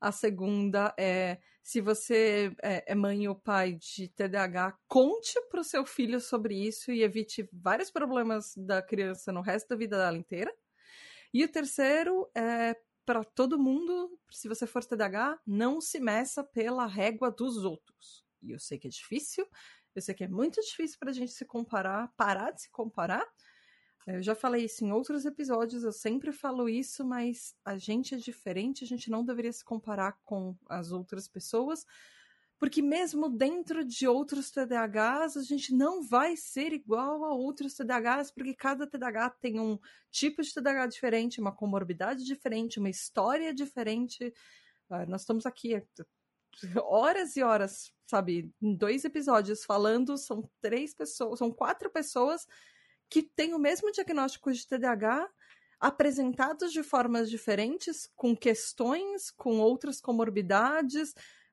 A 0.00 0.12
segunda 0.12 0.94
é 0.96 1.38
se 1.62 1.80
você 1.80 2.54
é, 2.62 2.92
é 2.92 2.94
mãe 2.94 3.28
ou 3.28 3.34
pai 3.34 3.74
de 3.74 4.08
TDAH, 4.08 4.78
conte 4.88 5.40
para 5.50 5.60
o 5.60 5.64
seu 5.64 5.84
filho 5.84 6.20
sobre 6.20 6.54
isso 6.54 6.90
e 6.90 7.02
evite 7.02 7.48
vários 7.52 7.90
problemas 7.90 8.54
da 8.56 8.82
criança 8.82 9.32
no 9.32 9.40
resto 9.40 9.68
da 9.68 9.76
vida 9.76 9.96
dela 9.96 10.16
inteira. 10.16 10.52
E 11.32 11.44
o 11.44 11.48
terceiro 11.48 12.28
é 12.34 12.74
para 13.04 13.24
todo 13.24 13.58
mundo, 13.58 14.18
se 14.30 14.48
você 14.48 14.66
for 14.66 14.84
TDAH, 14.84 15.40
não 15.46 15.80
se 15.80 15.98
meça 15.98 16.44
pela 16.44 16.86
régua 16.86 17.30
dos 17.30 17.64
outros. 17.64 18.24
E 18.42 18.52
eu 18.52 18.58
sei 18.58 18.78
que 18.78 18.86
é 18.86 18.90
difícil, 18.90 19.46
eu 19.94 20.02
sei 20.02 20.14
que 20.14 20.24
é 20.24 20.28
muito 20.28 20.60
difícil 20.60 20.98
para 20.98 21.10
a 21.10 21.12
gente 21.12 21.32
se 21.32 21.44
comparar, 21.44 22.12
parar 22.16 22.52
de 22.52 22.62
se 22.62 22.70
comparar. 22.70 23.26
Eu 24.06 24.22
já 24.22 24.34
falei 24.34 24.64
isso 24.64 24.84
em 24.84 24.92
outros 24.92 25.26
episódios, 25.26 25.84
eu 25.84 25.92
sempre 25.92 26.32
falo 26.32 26.68
isso, 26.68 27.04
mas 27.04 27.54
a 27.64 27.76
gente 27.76 28.14
é 28.14 28.18
diferente, 28.18 28.82
a 28.82 28.86
gente 28.86 29.10
não 29.10 29.24
deveria 29.24 29.52
se 29.52 29.64
comparar 29.64 30.18
com 30.24 30.56
as 30.68 30.90
outras 30.90 31.28
pessoas, 31.28 31.84
porque 32.58 32.82
mesmo 32.82 33.28
dentro 33.28 33.84
de 33.84 34.06
outros 34.06 34.50
TDAHs, 34.50 35.36
a 35.36 35.42
gente 35.42 35.74
não 35.74 36.02
vai 36.02 36.36
ser 36.36 36.72
igual 36.72 37.24
a 37.24 37.32
outros 37.32 37.74
TDAHs, 37.74 38.30
porque 38.30 38.54
cada 38.54 38.86
TDAH 38.86 39.30
tem 39.40 39.60
um 39.60 39.78
tipo 40.10 40.42
de 40.42 40.52
TDAH 40.52 40.86
diferente, 40.88 41.40
uma 41.40 41.54
comorbidade 41.54 42.24
diferente, 42.24 42.78
uma 42.78 42.90
história 42.90 43.54
diferente. 43.54 44.32
Uh, 44.90 45.08
nós 45.08 45.22
estamos 45.22 45.46
aqui 45.46 45.82
horas 46.84 47.36
e 47.36 47.42
horas, 47.42 47.92
sabe, 48.06 48.52
em 48.60 48.74
dois 48.74 49.04
episódios 49.04 49.64
falando, 49.64 50.18
são 50.18 50.48
três 50.60 50.92
pessoas, 50.94 51.38
são 51.38 51.50
quatro 51.50 51.90
pessoas 51.90 52.46
que 53.10 53.22
têm 53.22 53.52
o 53.52 53.58
mesmo 53.58 53.90
diagnóstico 53.90 54.52
de 54.52 54.66
TDAH, 54.66 55.28
apresentados 55.80 56.72
de 56.72 56.82
formas 56.82 57.28
diferentes, 57.28 58.08
com 58.14 58.36
questões, 58.36 59.30
com 59.30 59.58
outras 59.58 60.00
comorbidades, 60.00 61.10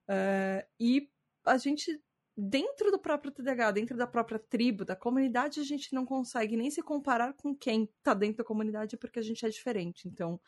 uh, 0.07 0.67
e 0.79 1.09
a 1.45 1.57
gente, 1.57 1.99
dentro 2.35 2.91
do 2.91 2.99
próprio 2.99 3.31
TDAH, 3.31 3.71
dentro 3.71 3.97
da 3.97 4.05
própria 4.05 4.37
tribo, 4.37 4.85
da 4.85 4.95
comunidade, 4.95 5.59
a 5.59 5.63
gente 5.63 5.93
não 5.93 6.05
consegue 6.05 6.55
nem 6.55 6.69
se 6.69 6.81
comparar 6.81 7.33
com 7.33 7.55
quem 7.55 7.89
tá 8.03 8.13
dentro 8.13 8.37
da 8.37 8.43
comunidade 8.43 8.97
porque 8.97 9.19
a 9.19 9.23
gente 9.23 9.45
é 9.45 9.49
diferente. 9.49 10.07
Então, 10.07 10.39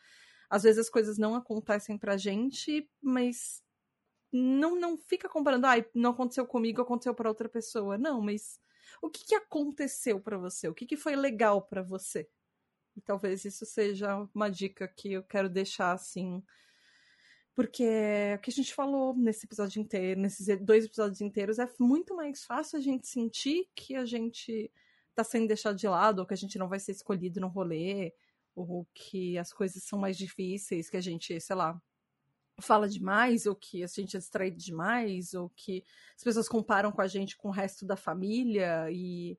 às 0.48 0.62
vezes 0.62 0.78
as 0.78 0.90
coisas 0.90 1.16
não 1.16 1.34
acontecem 1.34 1.96
pra 1.96 2.16
gente, 2.16 2.88
mas 3.00 3.62
não, 4.30 4.76
não 4.76 4.98
fica 4.98 5.28
comparando, 5.28 5.66
ah, 5.66 5.84
não 5.94 6.10
aconteceu 6.10 6.46
comigo, 6.46 6.82
aconteceu 6.82 7.14
para 7.14 7.28
outra 7.28 7.48
pessoa. 7.48 7.96
Não, 7.96 8.20
mas 8.20 8.60
o 9.02 9.10
que, 9.10 9.24
que 9.24 9.34
aconteceu 9.34 10.20
para 10.20 10.38
você? 10.38 10.68
O 10.68 10.74
que, 10.74 10.86
que 10.86 10.96
foi 10.96 11.16
legal 11.16 11.62
para 11.62 11.82
você? 11.82 12.28
E 12.96 13.00
talvez 13.00 13.44
isso 13.44 13.64
seja 13.64 14.28
uma 14.34 14.50
dica 14.50 14.88
que 14.88 15.12
eu 15.12 15.22
quero 15.22 15.48
deixar 15.48 15.92
assim. 15.92 16.42
Porque 17.54 17.84
o 18.36 18.38
que 18.40 18.50
a 18.50 18.52
gente 18.52 18.74
falou 18.74 19.14
nesse 19.14 19.46
episódio 19.46 19.80
inteiro, 19.80 20.20
nesses 20.20 20.46
dois 20.60 20.84
episódios 20.84 21.20
inteiros, 21.20 21.58
é 21.58 21.68
muito 21.78 22.14
mais 22.14 22.44
fácil 22.44 22.78
a 22.78 22.82
gente 22.82 23.06
sentir 23.06 23.68
que 23.74 23.94
a 23.94 24.04
gente 24.04 24.72
tá 25.14 25.24
sendo 25.24 25.48
deixado 25.48 25.76
de 25.76 25.88
lado, 25.88 26.20
ou 26.20 26.26
que 26.26 26.34
a 26.34 26.36
gente 26.36 26.58
não 26.58 26.68
vai 26.68 26.78
ser 26.78 26.92
escolhido 26.92 27.40
no 27.40 27.48
rolê, 27.48 28.14
ou 28.54 28.88
que 28.94 29.36
as 29.38 29.52
coisas 29.52 29.82
são 29.82 29.98
mais 29.98 30.16
difíceis, 30.16 30.88
que 30.88 30.96
a 30.96 31.00
gente, 31.00 31.40
sei 31.40 31.56
lá, 31.56 31.80
fala 32.60 32.88
demais, 32.88 33.46
ou 33.46 33.54
que 33.54 33.82
a 33.82 33.86
gente 33.86 34.16
é 34.16 34.20
distraído 34.20 34.56
demais, 34.56 35.34
ou 35.34 35.50
que 35.50 35.84
as 36.16 36.22
pessoas 36.22 36.48
comparam 36.48 36.92
com 36.92 37.00
a 37.00 37.06
gente 37.06 37.36
com 37.36 37.48
o 37.48 37.52
resto 37.52 37.86
da 37.86 37.96
família 37.96 38.90
e 38.90 39.38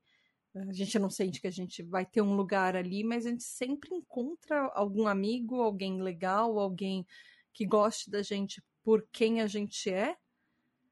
a 0.54 0.72
gente 0.72 0.98
não 0.98 1.08
sente 1.08 1.40
que 1.40 1.46
a 1.46 1.52
gente 1.52 1.82
vai 1.82 2.04
ter 2.04 2.20
um 2.20 2.34
lugar 2.34 2.76
ali, 2.76 3.02
mas 3.02 3.24
a 3.24 3.30
gente 3.30 3.44
sempre 3.44 3.94
encontra 3.94 4.70
algum 4.74 5.06
amigo, 5.06 5.62
alguém 5.62 6.02
legal, 6.02 6.58
alguém 6.58 7.06
que 7.54 7.64
goste 7.64 8.10
da 8.10 8.22
gente 8.22 8.62
por 8.82 9.06
quem 9.10 9.40
a 9.40 9.46
gente 9.46 9.90
é. 9.90 10.16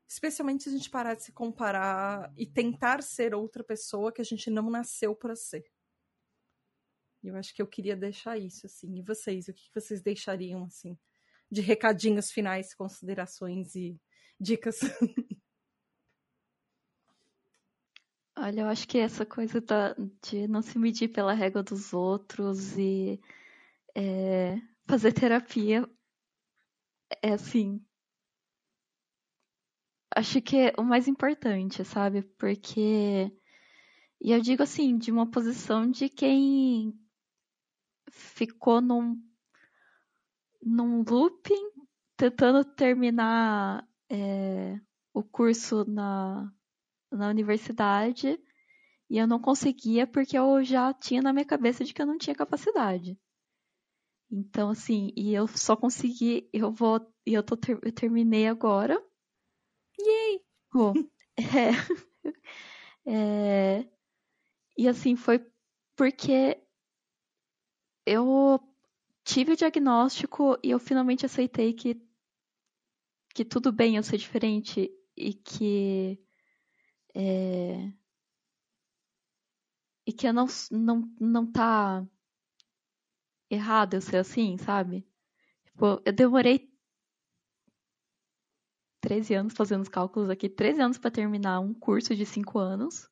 Especialmente 0.09 0.65
se 0.65 0.71
a 0.71 0.73
gente 0.73 0.91
parar 0.91 1.15
de 1.15 1.25
se 1.25 1.33
comparar 1.33 2.33
e 2.37 2.47
tentar 2.47 3.03
ser 3.03 3.35
outra 3.35 3.63
pessoa 3.63 4.11
que 4.11 4.21
a 4.21 4.25
gente 4.25 4.51
não 4.51 4.71
nasceu 4.71 5.15
para 5.15 5.37
ser. 5.37 5.65
Eu 7.23 7.37
acho 7.37 7.55
que 7.55 7.61
eu 7.61 7.67
queria 7.67 7.95
deixar 7.95 8.39
isso, 8.39 8.67
assim. 8.67 8.97
E 8.97 9.03
vocês, 9.03 9.47
o 9.47 9.53
que 9.53 9.71
vocês 9.75 10.01
deixariam, 10.01 10.65
assim, 10.65 10.99
de 11.51 11.61
recadinhos 11.61 12.31
finais, 12.31 12.75
considerações 12.75 13.75
e 13.75 13.99
dicas? 14.39 14.81
Olha, 18.39 18.63
eu 18.63 18.69
acho 18.69 18.89
que 18.89 18.99
essa 18.99 19.27
coisa 19.27 19.61
da, 19.61 19.95
de 20.23 20.49
não 20.49 20.63
se 20.63 20.79
medir 20.79 21.09
pela 21.09 21.35
régua 21.35 21.63
dos 21.63 21.93
outros 21.93 22.79
e 22.79 23.21
é, 23.95 24.57
fazer 24.87 25.13
terapia 25.13 25.87
é 27.23 27.33
assim. 27.33 27.85
Acho 30.15 30.41
que 30.41 30.57
é 30.57 30.73
o 30.79 30.83
mais 30.83 31.07
importante, 31.07 31.85
sabe? 31.85 32.23
Porque. 32.23 33.31
E 34.21 34.33
eu 34.33 34.41
digo 34.41 34.63
assim, 34.63 34.99
de 34.99 35.11
uma 35.11 35.31
posição 35.31 35.91
de 35.91 36.09
quem 36.09 36.95
ficou 38.11 38.81
num, 38.81 39.17
num 40.63 41.03
looping, 41.03 41.71
tentando 42.17 42.65
terminar 42.65 43.87
é, 44.11 44.81
o 45.15 45.23
curso 45.23 45.85
na, 45.89 46.53
na 47.11 47.29
universidade 47.29 48.39
e 49.09 49.19
eu 49.19 49.27
não 49.27 49.41
conseguia 49.41 50.07
porque 50.07 50.39
eu 50.39 50.63
já 50.63 50.95
tinha 50.95 51.21
na 51.21 51.33
minha 51.33 51.45
cabeça 51.45 51.85
de 51.85 51.93
que 51.93 52.01
eu 52.01 52.07
não 52.07 52.17
tinha 52.17 52.35
capacidade. 52.35 53.19
Então, 54.31 54.71
assim, 54.71 55.13
e 55.17 55.35
eu 55.35 55.49
só 55.49 55.77
consegui, 55.77 56.49
eu 56.53 56.71
vou, 56.71 57.01
e 57.27 57.35
eu, 57.35 57.43
tô, 57.43 57.57
eu 57.83 57.93
terminei 57.93 58.47
agora. 58.47 59.03
Yay! 59.99 60.41
Pô, 60.71 60.93
é, 61.37 61.71
é, 63.05 63.89
e 64.79 64.87
assim, 64.89 65.17
foi 65.17 65.45
porque 65.97 66.63
eu 68.07 68.61
tive 69.25 69.53
o 69.53 69.57
diagnóstico 69.57 70.59
e 70.63 70.71
eu 70.71 70.79
finalmente 70.79 71.27
aceitei 71.27 71.73
que, 71.73 72.01
que 73.35 73.45
tudo 73.45 73.73
bem 73.73 73.97
eu 73.97 74.03
ser 74.03 74.19
diferente 74.19 74.91
e 75.17 75.35
que 75.35 76.19
é, 77.15 77.93
e 80.07 80.13
que 80.13 80.27
eu 80.27 80.33
não, 80.33 80.47
não, 80.71 81.15
não 81.21 81.51
tá 81.51 82.07
errado 83.49 83.95
eu 83.95 84.01
ser 84.01 84.17
assim, 84.17 84.57
sabe? 84.59 85.07
Tipo, 85.65 86.01
eu 86.05 86.13
demorei 86.13 86.71
13 89.01 89.35
anos 89.35 89.55
fazendo 89.55 89.83
os 89.83 89.89
cálculos 89.89 90.29
aqui, 90.29 90.49
13 90.49 90.81
anos 90.81 90.99
para 90.99 91.11
terminar 91.11 91.61
um 91.61 91.73
curso 91.73 92.15
de 92.15 92.27
5 92.27 92.59
anos. 92.59 93.09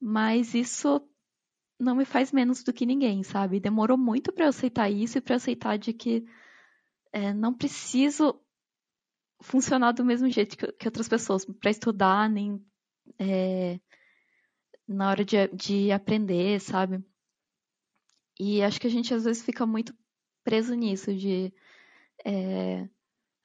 Mas 0.00 0.54
isso 0.54 1.00
não 1.78 1.96
me 1.96 2.04
faz 2.04 2.32
menos 2.32 2.62
do 2.62 2.72
que 2.72 2.86
ninguém, 2.86 3.22
sabe? 3.22 3.60
Demorou 3.60 3.98
muito 3.98 4.32
para 4.32 4.46
eu 4.46 4.50
aceitar 4.50 4.90
isso 4.90 5.18
e 5.18 5.20
para 5.20 5.36
aceitar 5.36 5.76
de 5.76 5.92
que 5.92 6.24
é, 7.12 7.32
não 7.32 7.54
preciso 7.54 8.40
funcionar 9.40 9.92
do 9.92 10.04
mesmo 10.04 10.28
jeito 10.28 10.56
que, 10.56 10.72
que 10.72 10.88
outras 10.88 11.08
pessoas 11.08 11.44
para 11.44 11.70
estudar, 11.70 12.28
nem 12.28 12.64
é, 13.18 13.78
na 14.86 15.10
hora 15.10 15.24
de, 15.24 15.48
de 15.48 15.92
aprender, 15.92 16.60
sabe? 16.60 17.04
E 18.38 18.62
acho 18.62 18.80
que 18.80 18.86
a 18.86 18.90
gente 18.90 19.14
às 19.14 19.24
vezes 19.24 19.42
fica 19.42 19.64
muito 19.66 19.94
preso 20.42 20.74
nisso 20.74 21.14
de 21.14 21.52
é, 22.24 22.88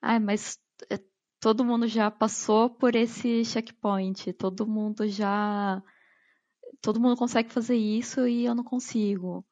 ah, 0.02 0.20
mas 0.20 0.60
é, 0.90 1.00
todo 1.40 1.66
mundo 1.66 1.88
já 1.88 2.10
passou 2.10 2.70
por 2.70 2.96
esse 2.96 3.44
checkpoint, 3.46 4.34
todo 4.34 4.68
mundo 4.68 5.08
já 5.08 5.82
todo 6.82 7.00
mundo 7.00 7.18
consegue 7.18 7.52
fazer 7.52 7.76
isso 7.76 8.28
e 8.28 8.46
eu 8.46 8.56
não 8.56 8.64
consigo. 8.64 9.46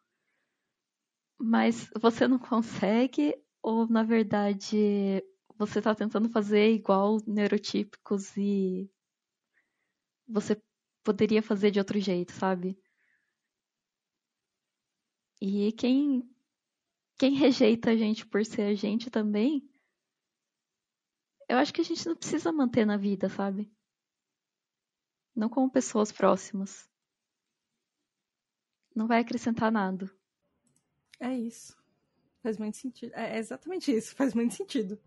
Mas 1.40 1.90
você 2.00 2.28
não 2.28 2.40
consegue 2.40 3.36
ou 3.62 3.88
na 3.88 4.04
verdade 4.04 5.24
você 5.58 5.80
está 5.80 5.94
tentando 5.96 6.30
fazer 6.30 6.72
igual 6.72 7.18
neurotípicos 7.26 8.36
e 8.38 8.90
você 10.28 10.62
poderia 11.04 11.42
fazer 11.42 11.72
de 11.72 11.80
outro 11.80 12.00
jeito, 12.00 12.32
sabe? 12.32 12.80
E 15.42 15.72
quem 15.74 16.30
quem 17.18 17.34
rejeita 17.34 17.92
a 17.92 17.96
gente 17.96 18.26
por 18.28 18.46
ser 18.46 18.64
a 18.64 18.76
gente 18.76 19.10
também, 19.10 19.68
eu 21.50 21.58
acho 21.58 21.74
que 21.74 21.82
a 21.82 21.84
gente 21.84 22.06
não 22.08 22.16
precisa 22.16 22.52
manter 22.52 22.86
na 22.86 22.98
vida, 22.98 23.28
sabe? 23.30 23.72
Não 25.36 25.50
como 25.50 25.72
pessoas 25.72 26.12
próximas. 26.12 26.88
Não 28.98 29.08
vai 29.08 29.22
acrescentar 29.22 29.72
nada. 29.72 30.10
É 31.20 31.34
isso. 31.34 31.78
Faz 32.42 32.58
muito 32.58 32.78
sentido. 32.78 33.14
É 33.14 33.38
exatamente 33.38 33.96
isso, 33.96 34.16
faz 34.16 34.34
muito 34.34 34.54
sentido 34.54 35.00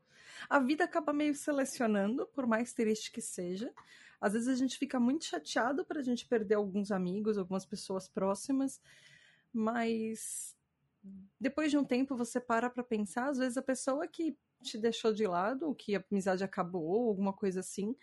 a 0.48 0.58
vida 0.58 0.84
acaba 0.84 1.12
meio 1.12 1.34
selecionando, 1.34 2.26
por 2.26 2.46
mais 2.46 2.72
triste 2.72 3.10
que 3.10 3.20
seja. 3.20 3.72
Às 4.20 4.34
vezes 4.34 4.48
a 4.48 4.54
gente 4.54 4.78
fica 4.78 5.00
muito 5.00 5.24
chateado 5.24 5.84
para 5.84 6.00
a 6.00 6.02
gente 6.02 6.26
perder 6.26 6.54
alguns 6.54 6.90
amigos, 6.90 7.38
algumas 7.38 7.66
pessoas 7.66 8.08
próximas, 8.08 8.80
mas 9.52 10.54
depois 11.38 11.70
de 11.70 11.78
um 11.78 11.84
tempo 11.84 12.14
você 12.14 12.38
para 12.38 12.68
para 12.68 12.84
pensar, 12.84 13.30
às 13.30 13.38
vezes 13.38 13.56
a 13.56 13.62
pessoa 13.62 14.06
que 14.06 14.36
te 14.62 14.76
deixou 14.76 15.12
de 15.12 15.26
lado, 15.26 15.66
ou 15.66 15.74
que 15.74 15.96
a 15.96 16.04
amizade 16.10 16.44
acabou, 16.44 17.08
alguma 17.08 17.32
coisa 17.32 17.60
assim, 17.60 17.96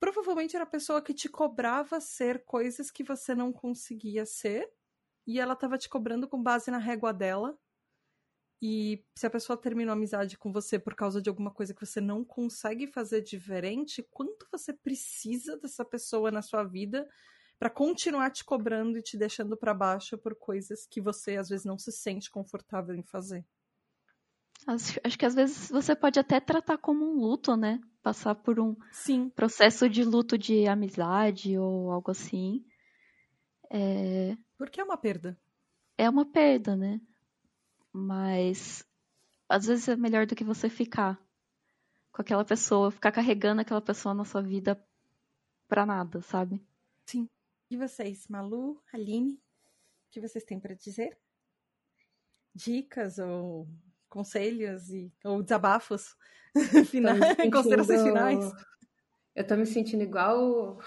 provavelmente 0.00 0.56
era 0.56 0.64
a 0.64 0.68
pessoa 0.68 1.00
que 1.00 1.14
te 1.14 1.28
cobrava 1.28 2.00
ser 2.00 2.44
coisas 2.44 2.90
que 2.90 3.04
você 3.04 3.34
não 3.36 3.52
conseguia 3.52 4.26
ser, 4.26 4.68
e 5.26 5.40
ela 5.40 5.54
estava 5.54 5.76
te 5.76 5.88
cobrando 5.88 6.28
com 6.28 6.42
base 6.42 6.70
na 6.70 6.78
régua 6.78 7.12
dela, 7.12 7.58
e 8.60 9.04
se 9.14 9.26
a 9.26 9.30
pessoa 9.30 9.56
terminou 9.56 9.92
a 9.92 9.96
amizade 9.96 10.38
com 10.38 10.50
você 10.50 10.78
por 10.78 10.94
causa 10.94 11.20
de 11.20 11.28
alguma 11.28 11.50
coisa 11.50 11.74
que 11.74 11.84
você 11.84 12.00
não 12.00 12.24
consegue 12.24 12.86
fazer 12.86 13.20
diferente, 13.20 14.06
quanto 14.10 14.46
você 14.50 14.72
precisa 14.72 15.58
dessa 15.58 15.84
pessoa 15.84 16.30
na 16.30 16.40
sua 16.40 16.64
vida 16.64 17.06
para 17.58 17.68
continuar 17.70 18.30
te 18.30 18.44
cobrando 18.44 18.98
e 18.98 19.02
te 19.02 19.16
deixando 19.16 19.56
para 19.56 19.74
baixo 19.74 20.16
por 20.16 20.34
coisas 20.34 20.86
que 20.86 21.00
você 21.00 21.36
às 21.36 21.48
vezes 21.48 21.66
não 21.66 21.78
se 21.78 21.92
sente 21.92 22.30
confortável 22.30 22.94
em 22.94 23.02
fazer? 23.02 23.44
Acho, 24.66 24.98
acho 25.04 25.18
que 25.18 25.26
às 25.26 25.34
vezes 25.34 25.70
você 25.70 25.94
pode 25.94 26.18
até 26.18 26.40
tratar 26.40 26.78
como 26.78 27.04
um 27.04 27.18
luto, 27.18 27.56
né? 27.56 27.78
Passar 28.02 28.34
por 28.34 28.58
um 28.58 28.74
Sim. 28.90 29.28
processo 29.30 29.88
de 29.88 30.02
luto 30.02 30.36
de 30.38 30.66
amizade 30.66 31.58
ou 31.58 31.92
algo 31.92 32.10
assim. 32.10 32.64
É... 33.70 34.36
Porque 34.56 34.80
é 34.80 34.84
uma 34.84 34.96
perda. 34.96 35.38
É 35.98 36.08
uma 36.08 36.24
perda, 36.24 36.76
né? 36.76 37.00
Mas 37.92 38.84
às 39.48 39.66
vezes 39.66 39.88
é 39.88 39.96
melhor 39.96 40.26
do 40.26 40.34
que 40.34 40.44
você 40.44 40.68
ficar 40.68 41.20
com 42.12 42.22
aquela 42.22 42.44
pessoa, 42.44 42.90
ficar 42.90 43.12
carregando 43.12 43.60
aquela 43.60 43.80
pessoa 43.80 44.14
na 44.14 44.24
sua 44.24 44.42
vida 44.42 44.82
pra 45.68 45.84
nada, 45.84 46.22
sabe? 46.22 46.64
Sim. 47.04 47.28
E 47.70 47.76
vocês, 47.76 48.26
Malu, 48.28 48.82
Aline, 48.92 49.34
o 49.34 50.10
que 50.10 50.20
vocês 50.20 50.44
têm 50.44 50.58
para 50.58 50.74
dizer? 50.74 51.18
Dicas 52.54 53.18
ou 53.18 53.68
conselhos 54.08 54.88
e, 54.90 55.12
ou 55.24 55.42
desabafos 55.42 56.16
finais, 56.90 57.18
sentindo... 57.18 57.50
considerações 57.52 58.02
finais? 58.02 58.52
Eu 59.34 59.46
tô 59.46 59.56
me 59.56 59.66
sentindo 59.66 60.02
igual 60.02 60.80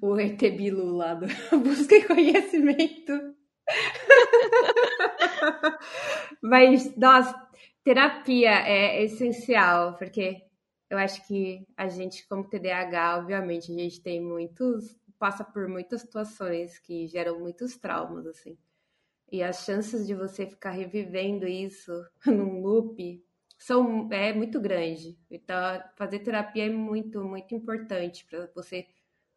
o, 0.00 0.18
ET 0.18 0.38
Bilu 0.38 0.96
lá 0.96 1.14
do 1.14 1.26
Busca 1.62 1.94
e 1.94 2.04
Conhecimento. 2.04 3.34
Mas, 6.42 6.94
nossa, 6.96 7.34
terapia 7.82 8.50
é 8.50 9.02
essencial, 9.02 9.96
porque 9.96 10.42
eu 10.88 10.98
acho 10.98 11.26
que 11.26 11.66
a 11.76 11.88
gente, 11.88 12.26
como 12.28 12.48
TDAH, 12.48 13.18
obviamente, 13.18 13.72
a 13.72 13.74
gente 13.74 14.00
tem 14.00 14.20
muitos. 14.20 14.96
passa 15.18 15.44
por 15.44 15.68
muitas 15.68 16.02
situações 16.02 16.78
que 16.78 17.06
geram 17.08 17.40
muitos 17.40 17.76
traumas, 17.76 18.26
assim. 18.26 18.56
E 19.30 19.42
as 19.42 19.64
chances 19.64 20.06
de 20.06 20.14
você 20.14 20.46
ficar 20.46 20.70
revivendo 20.70 21.46
isso 21.46 21.92
num 22.26 22.60
loop 22.60 23.22
são 23.58 24.08
é 24.12 24.32
muito 24.32 24.60
grande. 24.60 25.18
Então, 25.30 25.56
fazer 25.96 26.20
terapia 26.20 26.66
é 26.66 26.70
muito, 26.70 27.24
muito 27.24 27.54
importante 27.54 28.24
para 28.26 28.46
você 28.54 28.86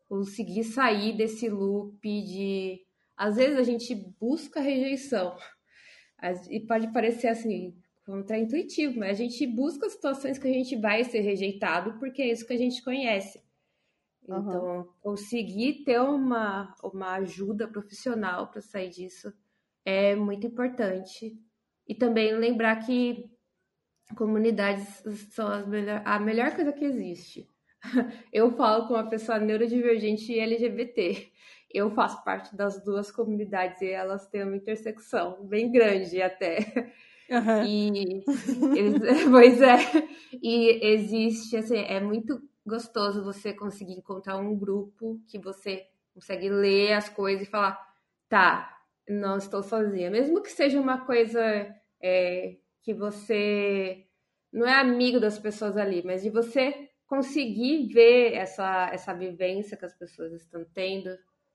conseguir 0.09 0.63
sair 0.63 1.15
desse 1.15 1.47
loop 1.47 2.01
de 2.01 2.81
às 3.15 3.35
vezes 3.35 3.57
a 3.57 3.63
gente 3.63 3.93
busca 4.19 4.59
rejeição. 4.59 5.37
E 6.49 6.59
pode 6.61 6.91
parecer 6.91 7.27
assim, 7.27 7.77
contraintuitivo, 8.05 8.99
mas 8.99 9.11
a 9.11 9.13
gente 9.13 9.45
busca 9.45 9.89
situações 9.89 10.37
que 10.37 10.47
a 10.47 10.53
gente 10.53 10.75
vai 10.75 11.03
ser 11.03 11.19
rejeitado 11.19 11.99
porque 11.99 12.21
é 12.21 12.31
isso 12.31 12.45
que 12.45 12.53
a 12.53 12.57
gente 12.57 12.83
conhece. 12.83 13.41
Então, 14.23 14.77
uhum. 14.77 14.87
conseguir 15.01 15.83
ter 15.83 15.99
uma, 15.99 16.75
uma 16.83 17.15
ajuda 17.15 17.67
profissional 17.67 18.47
para 18.47 18.61
sair 18.61 18.89
disso 18.89 19.33
é 19.85 20.15
muito 20.15 20.45
importante. 20.47 21.37
E 21.87 21.95
também 21.95 22.35
lembrar 22.35 22.75
que 22.85 23.29
comunidades 24.15 25.03
são 25.31 25.67
melhor, 25.67 26.01
a 26.05 26.19
melhor 26.19 26.55
coisa 26.55 26.71
que 26.71 26.85
existe. 26.85 27.49
Eu 28.31 28.51
falo 28.55 28.87
com 28.87 28.93
uma 28.93 29.09
pessoa 29.09 29.39
neurodivergente 29.39 30.31
e 30.31 30.39
LGBT. 30.39 31.31
Eu 31.71 31.91
faço 31.91 32.23
parte 32.23 32.55
das 32.55 32.83
duas 32.83 33.11
comunidades 33.11 33.81
e 33.81 33.89
elas 33.89 34.27
têm 34.27 34.43
uma 34.43 34.55
intersecção 34.55 35.45
bem 35.45 35.71
grande 35.71 36.21
até. 36.21 36.93
Uhum. 37.29 37.63
E 37.63 38.23
pois 39.29 39.61
é, 39.61 39.77
e 40.41 40.93
existe 40.93 41.55
assim, 41.57 41.77
é 41.77 41.99
muito 41.99 42.41
gostoso 42.65 43.23
você 43.23 43.53
conseguir 43.53 43.93
encontrar 43.93 44.37
um 44.37 44.57
grupo 44.57 45.21
que 45.27 45.37
você 45.37 45.85
consegue 46.13 46.49
ler 46.49 46.93
as 46.93 47.07
coisas 47.07 47.47
e 47.47 47.49
falar, 47.49 47.79
tá, 48.27 48.77
não 49.07 49.37
estou 49.37 49.61
sozinha. 49.61 50.09
Mesmo 50.09 50.41
que 50.41 50.51
seja 50.51 50.81
uma 50.81 51.05
coisa 51.05 51.41
é, 52.01 52.57
que 52.81 52.93
você 52.93 54.05
não 54.51 54.67
é 54.67 54.73
amigo 54.73 55.19
das 55.19 55.37
pessoas 55.37 55.77
ali, 55.77 56.01
mas 56.03 56.23
de 56.23 56.29
você 56.31 56.88
conseguir 57.09 57.87
ver 57.87 58.35
essa, 58.35 58.91
essa 58.93 59.13
vivência 59.15 59.75
que 59.75 59.83
as 59.83 59.95
pessoas 59.95 60.31
estão 60.31 60.63
tendo 60.63 61.09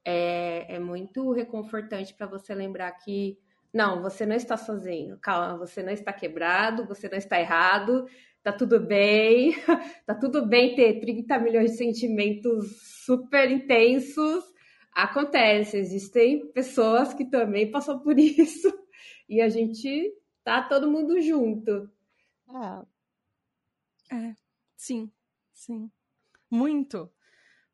é, 0.05 0.75
é 0.75 0.79
muito 0.81 1.31
reconfortante 1.31 2.13
para 2.13 2.27
você 2.27 2.53
lembrar 2.53 2.91
que 2.91 3.39
não, 3.73 4.03
você 4.03 4.27
não 4.27 4.35
está 4.35 4.57
sozinho, 4.57 5.17
calma, 5.19 5.57
você 5.57 5.81
não 5.81 5.93
está 5.93 6.13
quebrado, 6.13 6.87
você 6.87 7.09
não 7.09 7.17
está 7.17 7.41
errado, 7.41 8.07
tá 8.43 8.53
tudo 8.53 8.81
bem, 8.81 9.55
tá 10.05 10.15
tudo 10.15 10.45
bem 10.45 10.75
ter 10.75 11.01
30 11.01 11.39
milhões 11.39 11.71
de 11.71 11.77
sentimentos 11.77 13.05
super 13.05 13.49
intensos. 13.49 14.45
Acontece, 14.93 15.77
existem 15.77 16.49
pessoas 16.53 17.15
que 17.15 17.25
também 17.25 17.71
passam 17.71 18.01
por 18.01 18.19
isso 18.19 18.73
e 19.29 19.41
a 19.41 19.49
gente 19.49 20.13
tá 20.43 20.63
todo 20.63 20.91
mundo 20.91 21.21
junto. 21.21 21.89
É, 24.11 24.17
é 24.17 24.35
sim, 24.77 25.11
sim. 25.55 25.91
Muito. 26.51 27.11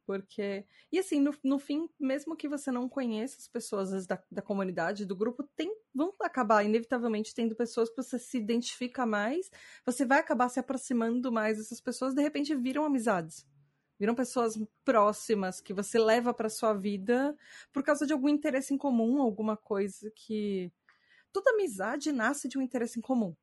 Porque. 0.06 0.66
E 0.90 0.98
assim, 0.98 1.20
no, 1.20 1.32
no 1.44 1.58
fim, 1.58 1.88
mesmo 1.98 2.36
que 2.36 2.48
você 2.48 2.70
não 2.72 2.88
conheça 2.88 3.38
as 3.38 3.46
pessoas 3.46 4.06
da, 4.06 4.20
da 4.30 4.42
comunidade, 4.42 5.06
do 5.06 5.14
grupo, 5.14 5.44
tem, 5.54 5.72
vão 5.94 6.12
acabar, 6.20 6.64
inevitavelmente, 6.64 7.34
tendo 7.34 7.54
pessoas 7.54 7.88
que 7.90 7.96
você 7.96 8.18
se 8.18 8.38
identifica 8.38 9.06
mais, 9.06 9.50
você 9.86 10.04
vai 10.04 10.18
acabar 10.18 10.48
se 10.48 10.58
aproximando 10.58 11.30
mais 11.30 11.58
dessas 11.58 11.80
pessoas, 11.80 12.14
de 12.14 12.22
repente 12.22 12.54
viram 12.56 12.84
amizades. 12.84 13.46
Viram 14.00 14.14
pessoas 14.14 14.58
próximas 14.84 15.60
que 15.60 15.74
você 15.74 15.98
leva 15.98 16.34
para 16.34 16.48
sua 16.48 16.72
vida 16.74 17.36
por 17.72 17.84
causa 17.84 18.06
de 18.06 18.12
algum 18.12 18.28
interesse 18.30 18.74
em 18.74 18.78
comum, 18.78 19.20
alguma 19.22 19.56
coisa 19.56 20.10
que. 20.14 20.72
Toda 21.32 21.52
amizade 21.52 22.10
nasce 22.10 22.48
de 22.48 22.58
um 22.58 22.62
interesse 22.62 22.98
em 22.98 23.02
comum 23.02 23.36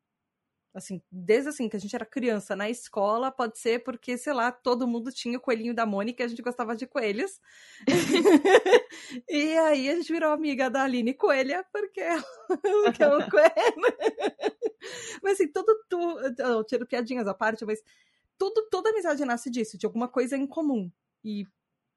assim, 0.74 1.01
desde 1.11 1.49
assim, 1.49 1.68
que 1.68 1.76
a 1.76 1.80
gente 1.80 1.95
era 1.95 2.05
criança 2.05 2.55
na 2.55 2.70
escola, 2.70 3.32
pode 3.32 3.57
ser 3.57 3.84
porque, 3.84 4.18
sei 4.18 4.34
lá, 4.34 4.51
todo 4.51 4.88
mundo 4.88 5.11
tinha 5.11 5.38
o 5.38 5.41
coelhinho 5.41 5.74
da 5.74 5.86
Mônica 5.86 6.22
e 6.22 6.26
a 6.26 6.28
gente 6.28 6.41
gostava 6.41 6.76
de 6.76 6.86
coelhos. 6.86 7.39
e 9.28 9.57
aí 9.57 9.89
a 9.89 9.95
gente 9.95 10.11
virou 10.11 10.32
amiga 10.32 10.70
da 10.70 10.84
Aline 10.84 11.13
Coelha, 11.13 11.65
porque 11.72 11.99
ela 11.99 12.24
é 12.99 13.07
o 13.07 13.20
coelho. 13.30 13.97
mas 15.24 15.34
assim, 15.34 15.47
tudo, 15.47 15.76
tu, 15.89 16.20
eu 16.38 16.63
tiro 16.63 16.86
piadinhas 16.86 17.28
à 17.28 17.34
parte, 17.34 17.65
mas 17.65 17.82
tudo, 18.38 18.68
toda 18.70 18.89
amizade 18.89 19.26
nasce 19.26 19.49
disso, 19.49 19.78
de 19.78 19.86
alguma 19.86 20.07
coisa 20.07 20.38
em 20.38 20.45
comum. 20.45 20.91
E 21.24 21.45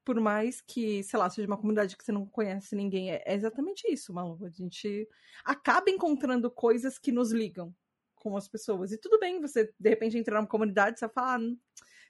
por 0.05 0.19
mais 0.19 0.61
que, 0.63 1.03
sei 1.05 1.19
lá, 1.19 1.29
seja 1.29 1.47
uma 1.47 1.59
comunidade 1.59 1.97
que 1.97 2.05
você 2.05 2.13
não 2.13 2.27
conhece 2.27 2.75
ninguém, 2.75 3.13
é, 3.13 3.23
exatamente 3.27 3.87
isso, 3.93 4.13
Malu. 4.13 4.39
A 4.45 4.49
gente 4.49 5.07
acaba 5.45 5.91
encontrando 5.91 6.51
coisas 6.51 6.99
que 6.99 7.13
nos 7.13 7.31
ligam 7.31 7.75
com 8.21 8.37
as 8.37 8.47
pessoas. 8.47 8.93
E 8.93 8.99
tudo 8.99 9.19
bem 9.19 9.41
você, 9.41 9.73
de 9.79 9.89
repente, 9.91 10.17
entrar 10.17 10.37
numa 10.37 10.47
comunidade 10.47 10.97
e 10.97 11.01
você 11.01 11.09
falar, 11.09 11.41
ah, 11.41 11.57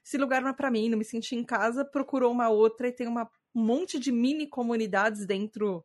esse 0.05 0.17
lugar 0.17 0.41
não 0.41 0.49
é 0.49 0.53
para 0.53 0.69
mim, 0.69 0.89
não 0.89 0.97
me 0.97 1.05
senti 1.05 1.35
em 1.35 1.43
casa, 1.43 1.83
procurou 1.83 2.31
uma 2.31 2.49
outra 2.49 2.87
e 2.87 2.91
tem 2.91 3.07
uma, 3.07 3.29
um 3.55 3.63
monte 3.63 3.97
de 3.97 4.11
mini 4.11 4.47
comunidades 4.47 5.25
dentro 5.25 5.83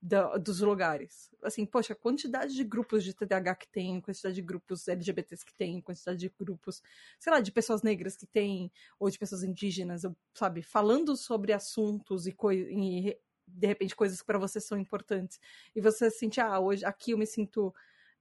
da, 0.00 0.36
dos 0.38 0.60
lugares. 0.60 1.30
Assim, 1.42 1.66
poxa, 1.66 1.92
a 1.92 1.96
quantidade 1.96 2.54
de 2.54 2.64
grupos 2.64 3.04
de 3.04 3.14
TDAH 3.14 3.54
que 3.56 3.68
tem, 3.68 4.00
quantidade 4.00 4.34
de 4.34 4.42
grupos 4.42 4.88
LGBTs 4.88 5.44
que 5.44 5.54
tem, 5.54 5.80
quantidade 5.80 6.18
de 6.18 6.28
grupos, 6.28 6.82
sei 7.18 7.32
lá, 7.32 7.40
de 7.40 7.52
pessoas 7.52 7.82
negras 7.82 8.16
que 8.16 8.26
tem, 8.26 8.70
ou 8.98 9.10
de 9.10 9.18
pessoas 9.18 9.42
indígenas, 9.42 10.02
sabe, 10.34 10.62
falando 10.62 11.16
sobre 11.16 11.52
assuntos 11.52 12.26
e, 12.26 12.34
e 12.70 13.18
de 13.46 13.66
repente 13.66 13.94
coisas 13.94 14.20
que 14.20 14.26
para 14.26 14.38
você 14.38 14.60
são 14.60 14.78
importantes. 14.78 15.38
E 15.74 15.80
você 15.80 16.10
sente, 16.10 16.40
ah, 16.40 16.58
hoje 16.58 16.84
aqui 16.84 17.12
eu 17.12 17.18
me 17.18 17.26
sinto 17.26 17.74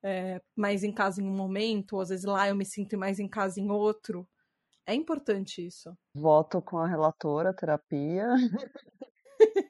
é, 0.04 0.42
mais 0.56 0.84
em 0.84 0.92
casa 0.92 1.22
em 1.22 1.26
um 1.26 1.36
momento, 1.36 1.94
ou 1.94 2.02
às 2.02 2.10
vezes 2.10 2.26
lá 2.26 2.48
eu 2.48 2.56
me 2.56 2.66
sinto 2.66 2.98
mais 2.98 3.20
em 3.20 3.28
casa 3.28 3.60
em 3.60 3.70
outro. 3.70 4.28
É 4.86 4.94
importante 4.94 5.66
isso. 5.66 5.94
Voto 6.14 6.62
com 6.62 6.78
a 6.78 6.88
relatora, 6.88 7.54
terapia. 7.54 8.28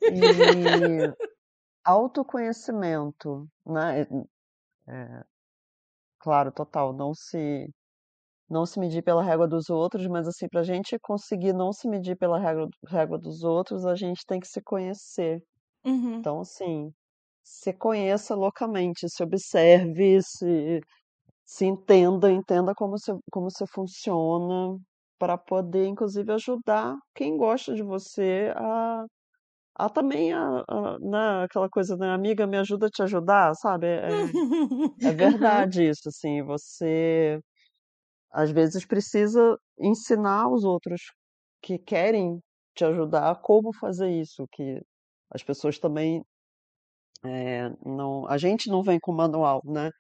e 0.04 1.14
autoconhecimento, 1.84 3.48
né? 3.66 4.08
É, 4.88 5.24
claro, 6.20 6.52
total, 6.52 6.94
não 6.94 7.14
se 7.14 7.70
não 8.50 8.66
se 8.66 8.78
medir 8.80 9.02
pela 9.02 9.24
régua 9.24 9.48
dos 9.48 9.70
outros, 9.70 10.06
mas 10.08 10.28
assim, 10.28 10.48
para 10.50 10.60
a 10.60 10.64
gente 10.64 11.00
conseguir 11.00 11.54
não 11.54 11.72
se 11.72 11.88
medir 11.88 12.18
pela 12.18 12.38
régua, 12.38 12.70
régua 12.86 13.18
dos 13.18 13.44
outros, 13.44 13.86
a 13.86 13.96
gente 13.96 14.26
tem 14.26 14.42
que 14.42 14.48
se 14.48 14.62
conhecer. 14.62 15.42
Uhum. 15.86 16.16
Então, 16.16 16.42
assim, 16.42 16.94
se 17.44 17.74
conheça 17.74 18.36
loucamente, 18.36 19.10
se 19.10 19.24
observe, 19.24 20.22
se, 20.24 20.80
se 21.46 21.66
entenda, 21.66 22.32
entenda 22.32 22.74
como 22.76 22.98
se, 23.00 23.12
como 23.32 23.50
você 23.52 23.66
funciona, 23.68 24.78
para 25.20 25.38
poder, 25.38 25.88
inclusive, 25.88 26.32
ajudar 26.34 26.96
quem 27.16 27.38
gosta 27.38 27.76
de 27.76 27.84
você 27.84 28.54
a, 28.56 29.06
a 29.76 29.90
também, 29.90 30.34
a, 30.34 30.64
a, 30.70 31.00
né, 31.00 31.44
aquela 31.46 31.70
coisa, 31.70 31.98
né, 31.98 32.10
amiga, 32.14 32.48
me 32.48 32.58
ajuda 32.58 32.88
a 32.88 32.90
te 32.90 33.04
ajudar, 33.04 33.54
sabe? 33.56 33.88
É, 33.88 34.24
é, 35.06 35.10
é 35.10 35.12
verdade 35.14 35.88
isso, 35.90 36.10
assim, 36.10 36.44
você 36.44 37.40
às 38.32 38.52
vezes 38.52 38.86
precisa 38.86 39.58
ensinar 39.80 40.50
os 40.50 40.64
outros 40.64 41.02
que 41.62 41.78
querem 41.80 42.40
te 42.76 42.86
ajudar 42.86 43.42
como 43.42 43.74
fazer 43.74 44.10
isso, 44.12 44.46
que 44.52 44.82
as 45.32 45.44
pessoas 45.44 45.80
também 45.80 46.24
é, 47.26 47.70
não, 47.86 48.28
a 48.28 48.38
gente 48.38 48.70
não 48.70 48.84
vem 48.84 49.00
com 49.00 49.14
manual, 49.14 49.62
né? 49.66 49.92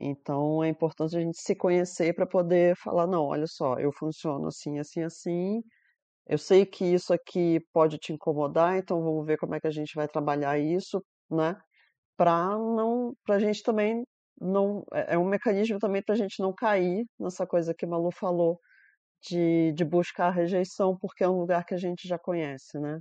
Então 0.00 0.62
é 0.64 0.68
importante 0.68 1.16
a 1.16 1.20
gente 1.20 1.38
se 1.40 1.56
conhecer 1.56 2.14
para 2.14 2.26
poder 2.26 2.76
falar, 2.76 3.06
não, 3.06 3.26
olha 3.26 3.46
só, 3.46 3.78
eu 3.78 3.92
funciono 3.92 4.48
assim, 4.48 4.78
assim, 4.78 5.02
assim. 5.02 5.62
Eu 6.26 6.38
sei 6.38 6.66
que 6.66 6.84
isso 6.84 7.12
aqui 7.14 7.60
pode 7.72 7.98
te 7.98 8.12
incomodar, 8.12 8.76
então 8.78 9.02
vamos 9.02 9.26
ver 9.26 9.38
como 9.38 9.54
é 9.54 9.60
que 9.60 9.68
a 9.68 9.70
gente 9.70 9.94
vai 9.96 10.08
trabalhar 10.08 10.58
isso, 10.58 11.02
né? 11.30 11.56
Para 12.16 12.50
não, 12.58 13.14
para 13.24 13.36
a 13.36 13.38
gente 13.40 13.62
também 13.62 14.04
não, 14.40 14.84
é, 14.92 15.14
é 15.14 15.18
um 15.18 15.26
mecanismo 15.28 15.78
também 15.78 16.02
para 16.02 16.14
a 16.14 16.18
gente 16.18 16.40
não 16.42 16.52
cair 16.54 17.04
nessa 17.18 17.46
coisa 17.46 17.74
que 17.74 17.86
Malu 17.86 18.10
falou 18.12 18.60
de, 19.28 19.72
de 19.74 19.84
buscar 19.84 20.28
a 20.28 20.30
rejeição, 20.30 20.96
porque 21.00 21.24
é 21.24 21.28
um 21.28 21.38
lugar 21.40 21.64
que 21.64 21.74
a 21.74 21.78
gente 21.78 22.08
já 22.08 22.18
conhece, 22.18 22.78
né? 22.80 23.00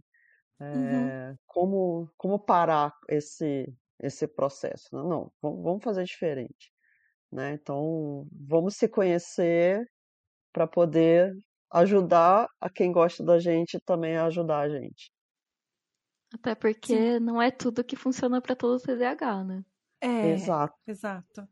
Uhum. 0.60 1.08
É, 1.08 1.36
como, 1.46 2.10
como 2.18 2.40
parar 2.40 2.94
esse, 3.10 3.74
esse 4.02 4.28
processo? 4.28 4.88
Não, 4.92 5.08
não 5.08 5.32
vamos, 5.42 5.64
vamos 5.64 5.84
fazer 5.84 6.04
diferente. 6.04 6.72
Né? 7.32 7.54
Então, 7.54 8.28
vamos 8.32 8.76
se 8.76 8.88
conhecer 8.88 9.86
para 10.54 10.66
poder 10.68 11.36
ajudar 11.72 12.48
a 12.62 12.70
quem 12.70 12.92
gosta 12.92 13.24
da 13.24 13.38
gente 13.40 13.80
também 13.82 14.16
a 14.16 14.26
ajudar 14.26 14.60
a 14.60 14.70
gente. 14.70 15.12
Até 16.34 16.56
porque 16.56 16.96
Sim. 16.96 17.20
não 17.20 17.42
é 17.42 17.52
tudo 17.52 17.84
que 17.84 17.96
funciona 17.96 18.42
para 18.42 18.56
todo 18.56 18.78
o 18.78 18.82
TDAH, 18.82 19.44
né? 19.44 19.66
É, 20.02 20.32
exato. 20.32 20.76
Exato. 20.88 21.48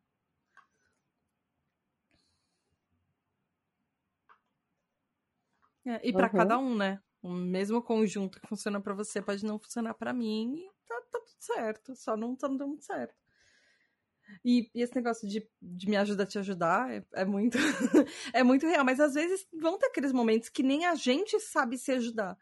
É, 5.85 6.07
e 6.07 6.13
para 6.13 6.27
uhum. 6.27 6.37
cada 6.37 6.57
um, 6.57 6.75
né? 6.77 7.02
O 7.23 7.31
mesmo 7.31 7.81
conjunto 7.81 8.39
que 8.39 8.47
funciona 8.47 8.81
para 8.81 8.93
você 8.93 9.21
pode 9.21 9.45
não 9.45 9.57
funcionar 9.57 9.93
para 9.93 10.11
mim 10.11 10.57
e 10.57 10.69
tá, 10.85 11.01
tá, 11.09 11.19
tudo 11.19 11.39
certo, 11.39 11.95
só 11.95 12.17
não 12.17 12.35
tá 12.35 12.49
dando 12.49 12.67
muito 12.67 12.83
certo. 12.83 13.15
E, 14.43 14.69
e, 14.75 14.81
esse 14.81 14.93
negócio 14.93 15.27
de, 15.27 15.47
de 15.61 15.89
me 15.89 15.95
ajuda 15.95 16.23
a 16.23 16.25
te 16.25 16.37
ajudar 16.37 16.91
é, 16.91 17.05
é 17.13 17.23
muito 17.23 17.57
é 18.33 18.43
muito 18.43 18.67
real, 18.67 18.83
mas 18.83 18.99
às 18.99 19.13
vezes 19.13 19.47
vão 19.53 19.77
ter 19.77 19.85
aqueles 19.85 20.11
momentos 20.11 20.49
que 20.49 20.61
nem 20.61 20.85
a 20.85 20.95
gente 20.95 21.39
sabe 21.39 21.77
se 21.77 21.93
ajudar. 21.93 22.37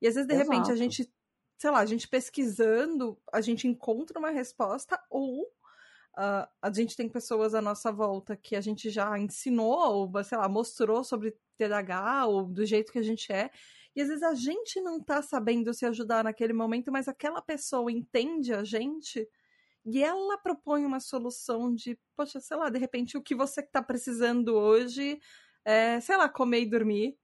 E 0.00 0.06
às 0.06 0.14
vezes, 0.14 0.28
de 0.28 0.34
Exato. 0.34 0.50
repente, 0.50 0.72
a 0.72 0.76
gente, 0.76 1.10
sei 1.56 1.70
lá, 1.70 1.78
a 1.78 1.86
gente 1.86 2.06
pesquisando, 2.06 3.18
a 3.32 3.40
gente 3.40 3.66
encontra 3.66 4.18
uma 4.18 4.30
resposta, 4.30 5.00
ou 5.10 5.42
uh, 5.42 6.46
a 6.60 6.72
gente 6.72 6.96
tem 6.96 7.08
pessoas 7.08 7.54
à 7.54 7.62
nossa 7.62 7.90
volta 7.90 8.36
que 8.36 8.54
a 8.54 8.60
gente 8.60 8.90
já 8.90 9.18
ensinou, 9.18 10.10
ou, 10.12 10.24
sei 10.24 10.36
lá, 10.38 10.48
mostrou 10.48 11.02
sobre 11.02 11.36
TDAH, 11.56 12.26
ou 12.26 12.44
do 12.46 12.64
jeito 12.64 12.92
que 12.92 12.98
a 12.98 13.02
gente 13.02 13.32
é, 13.32 13.50
e 13.98 14.00
às 14.00 14.06
vezes 14.06 14.22
a 14.22 14.32
gente 14.32 14.80
não 14.80 15.02
tá 15.02 15.20
sabendo 15.20 15.74
se 15.74 15.84
ajudar 15.84 16.22
naquele 16.22 16.52
momento, 16.52 16.92
mas 16.92 17.08
aquela 17.08 17.42
pessoa 17.42 17.90
entende 17.90 18.54
a 18.54 18.62
gente 18.62 19.28
e 19.84 20.00
ela 20.04 20.38
propõe 20.38 20.84
uma 20.84 21.00
solução 21.00 21.74
de, 21.74 21.98
poxa, 22.16 22.38
sei 22.38 22.56
lá, 22.56 22.70
de 22.70 22.78
repente 22.78 23.16
o 23.16 23.22
que 23.22 23.34
você 23.34 23.60
tá 23.60 23.82
precisando 23.82 24.54
hoje 24.54 25.18
é, 25.64 25.98
sei 25.98 26.16
lá, 26.16 26.28
comer 26.28 26.60
e 26.60 26.70
dormir, 26.70 27.18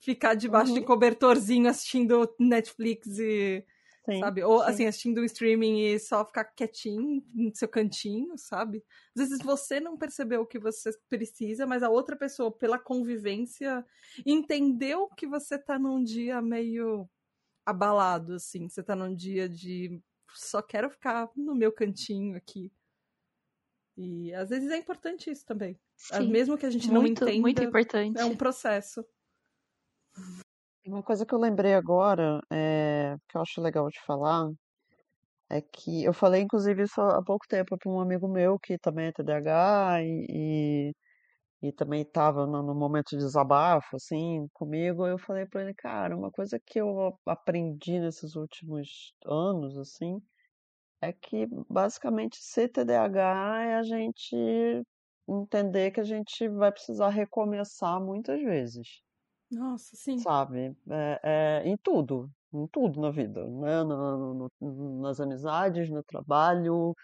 ficar 0.00 0.32
debaixo 0.32 0.72
uhum. 0.72 0.78
de 0.78 0.86
cobertorzinho 0.86 1.68
assistindo 1.68 2.34
Netflix 2.40 3.18
e. 3.18 3.62
Sim, 4.04 4.20
sabe? 4.20 4.42
Ou 4.42 4.60
sim. 4.60 4.66
assim, 4.66 4.86
assistindo 4.86 5.18
o 5.18 5.24
streaming 5.24 5.80
e 5.80 5.98
só 5.98 6.24
ficar 6.24 6.44
quietinho 6.44 7.24
no 7.32 7.54
seu 7.54 7.66
cantinho, 7.66 8.36
sabe? 8.36 8.84
Às 9.16 9.28
vezes 9.28 9.38
você 9.42 9.80
não 9.80 9.96
percebeu 9.96 10.42
o 10.42 10.46
que 10.46 10.58
você 10.58 10.90
precisa, 11.08 11.66
mas 11.66 11.82
a 11.82 11.88
outra 11.88 12.14
pessoa, 12.14 12.52
pela 12.52 12.78
convivência, 12.78 13.84
entendeu 14.26 15.08
que 15.16 15.26
você 15.26 15.58
tá 15.58 15.78
num 15.78 16.04
dia 16.04 16.42
meio 16.42 17.08
abalado, 17.64 18.34
assim. 18.34 18.68
Você 18.68 18.82
tá 18.82 18.94
num 18.94 19.14
dia 19.14 19.48
de 19.48 20.02
só 20.34 20.60
quero 20.60 20.90
ficar 20.90 21.30
no 21.34 21.54
meu 21.54 21.72
cantinho 21.72 22.36
aqui. 22.36 22.70
E 23.96 24.34
às 24.34 24.50
vezes 24.50 24.70
é 24.70 24.76
importante 24.76 25.30
isso 25.30 25.46
também. 25.46 25.78
Sim, 25.96 26.28
Mesmo 26.28 26.58
que 26.58 26.66
a 26.66 26.70
gente 26.70 26.90
muito, 26.90 27.00
não 27.00 27.06
entenda. 27.06 27.40
Muito 27.40 27.62
importante. 27.62 28.20
É 28.20 28.24
um 28.24 28.36
processo. 28.36 29.06
Uma 30.86 31.02
coisa 31.02 31.24
que 31.24 31.34
eu 31.34 31.38
lembrei 31.38 31.74
agora, 31.74 32.40
é, 32.52 33.16
que 33.28 33.36
eu 33.36 33.40
acho 33.42 33.60
legal 33.60 33.88
de 33.88 33.98
falar, 34.06 34.50
é 35.50 35.60
que 35.62 36.04
eu 36.04 36.12
falei, 36.12 36.42
inclusive, 36.42 36.82
isso 36.82 37.00
há 37.00 37.22
pouco 37.24 37.46
tempo 37.48 37.76
para 37.78 37.90
um 37.90 38.00
amigo 38.00 38.28
meu 38.28 38.58
que 38.58 38.78
também 38.78 39.06
é 39.06 39.12
TDAH 39.12 40.02
e, 40.02 40.26
e, 41.62 41.68
e 41.68 41.72
também 41.72 42.02
estava 42.02 42.46
no, 42.46 42.62
no, 42.62 42.74
momento 42.74 43.10
de 43.10 43.18
desabafo, 43.18 43.96
assim, 43.96 44.48
comigo. 44.54 45.06
Eu 45.06 45.18
falei 45.18 45.46
para 45.46 45.62
ele, 45.62 45.74
cara, 45.74 46.16
uma 46.16 46.30
coisa 46.30 46.60
que 46.66 46.80
eu 46.80 47.18
aprendi 47.26 48.00
nesses 48.00 48.36
últimos 48.36 49.14
anos, 49.26 49.78
assim, 49.78 50.20
é 51.02 51.12
que 51.12 51.46
basicamente 51.70 52.36
ser 52.40 52.68
TDAH 52.70 53.62
é 53.64 53.74
a 53.76 53.82
gente 53.84 54.36
entender 55.28 55.92
que 55.92 56.00
a 56.00 56.04
gente 56.04 56.48
vai 56.48 56.72
precisar 56.72 57.10
recomeçar 57.10 58.00
muitas 58.00 58.40
vezes. 58.42 59.03
Nossa, 59.54 59.96
sim. 59.96 60.18
Sabe? 60.18 60.76
É, 60.90 61.20
é, 61.22 61.68
em 61.68 61.76
tudo, 61.76 62.30
em 62.52 62.66
tudo 62.68 63.00
na 63.00 63.10
vida, 63.10 63.44
né? 63.46 63.82
No, 63.84 64.48
no, 64.60 65.00
nas 65.00 65.20
amizades, 65.20 65.90
no 65.90 66.02
trabalho, 66.02 66.94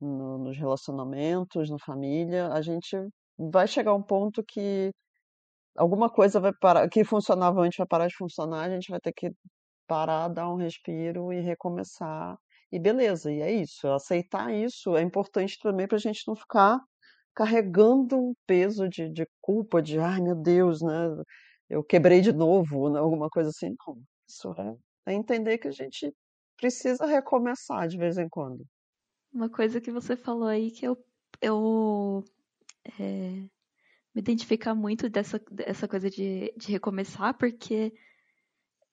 no, 0.00 0.38
nos 0.38 0.58
relacionamentos, 0.58 1.70
na 1.70 1.78
família, 1.78 2.48
a 2.52 2.62
gente 2.62 2.96
vai 3.38 3.66
chegar 3.68 3.92
a 3.92 3.94
um 3.94 4.02
ponto 4.02 4.42
que 4.44 4.92
alguma 5.76 6.10
coisa 6.10 6.40
vai 6.40 6.52
parar, 6.60 6.88
que 6.88 7.04
funcionava 7.04 7.60
antes 7.62 7.78
vai 7.78 7.86
parar 7.86 8.08
de 8.08 8.16
funcionar, 8.16 8.64
a 8.64 8.70
gente 8.70 8.90
vai 8.90 9.00
ter 9.00 9.12
que 9.12 9.30
parar, 9.88 10.28
dar 10.28 10.50
um 10.52 10.56
respiro 10.56 11.32
e 11.32 11.40
recomeçar. 11.40 12.36
E 12.72 12.78
beleza, 12.80 13.32
e 13.32 13.40
é 13.42 13.52
isso. 13.52 13.88
Aceitar 13.88 14.52
isso 14.54 14.96
é 14.96 15.02
importante 15.02 15.58
também 15.60 15.88
para 15.88 15.96
a 15.96 16.00
gente 16.00 16.22
não 16.28 16.36
ficar 16.36 16.80
carregando 17.34 18.16
um 18.18 18.34
peso 18.46 18.88
de, 18.88 19.10
de 19.10 19.26
culpa, 19.40 19.82
de 19.82 19.98
ai 19.98 20.20
meu 20.20 20.36
Deus, 20.36 20.82
né? 20.82 20.92
Eu 21.70 21.84
quebrei 21.84 22.20
de 22.20 22.32
novo, 22.32 22.90
né? 22.90 22.98
alguma 22.98 23.30
coisa 23.30 23.50
assim. 23.50 23.74
Não, 23.86 24.02
isso 24.28 24.52
é, 24.58 25.12
é 25.12 25.14
entender 25.14 25.56
que 25.56 25.68
a 25.68 25.72
gente 25.72 26.12
precisa 26.56 27.06
recomeçar 27.06 27.86
de 27.86 27.96
vez 27.96 28.18
em 28.18 28.28
quando. 28.28 28.66
Uma 29.32 29.48
coisa 29.48 29.80
que 29.80 29.92
você 29.92 30.16
falou 30.16 30.48
aí 30.48 30.72
que 30.72 30.84
eu, 30.84 30.98
eu 31.40 32.24
é, 32.98 33.48
me 34.12 34.20
identificar 34.20 34.74
muito 34.74 35.08
dessa, 35.08 35.40
dessa 35.50 35.86
coisa 35.86 36.10
de, 36.10 36.52
de 36.56 36.72
recomeçar, 36.72 37.38
porque 37.38 37.94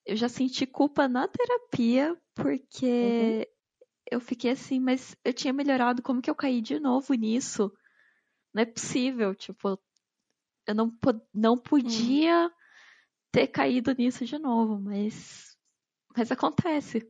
eu 0.06 0.16
já 0.16 0.30
senti 0.30 0.68
culpa 0.68 1.08
na 1.08 1.28
terapia, 1.28 2.16
porque 2.36 2.86
uhum. 2.86 3.82
eu 4.12 4.22
fiquei 4.22 4.52
assim, 4.52 4.80
mas 4.80 5.18
eu 5.26 5.34
tinha 5.34 5.52
melhorado, 5.52 6.04
como 6.04 6.22
que 6.22 6.30
eu 6.30 6.36
caí 6.36 6.62
de 6.62 6.80
novo 6.80 7.16
nisso? 7.16 7.74
Não 8.54 8.62
é 8.62 8.66
possível, 8.66 9.34
tipo, 9.34 9.80
eu 10.68 10.76
não, 10.76 10.96
não 11.34 11.54
hum. 11.54 11.58
podia 11.58 12.48
hum. 12.48 12.52
Ter 13.32 13.48
caído 13.48 13.94
nisso 13.94 14.26
de 14.26 14.38
novo, 14.38 14.80
mas, 14.80 15.58
mas 16.16 16.32
acontece. 16.32 17.08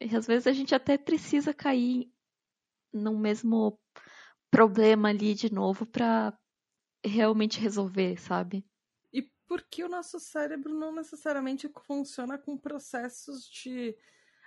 E 0.00 0.14
às 0.16 0.26
vezes 0.26 0.46
a 0.46 0.52
gente 0.52 0.74
até 0.74 0.98
precisa 0.98 1.54
cair 1.54 2.12
no 2.92 3.18
mesmo 3.18 3.78
problema 4.50 5.08
ali 5.08 5.34
de 5.34 5.52
novo 5.52 5.86
para 5.86 6.36
realmente 7.04 7.58
resolver, 7.58 8.20
sabe? 8.20 8.64
E 9.12 9.22
porque 9.46 9.82
o 9.82 9.88
nosso 9.88 10.20
cérebro 10.20 10.74
não 10.74 10.92
necessariamente 10.92 11.70
funciona 11.86 12.36
com 12.36 12.56
processos 12.56 13.48
de 13.48 13.96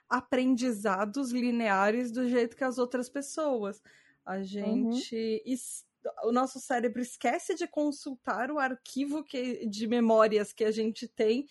aprendizados 0.07 1.31
lineares 1.31 2.11
do 2.11 2.29
jeito 2.29 2.55
que 2.55 2.63
as 2.63 2.77
outras 2.77 3.09
pessoas. 3.09 3.81
A 4.23 4.35
uhum. 4.35 4.43
gente 4.43 5.43
uhum 5.45 5.84
o 6.23 6.31
nosso 6.31 6.59
cérebro 6.59 7.01
esquece 7.01 7.55
de 7.55 7.67
consultar 7.67 8.51
o 8.51 8.59
arquivo 8.59 9.23
que, 9.23 9.65
de 9.65 9.87
memórias 9.87 10.53
que 10.53 10.63
a 10.63 10.71
gente 10.71 11.07
tem. 11.07 11.47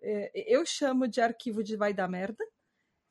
É, 0.00 0.54
eu 0.54 0.64
chamo 0.66 1.08
de 1.08 1.20
arquivo 1.20 1.62
de 1.62 1.76
vai 1.76 1.92
dar 1.92 2.08
merda. 2.08 2.44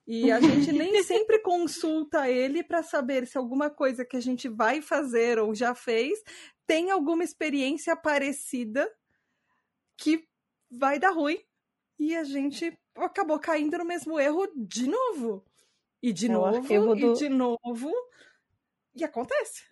E 0.06 0.32
a 0.32 0.40
gente 0.42 0.72
nem 0.72 1.02
sempre 1.04 1.40
consulta 1.40 2.30
ele 2.30 2.64
para 2.64 2.84
saber 2.84 3.26
se 3.26 3.38
alguma 3.38 3.70
coisa 3.70 4.06
que 4.06 4.18
a 4.18 4.22
gente 4.22 4.48
vai 4.50 4.82
fazer 4.82 5.40
ou 5.40 5.56
já 5.56 5.74
fez 5.74 6.22
tem 6.66 6.92
alguma 6.92 7.24
experiência 7.24 7.96
parecida 7.96 8.90
que 9.98 10.28
vai 10.72 11.00
dar 11.00 11.12
ruim. 11.12 11.40
E 12.00 12.16
a 12.16 12.24
gente 12.24 12.78
acabou 12.96 13.40
caindo 13.40 13.78
no 13.78 13.86
mesmo 13.86 14.20
erro 14.20 14.48
de 14.56 14.88
novo. 14.88 15.46
E 16.02 16.12
de 16.12 16.26
é 16.26 16.30
novo, 16.30 16.96
e 16.96 17.00
do... 17.00 17.14
de 17.14 17.30
novo. 17.30 17.92
E 18.96 19.04
acontece. 19.04 19.64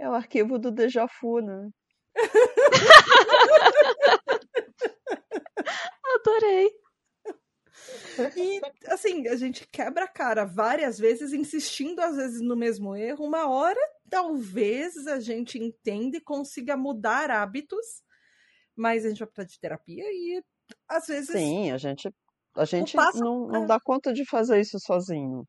É 0.00 0.08
o 0.08 0.14
arquivo 0.14 0.58
do 0.58 0.70
Deja 0.70 1.06
Vu, 1.20 1.42
né? 1.42 1.68
Adorei. 6.14 6.70
E, 8.34 8.62
assim, 8.86 9.28
a 9.28 9.36
gente 9.36 9.68
quebra 9.70 10.06
a 10.06 10.08
cara 10.08 10.46
várias 10.46 10.98
vezes, 10.98 11.34
insistindo 11.34 12.00
às 12.00 12.16
vezes 12.16 12.40
no 12.40 12.56
mesmo 12.56 12.96
erro. 12.96 13.26
Uma 13.26 13.46
hora, 13.46 13.78
talvez 14.08 15.06
a 15.06 15.20
gente 15.20 15.58
entenda 15.58 16.16
e 16.16 16.22
consiga 16.22 16.78
mudar 16.78 17.30
hábitos, 17.30 18.02
mas 18.74 19.04
a 19.04 19.10
gente 19.10 19.18
vai 19.18 19.28
precisar 19.28 19.52
de 19.52 19.60
terapia 19.60 20.04
e 20.06 20.42
às 20.88 21.08
vezes. 21.08 21.30
Sim, 21.30 21.72
a 21.72 21.76
gente, 21.76 22.10
a 22.56 22.64
gente 22.64 22.96
não, 22.96 23.48
não 23.48 23.64
é. 23.64 23.66
dá 23.66 23.78
conta 23.78 24.14
de 24.14 24.24
fazer 24.24 24.58
isso 24.60 24.80
sozinho. 24.80 25.46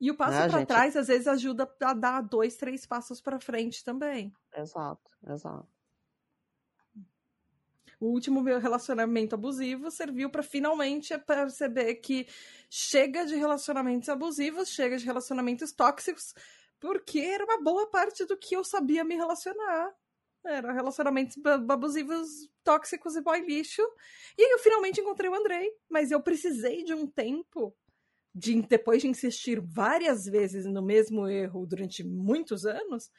E 0.00 0.10
o 0.10 0.16
passo 0.16 0.38
né, 0.38 0.48
para 0.48 0.58
gente... 0.58 0.68
trás, 0.68 0.96
às 0.96 1.08
vezes, 1.08 1.26
ajuda 1.26 1.70
a 1.82 1.94
dar 1.94 2.20
dois, 2.20 2.56
três 2.56 2.84
passos 2.86 3.20
para 3.20 3.40
frente 3.40 3.84
também. 3.84 4.32
Exato, 4.54 5.10
exato. 5.26 5.68
O 8.00 8.08
último 8.08 8.42
meu 8.42 8.58
relacionamento 8.58 9.34
abusivo 9.34 9.90
serviu 9.90 10.28
para 10.28 10.42
finalmente 10.42 11.16
perceber 11.18 11.94
que 11.96 12.26
chega 12.68 13.24
de 13.24 13.34
relacionamentos 13.34 14.08
abusivos, 14.08 14.68
chega 14.68 14.98
de 14.98 15.06
relacionamentos 15.06 15.72
tóxicos, 15.72 16.34
porque 16.78 17.20
era 17.20 17.44
uma 17.44 17.62
boa 17.62 17.88
parte 17.88 18.26
do 18.26 18.36
que 18.36 18.54
eu 18.54 18.64
sabia 18.64 19.04
me 19.04 19.14
relacionar. 19.14 19.90
Era 20.44 20.72
relacionamentos 20.72 21.38
abusivos, 21.46 22.28
tóxicos 22.62 23.16
e 23.16 23.22
boy 23.22 23.40
lixo. 23.40 23.80
E 24.36 24.42
aí 24.42 24.50
eu 24.50 24.58
finalmente 24.58 25.00
encontrei 25.00 25.30
o 25.30 25.34
Andrei, 25.34 25.72
mas 25.88 26.10
eu 26.10 26.20
precisei 26.20 26.84
de 26.84 26.92
um 26.92 27.06
tempo 27.06 27.74
de, 28.34 28.60
depois 28.62 29.02
de 29.02 29.08
insistir 29.08 29.60
várias 29.60 30.24
vezes 30.24 30.66
no 30.66 30.82
mesmo 30.82 31.28
erro 31.28 31.66
durante 31.66 32.02
muitos 32.02 32.66
anos, 32.66 33.10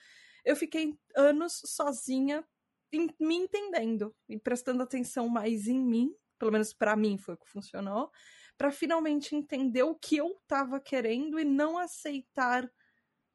eu 0.43 0.55
fiquei 0.55 0.97
anos 1.15 1.61
sozinha 1.65 2.45
em, 2.91 3.09
me 3.19 3.35
entendendo 3.35 4.13
e 4.27 4.37
prestando 4.37 4.83
atenção 4.83 5.29
mais 5.29 5.67
em 5.67 5.79
mim, 5.79 6.13
pelo 6.37 6.51
menos 6.51 6.73
para 6.73 6.95
mim 6.95 7.17
foi 7.17 7.35
o 7.35 7.37
que 7.37 7.49
funcionou, 7.49 8.11
para 8.57 8.71
finalmente 8.71 9.35
entender 9.35 9.83
o 9.83 9.95
que 9.95 10.17
eu 10.17 10.37
estava 10.41 10.79
querendo 10.79 11.39
e 11.39 11.45
não 11.45 11.77
aceitar 11.77 12.69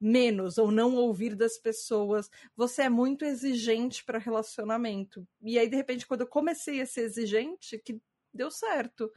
menos 0.00 0.56
ou 0.56 0.70
não 0.70 0.94
ouvir 0.96 1.34
das 1.34 1.58
pessoas. 1.58 2.30
Você 2.56 2.82
é 2.82 2.88
muito 2.88 3.24
exigente 3.24 4.02
para 4.02 4.18
relacionamento. 4.18 5.26
E 5.42 5.58
aí 5.58 5.68
de 5.68 5.76
repente 5.76 6.06
quando 6.06 6.22
eu 6.22 6.26
comecei 6.26 6.80
a 6.80 6.86
ser 6.86 7.02
exigente, 7.02 7.78
que 7.78 8.00
deu 8.32 8.50
certo 8.50 9.10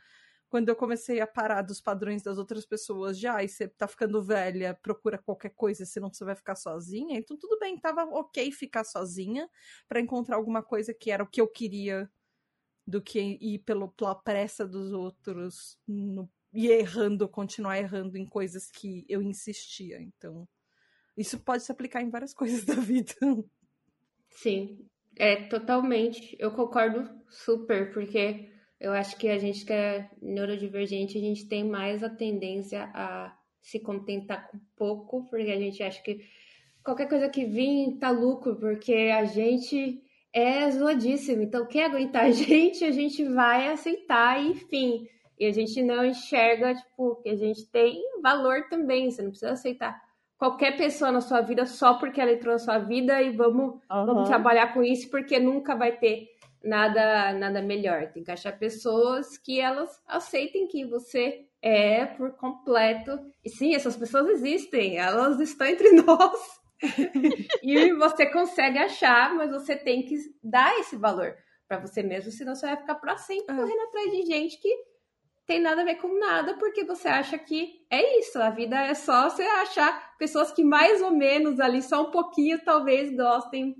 quando 0.53 0.69
eu 0.69 0.75
comecei 0.75 1.19
a 1.19 1.25
parar 1.25 1.63
dos 1.63 1.81
padrões 1.81 2.21
das 2.21 2.37
outras 2.37 2.63
pessoas, 2.63 3.17
já, 3.17 3.43
e 3.43 3.49
você 3.49 3.67
tá 3.67 3.87
ficando 3.87 4.21
velha, 4.21 4.77
procura 4.83 5.17
qualquer 5.17 5.49
coisa, 5.49 5.83
senão 5.83 6.13
você 6.13 6.23
vai 6.23 6.35
ficar 6.35 6.53
sozinha. 6.53 7.17
Então 7.17 7.35
tudo 7.35 7.57
bem, 7.57 7.75
tava 7.75 8.03
ok 8.03 8.51
ficar 8.51 8.83
sozinha 8.83 9.49
para 9.89 9.99
encontrar 9.99 10.35
alguma 10.35 10.61
coisa 10.61 10.93
que 10.93 11.09
era 11.09 11.23
o 11.23 11.27
que 11.27 11.41
eu 11.41 11.47
queria 11.47 12.07
do 12.85 13.01
que 13.01 13.19
ir 13.19 13.63
pelo, 13.65 13.89
pela 13.93 14.13
pressa 14.13 14.63
dos 14.63 14.93
outros 14.93 15.75
no, 15.87 16.29
e 16.53 16.67
errando, 16.67 17.27
continuar 17.27 17.79
errando 17.79 18.15
em 18.15 18.23
coisas 18.27 18.69
que 18.69 19.07
eu 19.09 19.23
insistia. 19.23 19.99
Então, 20.03 20.47
isso 21.17 21.39
pode 21.39 21.63
se 21.63 21.71
aplicar 21.71 22.03
em 22.03 22.11
várias 22.11 22.31
coisas 22.37 22.63
da 22.63 22.75
vida. 22.75 23.15
Sim, 24.29 24.87
é 25.15 25.47
totalmente. 25.47 26.37
Eu 26.39 26.51
concordo 26.51 27.09
super, 27.27 27.91
porque 27.91 28.52
eu 28.83 28.91
acho 28.91 29.15
que 29.15 29.29
a 29.29 29.39
gente 29.39 29.65
que 29.65 29.71
é 29.71 30.09
neurodivergente, 30.21 31.17
a 31.17 31.21
gente 31.21 31.47
tem 31.47 31.63
mais 31.63 32.03
a 32.03 32.09
tendência 32.09 32.91
a 32.93 33.33
se 33.61 33.79
contentar 33.79 34.49
com 34.49 34.59
pouco, 34.75 35.25
porque 35.29 35.49
a 35.49 35.57
gente 35.57 35.81
acha 35.81 36.03
que 36.03 36.19
qualquer 36.83 37.07
coisa 37.07 37.29
que 37.29 37.45
vir 37.45 37.97
tá 37.97 38.09
lucro, 38.09 38.57
porque 38.57 38.93
a 38.93 39.23
gente 39.23 40.03
é 40.33 40.69
zoadíssimo. 40.69 41.43
Então, 41.43 41.65
quem 41.65 41.81
aguentar 41.81 42.25
a 42.25 42.31
gente, 42.35 42.83
a 42.83 42.91
gente 42.91 43.23
vai 43.23 43.69
aceitar, 43.69 44.43
enfim. 44.43 45.07
E 45.39 45.45
a 45.45 45.51
gente 45.51 45.81
não 45.81 46.03
enxerga, 46.05 46.75
tipo, 46.75 47.15
que 47.23 47.29
a 47.29 47.35
gente 47.37 47.65
tem 47.67 48.03
valor 48.21 48.67
também. 48.69 49.09
Você 49.09 49.21
não 49.21 49.29
precisa 49.29 49.53
aceitar 49.53 49.97
qualquer 50.37 50.75
pessoa 50.75 51.09
na 51.09 51.21
sua 51.21 51.39
vida 51.39 51.65
só 51.65 51.93
porque 51.93 52.19
ela 52.19 52.33
entrou 52.33 52.51
na 52.51 52.59
sua 52.59 52.79
vida 52.79 53.21
e 53.21 53.29
vamos, 53.29 53.75
uhum. 53.75 54.05
vamos 54.05 54.27
trabalhar 54.27 54.73
com 54.73 54.83
isso, 54.83 55.09
porque 55.09 55.39
nunca 55.39 55.73
vai 55.73 55.93
ter 55.93 56.32
nada 56.63 57.33
nada 57.33 57.61
melhor. 57.61 58.11
Tem 58.11 58.23
que 58.23 58.31
achar 58.31 58.57
pessoas 58.57 59.37
que 59.37 59.59
elas 59.59 60.01
aceitem 60.07 60.67
que 60.67 60.85
você 60.85 61.45
é 61.61 62.05
por 62.05 62.31
completo. 62.37 63.19
E 63.43 63.49
sim, 63.49 63.75
essas 63.75 63.95
pessoas 63.95 64.27
existem, 64.29 64.97
elas 64.97 65.39
estão 65.39 65.67
entre 65.67 65.91
nós. 66.01 66.39
e 67.61 67.93
você 67.93 68.25
consegue 68.25 68.77
achar, 68.77 69.33
mas 69.35 69.51
você 69.51 69.75
tem 69.75 70.03
que 70.03 70.17
dar 70.43 70.77
esse 70.79 70.97
valor 70.97 71.35
para 71.67 71.79
você 71.79 72.03
mesmo, 72.03 72.31
senão 72.31 72.55
você 72.55 72.67
vai 72.67 72.77
ficar 72.77 72.95
para 72.95 73.17
sempre 73.17 73.55
é. 73.55 73.57
correndo 73.57 73.81
atrás 73.81 74.11
de 74.11 74.25
gente 74.25 74.59
que 74.59 74.69
tem 75.45 75.59
nada 75.59 75.81
a 75.81 75.85
ver 75.85 75.95
com 75.95 76.19
nada, 76.19 76.55
porque 76.57 76.85
você 76.85 77.07
acha 77.07 77.37
que 77.37 77.85
é 77.89 78.19
isso, 78.19 78.39
a 78.39 78.49
vida 78.49 78.79
é 78.79 78.93
só 78.93 79.29
você 79.29 79.43
achar 79.43 80.15
pessoas 80.17 80.51
que 80.51 80.63
mais 80.63 81.01
ou 81.01 81.11
menos 81.11 81.59
ali, 81.59 81.81
só 81.81 82.03
um 82.03 82.11
pouquinho, 82.11 82.63
talvez 82.63 83.15
gostem 83.15 83.75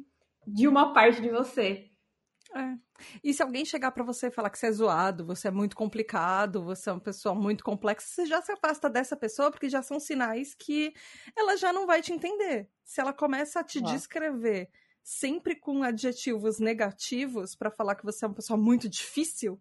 de 0.45 0.67
uma 0.67 0.93
parte 0.93 1.21
de 1.21 1.29
você. 1.29 1.89
É. 2.56 2.78
E 3.24 3.34
se 3.34 3.41
alguém 3.41 3.66
chegar 3.66 3.91
para 3.91 4.04
você 4.04 4.28
e 4.28 4.32
falar 4.32 4.49
que 4.51 4.60
você 4.60 4.68
é 4.68 4.72
zoado, 4.72 5.26
você 5.26 5.47
é 5.47 5.51
muito 5.51 5.76
complicado, 5.76 6.64
você 6.64 6.89
é 6.89 6.93
uma 6.93 7.01
pessoa 7.01 7.34
muito 7.34 7.64
complexa, 7.64 8.08
você 8.08 8.26
já 8.28 8.41
se 8.41 8.51
afasta 8.51 8.89
dessa 8.89 9.18
pessoa 9.18 9.49
porque 9.49 9.68
já 9.68 9.82
são 9.82 9.99
sinais 9.99 10.54
que 10.54 10.93
ela 11.36 11.58
já 11.58 11.74
não 11.74 11.88
vai 11.88 12.01
te 12.01 12.14
entender. 12.14 12.70
Se 12.84 13.01
ela 13.01 13.12
começa 13.12 13.60
a 13.60 13.64
te 13.64 13.80
ah. 13.80 13.82
descrever 13.82 14.70
sempre 15.04 15.56
com 15.56 15.84
adjetivos 15.84 16.60
negativos 16.60 17.56
para 17.56 17.72
falar 17.72 17.95
que 17.95 18.06
você 18.06 18.24
é 18.24 18.28
uma 18.28 18.36
pessoa 18.36 18.56
muito 18.56 18.88
difícil, 18.88 19.60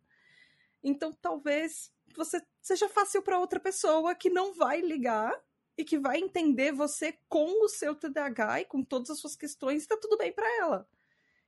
então 0.85 1.13
talvez 1.15 1.91
você 2.15 2.43
seja 2.61 2.89
fácil 2.89 3.23
para 3.23 3.39
outra 3.39 3.59
pessoa 3.59 4.15
que 4.15 4.29
não 4.29 4.53
vai 4.53 4.83
ligar 4.83 5.33
e 5.79 5.85
que 5.85 5.99
vai 5.99 6.19
entender 6.19 6.73
você 6.73 7.19
com 7.29 7.65
o 7.65 7.69
seu 7.69 7.95
TDAH 7.95 8.61
e 8.61 8.65
com 8.67 8.85
todas 8.85 9.11
as 9.11 9.19
suas 9.19 9.35
questões, 9.35 9.83
está 9.83 9.97
tudo 9.97 10.19
bem 10.19 10.31
para 10.31 10.47
ela. 10.59 10.87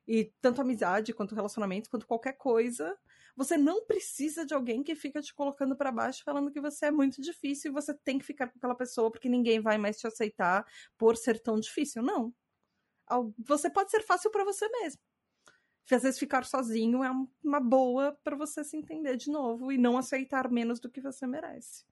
E 0.07 0.33
tanto 0.41 0.61
amizade, 0.61 1.15
quanto 1.15 1.35
relacionamento, 1.35 1.89
quanto 1.89 2.07
qualquer 2.07 2.35
coisa, 2.35 2.97
você 3.37 3.57
não 3.57 3.85
precisa 3.87 4.45
de 4.45 4.55
alguém 4.55 4.83
que 4.83 4.95
fica 4.95 5.21
te 5.21 5.35
colocando 5.35 5.75
para 5.75 5.91
baixo 5.91 6.23
falando 6.23 6.51
que 6.51 6.61
você 6.61 6.87
é 6.87 6.91
muito 6.91 7.21
difícil 7.21 7.71
e 7.71 7.75
você 7.75 7.95
tem 7.95 8.19
que 8.19 8.25
ficar 8.25 8.49
com 8.49 8.59
aquela 8.59 8.75
pessoa 8.75 9.11
porque 9.11 9.29
ninguém 9.29 9.61
vai 9.61 9.79
mais 9.79 9.99
te 9.99 10.07
aceitar 10.07 10.65
por 10.97 11.17
ser 11.17 11.41
tão 11.41 11.59
difícil. 11.59 12.03
Não. 12.03 12.33
Você 13.47 13.69
pode 13.71 13.91
ser 13.91 14.03
fácil 14.03 14.31
para 14.31 14.45
você 14.45 14.69
mesmo. 14.69 15.01
Às 15.91 16.03
vezes 16.03 16.19
ficar 16.19 16.45
sozinho 16.45 17.05
é 17.05 17.11
uma 17.43 17.61
boa 17.61 18.19
para 18.25 18.37
você 18.37 18.65
se 18.65 18.77
entender 18.77 19.17
de 19.17 19.31
novo 19.31 19.71
e 19.71 19.77
não 19.77 19.99
aceitar 19.99 20.51
menos 20.51 20.81
do 20.81 20.91
que 20.91 21.01
você 21.01 21.27
merece. 21.27 21.85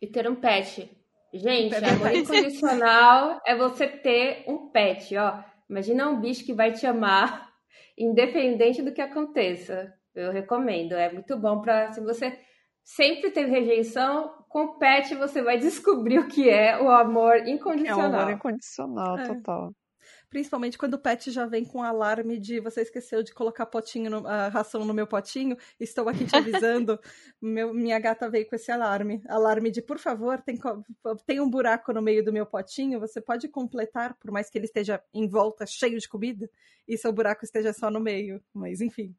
E 0.00 0.06
ter 0.06 0.28
um 0.28 0.34
pet. 0.36 0.90
Gente, 1.32 1.74
amor 1.74 2.14
incondicional 2.14 3.40
é 3.46 3.56
você 3.56 3.88
ter 3.88 4.44
um 4.46 4.68
pet, 4.68 5.16
ó. 5.16 5.42
Imagina 5.72 6.10
um 6.10 6.20
bicho 6.20 6.44
que 6.44 6.52
vai 6.52 6.70
te 6.70 6.86
amar, 6.86 7.50
independente 7.96 8.82
do 8.82 8.92
que 8.92 9.00
aconteça. 9.00 9.90
Eu 10.14 10.30
recomendo, 10.30 10.92
é 10.92 11.10
muito 11.10 11.34
bom 11.38 11.62
para 11.62 11.90
se 11.92 12.00
você 12.02 12.38
sempre 12.84 13.30
teve 13.30 13.50
rejeição, 13.50 14.44
com 14.50 14.78
pet 14.78 15.14
você 15.14 15.40
vai 15.40 15.56
descobrir 15.58 16.18
o 16.18 16.28
que 16.28 16.50
é 16.50 16.78
o 16.78 16.90
amor 16.90 17.48
incondicional. 17.48 18.12
É 18.12 18.16
o 18.16 18.20
amor 18.20 18.32
incondicional, 18.32 19.18
é. 19.18 19.26
total. 19.26 19.72
Principalmente 20.32 20.78
quando 20.78 20.94
o 20.94 20.98
pet 20.98 21.30
já 21.30 21.44
vem 21.44 21.62
com 21.62 21.82
alarme 21.82 22.38
de 22.38 22.58
você 22.58 22.80
esqueceu 22.80 23.22
de 23.22 23.34
colocar 23.34 23.66
potinho 23.66 24.10
no, 24.10 24.26
a 24.26 24.48
ração 24.48 24.82
no 24.82 24.94
meu 24.94 25.06
potinho, 25.06 25.58
estou 25.78 26.08
aqui 26.08 26.24
te 26.24 26.34
avisando. 26.34 26.98
meu, 27.38 27.74
minha 27.74 27.98
gata 27.98 28.30
veio 28.30 28.48
com 28.48 28.56
esse 28.56 28.72
alarme. 28.72 29.22
Alarme 29.28 29.70
de, 29.70 29.82
por 29.82 29.98
favor, 29.98 30.40
tem, 30.40 30.58
tem 31.26 31.38
um 31.38 31.50
buraco 31.50 31.92
no 31.92 32.00
meio 32.00 32.24
do 32.24 32.32
meu 32.32 32.46
potinho, 32.46 32.98
você 32.98 33.20
pode 33.20 33.46
completar, 33.46 34.14
por 34.14 34.30
mais 34.30 34.48
que 34.48 34.56
ele 34.56 34.64
esteja 34.64 35.02
em 35.12 35.28
volta, 35.28 35.66
cheio 35.66 35.98
de 35.98 36.08
comida, 36.08 36.48
e 36.88 36.96
seu 36.96 37.12
buraco 37.12 37.44
esteja 37.44 37.74
só 37.74 37.90
no 37.90 38.00
meio. 38.00 38.42
Mas 38.54 38.80
enfim. 38.80 39.14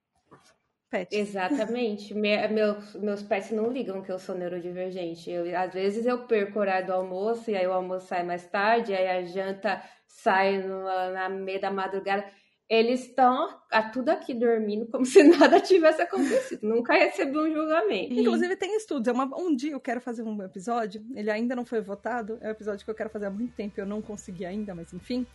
Pet. 0.90 1.16
Exatamente. 1.16 2.16
Me, 2.16 2.48
meus, 2.48 2.96
meus 2.96 3.22
pets 3.22 3.52
não 3.52 3.72
ligam 3.72 4.02
que 4.02 4.12
eu 4.12 4.18
sou 4.18 4.34
neurodivergente. 4.34 5.30
Eu, 5.30 5.56
às 5.56 5.72
vezes 5.72 6.08
eu 6.08 6.26
perco 6.26 6.58
o 6.58 6.62
horário 6.62 6.88
do 6.88 6.94
almoço, 6.94 7.52
e 7.52 7.56
aí 7.56 7.68
o 7.68 7.72
almoço 7.74 8.08
sai 8.08 8.24
mais 8.24 8.48
tarde, 8.48 8.96
aí 8.96 9.08
a 9.08 9.24
janta 9.24 9.84
sai 10.22 10.58
no, 10.58 10.84
na 11.12 11.30
meia 11.30 11.60
da 11.60 11.72
madrugada. 11.72 12.26
Eles 12.70 13.02
estão 13.02 13.60
a 13.70 13.84
tudo 13.84 14.10
aqui 14.10 14.34
dormindo 14.34 14.86
como 14.88 15.06
se 15.06 15.24
nada 15.24 15.60
tivesse 15.60 16.02
acontecido. 16.02 16.68
Nunca 16.68 16.94
recebi 16.94 17.38
um 17.38 17.52
julgamento. 17.52 18.14
Inclusive, 18.14 18.56
tem 18.56 18.76
estudos. 18.78 19.08
É 19.08 19.12
uma, 19.12 19.26
um 19.38 19.56
dia 19.56 19.72
eu 19.72 19.80
quero 19.80 20.00
fazer 20.00 20.24
um 20.24 20.42
episódio, 20.42 21.04
ele 21.14 21.30
ainda 21.30 21.56
não 21.56 21.66
foi 21.66 21.82
votado, 21.82 22.38
é 22.42 22.48
um 22.48 22.52
episódio 22.52 22.86
que 22.86 22.90
eu 22.90 22.96
quero 22.96 23.10
fazer 23.10 23.26
há 23.26 23.30
muito 23.30 23.54
tempo, 23.54 23.80
eu 23.80 23.86
não 23.86 24.02
consegui 24.02 24.46
ainda, 24.46 24.74
mas 24.74 24.94
enfim. 24.94 25.26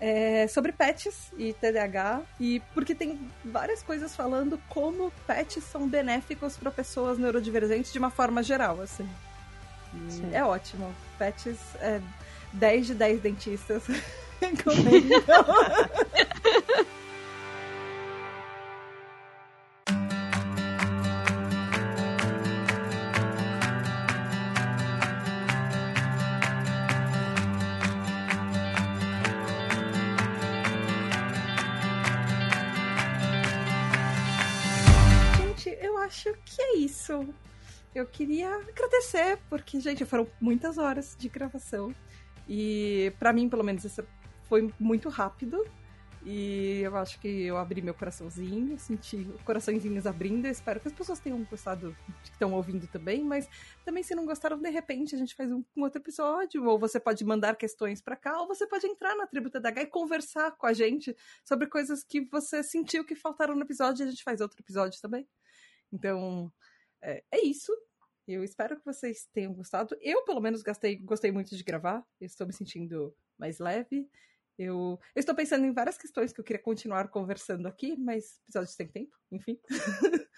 É, 0.00 0.48
sobre 0.48 0.72
pets 0.72 1.32
e 1.38 1.52
TDAH, 1.52 2.22
e 2.40 2.60
porque 2.74 2.92
tem 2.92 3.20
várias 3.44 3.84
coisas 3.84 4.16
falando 4.16 4.60
como 4.68 5.12
pets 5.28 5.62
são 5.62 5.88
benéficos 5.88 6.56
para 6.56 6.72
pessoas 6.72 7.18
neurodivergentes 7.18 7.92
de 7.92 8.00
uma 8.00 8.10
forma 8.10 8.42
geral, 8.42 8.80
assim. 8.80 9.08
É 10.32 10.42
ótimo. 10.42 10.92
Pets 11.18 11.76
é 11.76 12.00
10 12.54 12.86
de 12.88 12.94
10 12.94 13.20
dentistas 13.20 13.84
Gente, 35.36 35.78
eu 35.80 35.98
acho 35.98 36.34
que 36.44 36.60
é 36.60 36.76
isso. 36.78 37.26
Eu 37.94 38.06
queria 38.06 38.56
agradecer, 38.56 39.38
porque, 39.48 39.78
gente, 39.78 40.04
foram 40.04 40.26
muitas 40.40 40.78
horas 40.78 41.14
de 41.16 41.28
gravação. 41.28 41.94
E 42.48 43.12
para 43.18 43.32
mim, 43.32 43.48
pelo 43.48 43.62
menos, 43.62 43.84
isso 43.84 44.02
foi 44.52 44.70
muito 44.78 45.08
rápido. 45.08 45.64
E 46.26 46.82
eu 46.82 46.94
acho 46.94 47.18
que 47.18 47.26
eu 47.26 47.56
abri 47.56 47.80
meu 47.80 47.94
coraçãozinho, 47.94 48.78
senti 48.78 49.26
coraçõezinhos 49.46 50.06
abrindo. 50.06 50.46
Espero 50.46 50.78
que 50.78 50.88
as 50.88 50.92
pessoas 50.92 51.18
tenham 51.18 51.42
gostado, 51.44 51.96
que 52.22 52.32
estão 52.32 52.52
ouvindo 52.52 52.86
também. 52.86 53.24
Mas 53.24 53.48
também, 53.82 54.02
se 54.02 54.14
não 54.14 54.26
gostaram, 54.26 54.60
de 54.60 54.68
repente 54.68 55.14
a 55.14 55.18
gente 55.18 55.34
faz 55.34 55.50
um, 55.50 55.64
um 55.74 55.82
outro 55.84 56.02
episódio. 56.02 56.66
Ou 56.66 56.78
você 56.78 57.00
pode 57.00 57.24
mandar 57.24 57.56
questões 57.56 58.02
para 58.02 58.14
cá, 58.14 58.42
ou 58.42 58.46
você 58.46 58.66
pode 58.66 58.86
entrar 58.86 59.16
na 59.16 59.26
Tributa 59.26 59.58
da 59.58 59.70
e 59.70 59.86
conversar 59.86 60.50
com 60.52 60.66
a 60.66 60.74
gente 60.74 61.16
sobre 61.42 61.66
coisas 61.66 62.04
que 62.04 62.20
você 62.20 62.62
sentiu 62.62 63.06
que 63.06 63.14
faltaram 63.14 63.56
no 63.56 63.62
episódio. 63.62 64.04
E 64.04 64.06
a 64.06 64.10
gente 64.10 64.22
faz 64.22 64.42
outro 64.42 64.60
episódio 64.60 65.00
também. 65.00 65.26
Então, 65.90 66.52
é, 67.00 67.24
é 67.32 67.42
isso. 67.42 67.72
Eu 68.28 68.44
espero 68.44 68.78
que 68.78 68.84
vocês 68.84 69.26
tenham 69.32 69.54
gostado. 69.54 69.96
Eu, 70.02 70.24
pelo 70.24 70.42
menos, 70.42 70.60
gastei, 70.60 70.96
gostei 70.98 71.32
muito 71.32 71.56
de 71.56 71.64
gravar. 71.64 72.04
estou 72.20 72.46
me 72.46 72.52
sentindo 72.52 73.16
mais 73.38 73.58
leve. 73.58 74.08
Eu, 74.62 74.98
eu, 75.14 75.20
estou 75.20 75.34
pensando 75.34 75.64
em 75.64 75.72
várias 75.72 75.98
questões 75.98 76.32
que 76.32 76.40
eu 76.40 76.44
queria 76.44 76.62
continuar 76.62 77.08
conversando 77.08 77.66
aqui, 77.66 77.96
mas 77.96 78.40
episódios 78.42 78.76
tem 78.76 78.88
tempo, 78.88 79.16
enfim. 79.30 79.58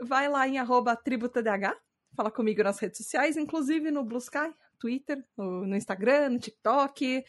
Vai 0.00 0.28
lá 0.28 0.46
em 0.46 0.58
tributadh, 1.04 1.74
fala 2.16 2.30
comigo 2.30 2.62
nas 2.62 2.78
redes 2.78 2.98
sociais, 2.98 3.36
inclusive 3.36 3.90
no 3.90 4.04
Blue 4.04 4.18
Sky, 4.18 4.52
Twitter, 4.78 5.24
no, 5.36 5.66
no 5.66 5.76
Instagram, 5.76 6.30
no 6.30 6.38
TikTok. 6.38 7.24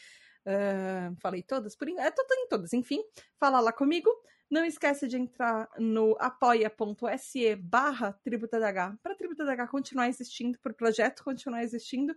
Uh, 0.48 1.16
falei 1.22 1.42
todas, 1.42 1.76
por 1.76 1.88
é, 1.90 2.12
tô 2.12 2.24
em 2.32 2.48
todas, 2.48 2.74
enfim. 2.74 3.04
Fala 3.40 3.60
lá 3.60 3.72
comigo. 3.72 4.10
Não 4.50 4.64
esquece 4.64 5.08
de 5.08 5.18
entrar 5.18 5.68
no 5.80 6.16
apoia.se 6.20 7.56
barra 7.56 8.14
TributaDH 8.24 8.98
para 9.02 9.14
a 9.14 9.16
TributaDH 9.16 9.68
continuar 9.70 10.08
existindo, 10.08 10.60
para 10.60 10.72
o 10.72 10.76
projeto 10.76 11.24
continuar 11.24 11.64
existindo, 11.64 12.16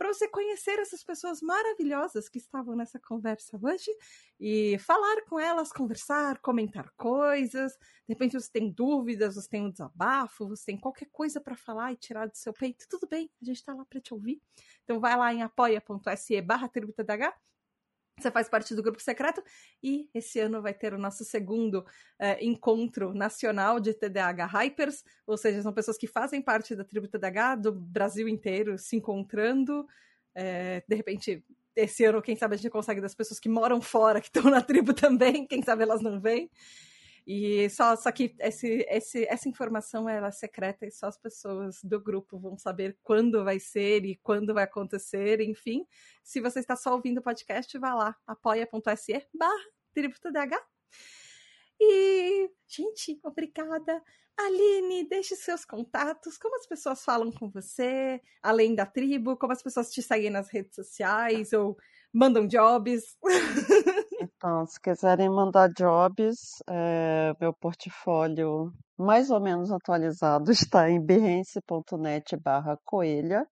para 0.00 0.14
você 0.14 0.26
conhecer 0.26 0.78
essas 0.78 1.04
pessoas 1.04 1.42
maravilhosas 1.42 2.26
que 2.26 2.38
estavam 2.38 2.74
nessa 2.74 2.98
conversa 2.98 3.60
hoje 3.60 3.94
e 4.40 4.78
falar 4.78 5.26
com 5.28 5.38
elas, 5.38 5.70
conversar, 5.70 6.38
comentar 6.40 6.90
coisas. 6.96 7.72
De 8.08 8.14
repente 8.14 8.32
você 8.32 8.50
tem 8.50 8.72
dúvidas, 8.72 9.34
você 9.34 9.46
tem 9.46 9.60
um 9.60 9.70
desabafo, 9.70 10.48
você 10.48 10.64
tem 10.64 10.80
qualquer 10.80 11.06
coisa 11.12 11.38
para 11.38 11.54
falar 11.54 11.92
e 11.92 11.96
tirar 11.96 12.26
do 12.28 12.34
seu 12.34 12.50
peito, 12.54 12.86
tudo 12.88 13.06
bem, 13.06 13.30
a 13.42 13.44
gente 13.44 13.58
está 13.58 13.74
lá 13.74 13.84
para 13.84 14.00
te 14.00 14.14
ouvir. 14.14 14.40
Então 14.84 14.98
vai 14.98 15.14
lá 15.18 15.34
em 15.34 15.42
apoia.se 15.42 16.40
barra 16.40 16.66
TributaDH 16.66 17.34
você 18.20 18.30
faz 18.30 18.48
parte 18.48 18.74
do 18.74 18.82
grupo 18.82 19.00
secreto 19.00 19.42
e 19.82 20.08
esse 20.14 20.38
ano 20.40 20.62
vai 20.62 20.74
ter 20.74 20.94
o 20.94 20.98
nosso 20.98 21.24
segundo 21.24 21.84
é, 22.18 22.44
encontro 22.44 23.14
nacional 23.14 23.80
de 23.80 23.94
TDAH 23.94 24.46
Hypers, 24.46 25.04
ou 25.26 25.36
seja, 25.36 25.62
são 25.62 25.72
pessoas 25.72 25.96
que 25.96 26.06
fazem 26.06 26.42
parte 26.42 26.74
da 26.74 26.84
tribo 26.84 27.08
TDAH 27.08 27.56
do 27.56 27.72
Brasil 27.72 28.28
inteiro 28.28 28.78
se 28.78 28.96
encontrando. 28.96 29.86
É, 30.34 30.82
de 30.86 30.94
repente, 30.94 31.44
esse 31.74 32.04
ano, 32.04 32.22
quem 32.22 32.36
sabe 32.36 32.54
a 32.54 32.58
gente 32.58 32.70
consegue 32.70 33.00
das 33.00 33.14
pessoas 33.14 33.40
que 33.40 33.48
moram 33.48 33.80
fora, 33.80 34.20
que 34.20 34.28
estão 34.28 34.50
na 34.50 34.60
tribo 34.60 34.92
também, 34.92 35.46
quem 35.46 35.62
sabe 35.62 35.82
elas 35.82 36.00
não 36.00 36.20
vêm. 36.20 36.50
E 37.32 37.70
só, 37.70 37.94
só 37.94 38.10
que 38.10 38.34
esse, 38.40 38.84
esse, 38.88 39.24
essa 39.26 39.48
informação 39.48 40.08
ela 40.08 40.26
é 40.26 40.32
secreta 40.32 40.84
e 40.84 40.90
só 40.90 41.06
as 41.06 41.16
pessoas 41.16 41.78
do 41.80 42.00
grupo 42.00 42.36
vão 42.40 42.58
saber 42.58 42.98
quando 43.04 43.44
vai 43.44 43.60
ser 43.60 44.04
e 44.04 44.16
quando 44.16 44.52
vai 44.52 44.64
acontecer, 44.64 45.40
enfim. 45.40 45.86
Se 46.24 46.40
você 46.40 46.58
está 46.58 46.74
só 46.74 46.92
ouvindo 46.92 47.18
o 47.18 47.22
podcast, 47.22 47.78
vá 47.78 47.94
lá, 47.94 48.16
apoia.se 48.26 49.28
barra 49.32 49.64
TributoDH. 49.94 50.56
E, 51.80 52.50
gente, 52.66 53.20
obrigada. 53.22 54.02
Aline, 54.36 55.08
deixe 55.08 55.36
seus 55.36 55.64
contatos, 55.64 56.36
como 56.36 56.56
as 56.56 56.66
pessoas 56.66 57.04
falam 57.04 57.30
com 57.30 57.48
você, 57.48 58.20
além 58.42 58.74
da 58.74 58.84
tribo, 58.86 59.36
como 59.36 59.52
as 59.52 59.62
pessoas 59.62 59.92
te 59.92 60.02
seguem 60.02 60.30
nas 60.30 60.48
redes 60.48 60.74
sociais 60.74 61.52
ou 61.52 61.78
mandam 62.12 62.44
jobs. 62.44 63.16
Então, 64.40 64.64
se 64.64 64.80
quiserem 64.80 65.28
mandar 65.28 65.68
jobs, 65.68 66.62
é, 66.66 67.34
meu 67.38 67.52
portfólio 67.52 68.72
mais 68.96 69.30
ou 69.30 69.38
menos 69.38 69.70
atualizado 69.70 70.50
está 70.50 70.88
em 70.88 70.98
behance.net 70.98 72.38
barra 72.38 72.78
coelha. 72.82 73.46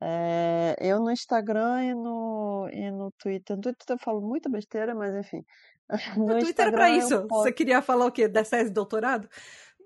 É, 0.00 0.76
eu 0.80 0.98
no 0.98 1.10
Instagram 1.10 1.84
e 1.84 1.94
no, 1.94 2.70
e 2.72 2.90
no 2.90 3.12
Twitter. 3.18 3.54
No 3.56 3.60
Twitter 3.60 3.84
eu 3.90 3.98
falo 3.98 4.22
muita 4.22 4.48
besteira, 4.48 4.94
mas 4.94 5.14
enfim. 5.14 5.44
No, 6.16 6.26
no 6.26 6.38
Twitter 6.38 6.68
é 6.68 6.70
pra 6.70 6.90
isso. 6.90 7.26
Posso... 7.26 7.42
Você 7.42 7.52
queria 7.52 7.82
falar 7.82 8.06
o 8.06 8.12
quê? 8.12 8.28
Da 8.28 8.42
de 8.42 8.70
doutorado? 8.70 9.28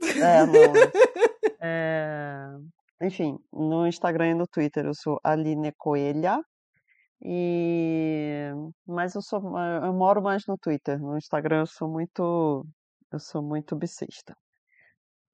É, 0.02 0.46
não. 0.46 0.52
é... 1.60 2.48
Enfim, 3.00 3.38
no 3.52 3.86
Instagram 3.86 4.30
e 4.30 4.34
no 4.34 4.46
Twitter 4.46 4.84
eu 4.84 4.94
sou 4.94 5.18
Aline 5.24 5.72
Coelha. 5.72 6.40
E 7.24 8.50
mas 8.86 9.14
eu 9.14 9.22
sou 9.22 9.40
eu 9.84 9.92
moro 9.94 10.22
mais 10.22 10.44
no 10.46 10.58
Twitter, 10.58 11.00
no 11.00 11.16
Instagram 11.16 11.60
eu 11.60 11.66
sou 11.66 11.88
muito 11.88 12.66
eu 13.12 13.20
sou 13.20 13.42
muito 13.42 13.76
bissista. 13.76 14.36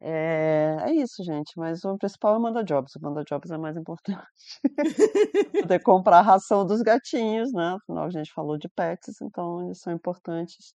É, 0.01 0.77
é 0.81 0.93
isso, 0.94 1.24
gente, 1.24 1.52
mas 1.56 1.85
o 1.85 1.98
principal 1.98 2.35
é 2.35 2.39
o 2.39 2.40
Manda 2.40 2.62
Jobs, 2.65 2.94
o 2.94 3.01
Manda 3.02 3.24
Jobs 3.24 3.51
é 3.51 3.59
mais 3.59 3.77
importante. 3.77 4.20
Poder 5.66 5.81
comprar 5.82 6.19
a 6.20 6.23
ração 6.23 6.65
dos 6.66 6.82
gatinhos, 6.82 7.52
né? 7.52 7.74
Afinal, 7.77 8.05
a 8.05 8.10
gente 8.10 8.32
falou 8.32 8.56
de 8.59 8.69
pets, 8.69 9.20
então 9.23 9.65
eles 9.65 9.81
são 9.81 9.93
importantes 9.93 10.74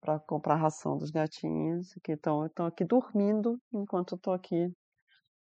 para 0.00 0.20
comprar 0.20 0.54
a 0.54 0.58
ração 0.58 0.98
dos 0.98 1.10
gatinhos, 1.10 1.94
que 2.04 2.12
estão 2.12 2.44
aqui 2.66 2.84
dormindo 2.84 3.58
enquanto 3.72 4.14
eu 4.16 4.18
tô 4.18 4.32
aqui 4.32 4.70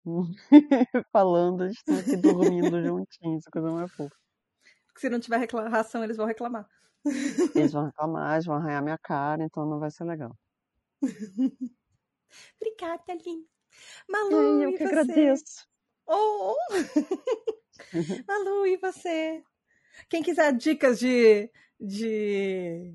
falando, 1.13 1.63
eles 1.65 1.77
estão 1.77 1.97
aqui 1.99 2.17
dormindo 2.17 2.83
juntinhos, 2.83 3.45
coisa 3.51 3.71
mais 3.71 3.91
fofa 3.93 4.28
se 4.99 5.09
não 5.09 5.19
tiver 5.19 5.37
reclamação, 5.37 6.03
eles 6.03 6.17
vão 6.17 6.25
reclamar. 6.25 6.67
Eles 7.55 7.71
vão 7.71 7.85
reclamar, 7.85 8.33
eles 8.33 8.45
vão 8.45 8.55
arranhar 8.55 8.83
minha 8.83 8.97
cara, 8.97 9.43
então 9.43 9.65
não 9.65 9.79
vai 9.79 9.89
ser 9.89 10.03
legal. 10.03 10.35
Obrigada, 12.61 13.03
Aline. 13.07 13.47
Malu, 14.07 14.63
eu 14.63 14.71
que 14.71 14.77
você? 14.79 14.83
agradeço. 14.83 15.67
Oh! 16.05 16.55
Malu, 18.27 18.67
e 18.67 18.77
você? 18.77 19.41
Quem 20.09 20.21
quiser 20.21 20.53
dicas 20.53 20.99
de, 20.99 21.49
de, 21.79 22.93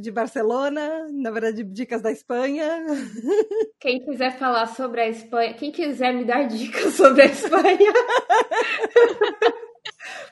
de 0.00 0.10
Barcelona, 0.10 1.06
na 1.12 1.30
verdade, 1.30 1.62
dicas 1.64 2.00
da 2.00 2.10
Espanha. 2.10 2.84
Quem 3.80 4.02
quiser 4.04 4.38
falar 4.38 4.66
sobre 4.68 5.02
a 5.02 5.08
Espanha, 5.08 5.52
quem 5.54 5.70
quiser 5.70 6.14
me 6.14 6.24
dar 6.24 6.44
dicas 6.48 6.94
sobre 6.94 7.20
a 7.20 7.26
Espanha. 7.26 7.92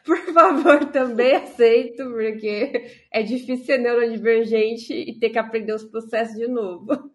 Por 0.05 0.19
favor, 0.33 0.85
também 0.91 1.37
aceito, 1.37 2.05
porque 2.11 3.05
é 3.11 3.23
difícil 3.23 3.65
ser 3.65 3.79
neurodivergente 3.79 4.93
e 4.93 5.19
ter 5.19 5.31
que 5.31 5.39
aprender 5.39 5.73
os 5.73 5.85
processos 5.85 6.37
de 6.37 6.49
novo. 6.49 7.13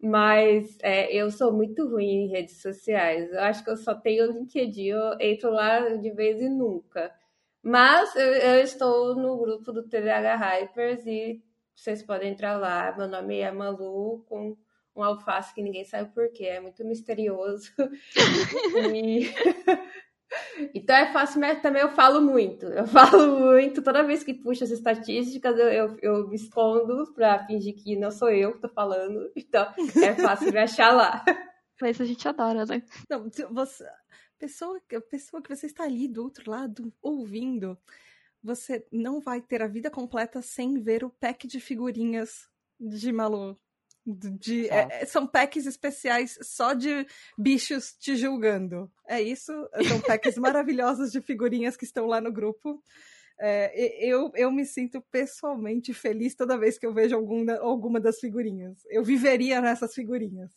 Mas 0.00 0.76
é, 0.82 1.12
eu 1.14 1.30
sou 1.30 1.52
muito 1.52 1.88
ruim 1.88 2.26
em 2.26 2.28
redes 2.28 2.60
sociais. 2.60 3.32
Eu 3.32 3.40
acho 3.40 3.64
que 3.64 3.70
eu 3.70 3.76
só 3.76 3.94
tenho 3.94 4.30
LinkedIn, 4.30 4.88
eu 4.88 5.16
entro 5.20 5.50
lá 5.50 5.80
de 5.96 6.10
vez 6.10 6.40
em 6.40 6.50
nunca. 6.50 7.12
Mas 7.62 8.14
eu, 8.14 8.26
eu 8.26 8.62
estou 8.62 9.16
no 9.16 9.36
grupo 9.38 9.72
do 9.72 9.82
TDH 9.88 10.36
Hypers 10.36 11.06
e 11.06 11.42
vocês 11.74 12.02
podem 12.02 12.32
entrar 12.32 12.56
lá. 12.58 12.94
Meu 12.96 13.08
nome 13.08 13.38
é 13.38 13.50
Malu, 13.50 14.24
com 14.28 14.56
um 14.94 15.02
alface 15.02 15.54
que 15.54 15.62
ninguém 15.62 15.84
sabe 15.84 16.12
por 16.12 16.30
quê, 16.32 16.44
é 16.46 16.60
muito 16.60 16.84
misterioso. 16.84 17.72
e 18.94 19.32
então 20.74 20.94
é 20.94 21.12
fácil, 21.12 21.40
mas 21.40 21.60
também 21.62 21.82
eu 21.82 21.90
falo 21.90 22.20
muito. 22.20 22.66
Eu 22.66 22.86
falo 22.88 23.38
muito. 23.38 23.82
Toda 23.82 24.02
vez 24.02 24.22
que 24.22 24.34
puxo 24.34 24.64
as 24.64 24.70
estatísticas, 24.70 25.58
eu, 25.58 25.68
eu, 25.68 25.98
eu 26.02 26.28
me 26.28 26.36
escondo 26.36 27.12
pra 27.14 27.46
fingir 27.46 27.74
que 27.74 27.96
não 27.96 28.10
sou 28.10 28.30
eu 28.30 28.54
que 28.54 28.60
tô 28.60 28.68
falando. 28.68 29.30
Então 29.34 29.72
é 30.02 30.14
fácil 30.14 30.52
me 30.52 30.58
achar 30.58 30.92
lá. 30.92 31.24
Mas 31.80 32.00
a 32.00 32.04
gente 32.04 32.26
adora, 32.26 32.66
né? 32.66 32.82
Não, 33.08 33.28
você, 33.52 33.88
pessoa, 34.38 34.80
pessoa 35.08 35.40
que 35.40 35.54
você 35.54 35.66
está 35.66 35.84
ali 35.84 36.08
do 36.08 36.24
outro 36.24 36.50
lado 36.50 36.92
ouvindo, 37.00 37.78
você 38.42 38.84
não 38.90 39.20
vai 39.20 39.40
ter 39.40 39.62
a 39.62 39.68
vida 39.68 39.88
completa 39.88 40.42
sem 40.42 40.80
ver 40.80 41.04
o 41.04 41.10
pack 41.10 41.46
de 41.46 41.60
figurinhas 41.60 42.48
de 42.80 43.12
Malu 43.12 43.56
de, 44.06 44.68
é, 44.68 45.02
é, 45.02 45.06
são 45.06 45.26
packs 45.26 45.66
especiais 45.66 46.38
só 46.42 46.72
de 46.72 47.06
bichos 47.36 47.94
te 47.98 48.16
julgando. 48.16 48.90
É 49.06 49.20
isso. 49.20 49.52
São 49.86 50.00
packs 50.00 50.36
maravilhosos 50.38 51.12
de 51.12 51.20
figurinhas 51.20 51.76
que 51.76 51.84
estão 51.84 52.06
lá 52.06 52.20
no 52.20 52.32
grupo. 52.32 52.82
É, 53.40 54.04
eu, 54.04 54.32
eu 54.34 54.50
me 54.50 54.64
sinto 54.64 55.00
pessoalmente 55.12 55.94
feliz 55.94 56.34
toda 56.34 56.58
vez 56.58 56.76
que 56.76 56.86
eu 56.86 56.92
vejo 56.92 57.14
alguma, 57.14 57.56
alguma 57.58 58.00
das 58.00 58.18
figurinhas. 58.18 58.78
Eu 58.88 59.04
viveria 59.04 59.60
nessas 59.60 59.94
figurinhas. 59.94 60.50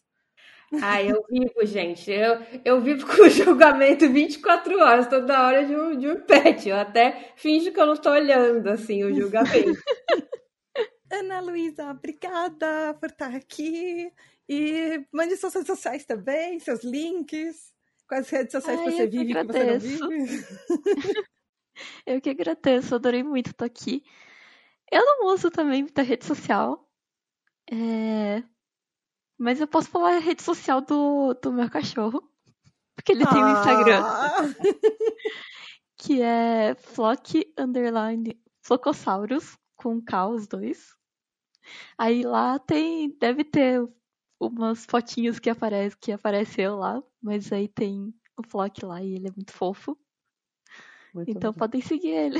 Ah, 0.81 1.03
eu 1.03 1.21
vivo, 1.29 1.65
gente. 1.65 2.09
Eu, 2.09 2.39
eu 2.63 2.81
vivo 2.81 3.05
com 3.07 3.23
o 3.23 3.29
julgamento 3.29 4.09
24 4.09 4.79
horas, 4.79 5.07
toda 5.07 5.45
hora 5.45 5.65
de 5.65 5.75
um, 5.75 5.97
de 5.97 6.07
um 6.07 6.21
pet. 6.21 6.69
Eu 6.69 6.77
até 6.77 7.33
finjo 7.35 7.71
que 7.71 7.79
eu 7.79 7.85
não 7.85 7.93
estou 7.93 8.13
olhando, 8.13 8.67
assim, 8.69 9.03
o 9.03 9.13
julgamento. 9.13 9.73
Ana 11.11 11.41
Luísa, 11.41 11.91
obrigada 11.91 12.93
por 12.93 13.09
estar 13.09 13.35
aqui. 13.35 14.11
E 14.47 15.05
mande 15.11 15.35
suas 15.37 15.53
redes 15.53 15.67
sociais 15.67 16.05
também, 16.05 16.59
seus 16.59 16.83
links. 16.83 17.73
Quais 18.07 18.29
redes 18.29 18.51
sociais 18.51 18.79
Ai, 18.79 18.91
você 18.91 19.07
vive 19.07 19.33
que 19.33 19.43
você 19.43 19.63
não 19.63 19.79
vive. 19.79 20.45
eu 22.05 22.21
que 22.21 22.29
agradeço, 22.29 22.95
adorei 22.95 23.23
muito 23.23 23.51
estar 23.51 23.65
aqui. 23.65 24.03
Eu 24.91 25.05
não 25.05 25.27
uso 25.33 25.49
também 25.49 25.83
muita 25.83 26.01
rede 26.01 26.25
social. 26.25 26.89
É... 27.71 28.43
Mas 29.37 29.61
eu 29.61 29.67
posso 29.67 29.89
falar 29.89 30.15
a 30.15 30.19
rede 30.19 30.43
social 30.43 30.81
do, 30.81 31.33
do 31.35 31.53
meu 31.53 31.69
cachorro. 31.69 32.21
Porque 32.95 33.13
ele 33.13 33.23
ah. 33.23 33.29
tem 33.29 33.43
um 33.43 33.53
Instagram. 33.53 34.03
que 35.97 36.21
é 36.21 36.75
Flock 36.75 37.53
Underline 37.57 38.37
Flocosaurus, 38.61 39.57
com 39.75 40.01
K 40.01 40.27
os 40.27 40.47
dois. 40.47 41.00
Aí 41.97 42.23
lá 42.23 42.59
tem, 42.59 43.09
deve 43.19 43.43
ter 43.43 43.87
umas 44.39 44.85
fotinhas 44.85 45.39
que 45.39 45.49
aparece, 45.49 45.97
que 45.97 46.11
apareceu 46.11 46.75
lá, 46.75 47.01
mas 47.21 47.51
aí 47.51 47.67
tem 47.67 48.13
o 48.37 48.43
Flock 48.43 48.83
lá 48.85 49.01
e 49.03 49.15
ele 49.15 49.27
é 49.27 49.31
muito 49.31 49.51
fofo. 49.53 49.97
Muito 51.13 51.29
então 51.29 51.51
bom. 51.51 51.59
podem 51.59 51.81
seguir 51.81 52.09
ele. 52.09 52.39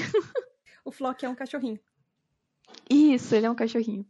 O 0.84 0.92
Flock 0.92 1.24
é 1.24 1.30
um 1.30 1.36
cachorrinho. 1.36 1.80
Isso, 2.90 3.36
ele 3.36 3.46
é 3.46 3.52
um 3.52 3.56
cachorrinho. 3.56 4.04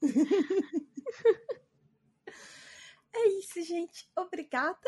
é 3.12 3.28
isso, 3.38 3.62
gente. 3.62 4.08
Obrigada. 4.16 4.78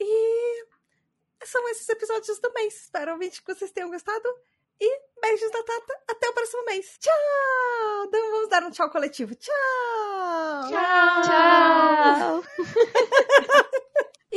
E 0.00 0.66
são 1.44 1.68
esses 1.68 1.88
episódios 1.88 2.38
também. 2.38 2.66
Espero 2.66 3.18
que 3.18 3.54
vocês 3.54 3.70
tenham 3.70 3.90
gostado. 3.90 4.28
E 4.80 5.00
beijos 5.20 5.50
da 5.50 5.62
Tata. 5.62 6.00
Até 6.08 6.28
o 6.28 6.32
próximo 6.32 6.64
mês. 6.64 6.98
Tchau! 6.98 8.04
Então 8.06 8.30
vamos 8.30 8.48
dar 8.48 8.62
um 8.62 8.70
tchau 8.70 8.90
coletivo. 8.90 9.34
Tchau! 9.34 9.54
Tchau! 11.22 12.44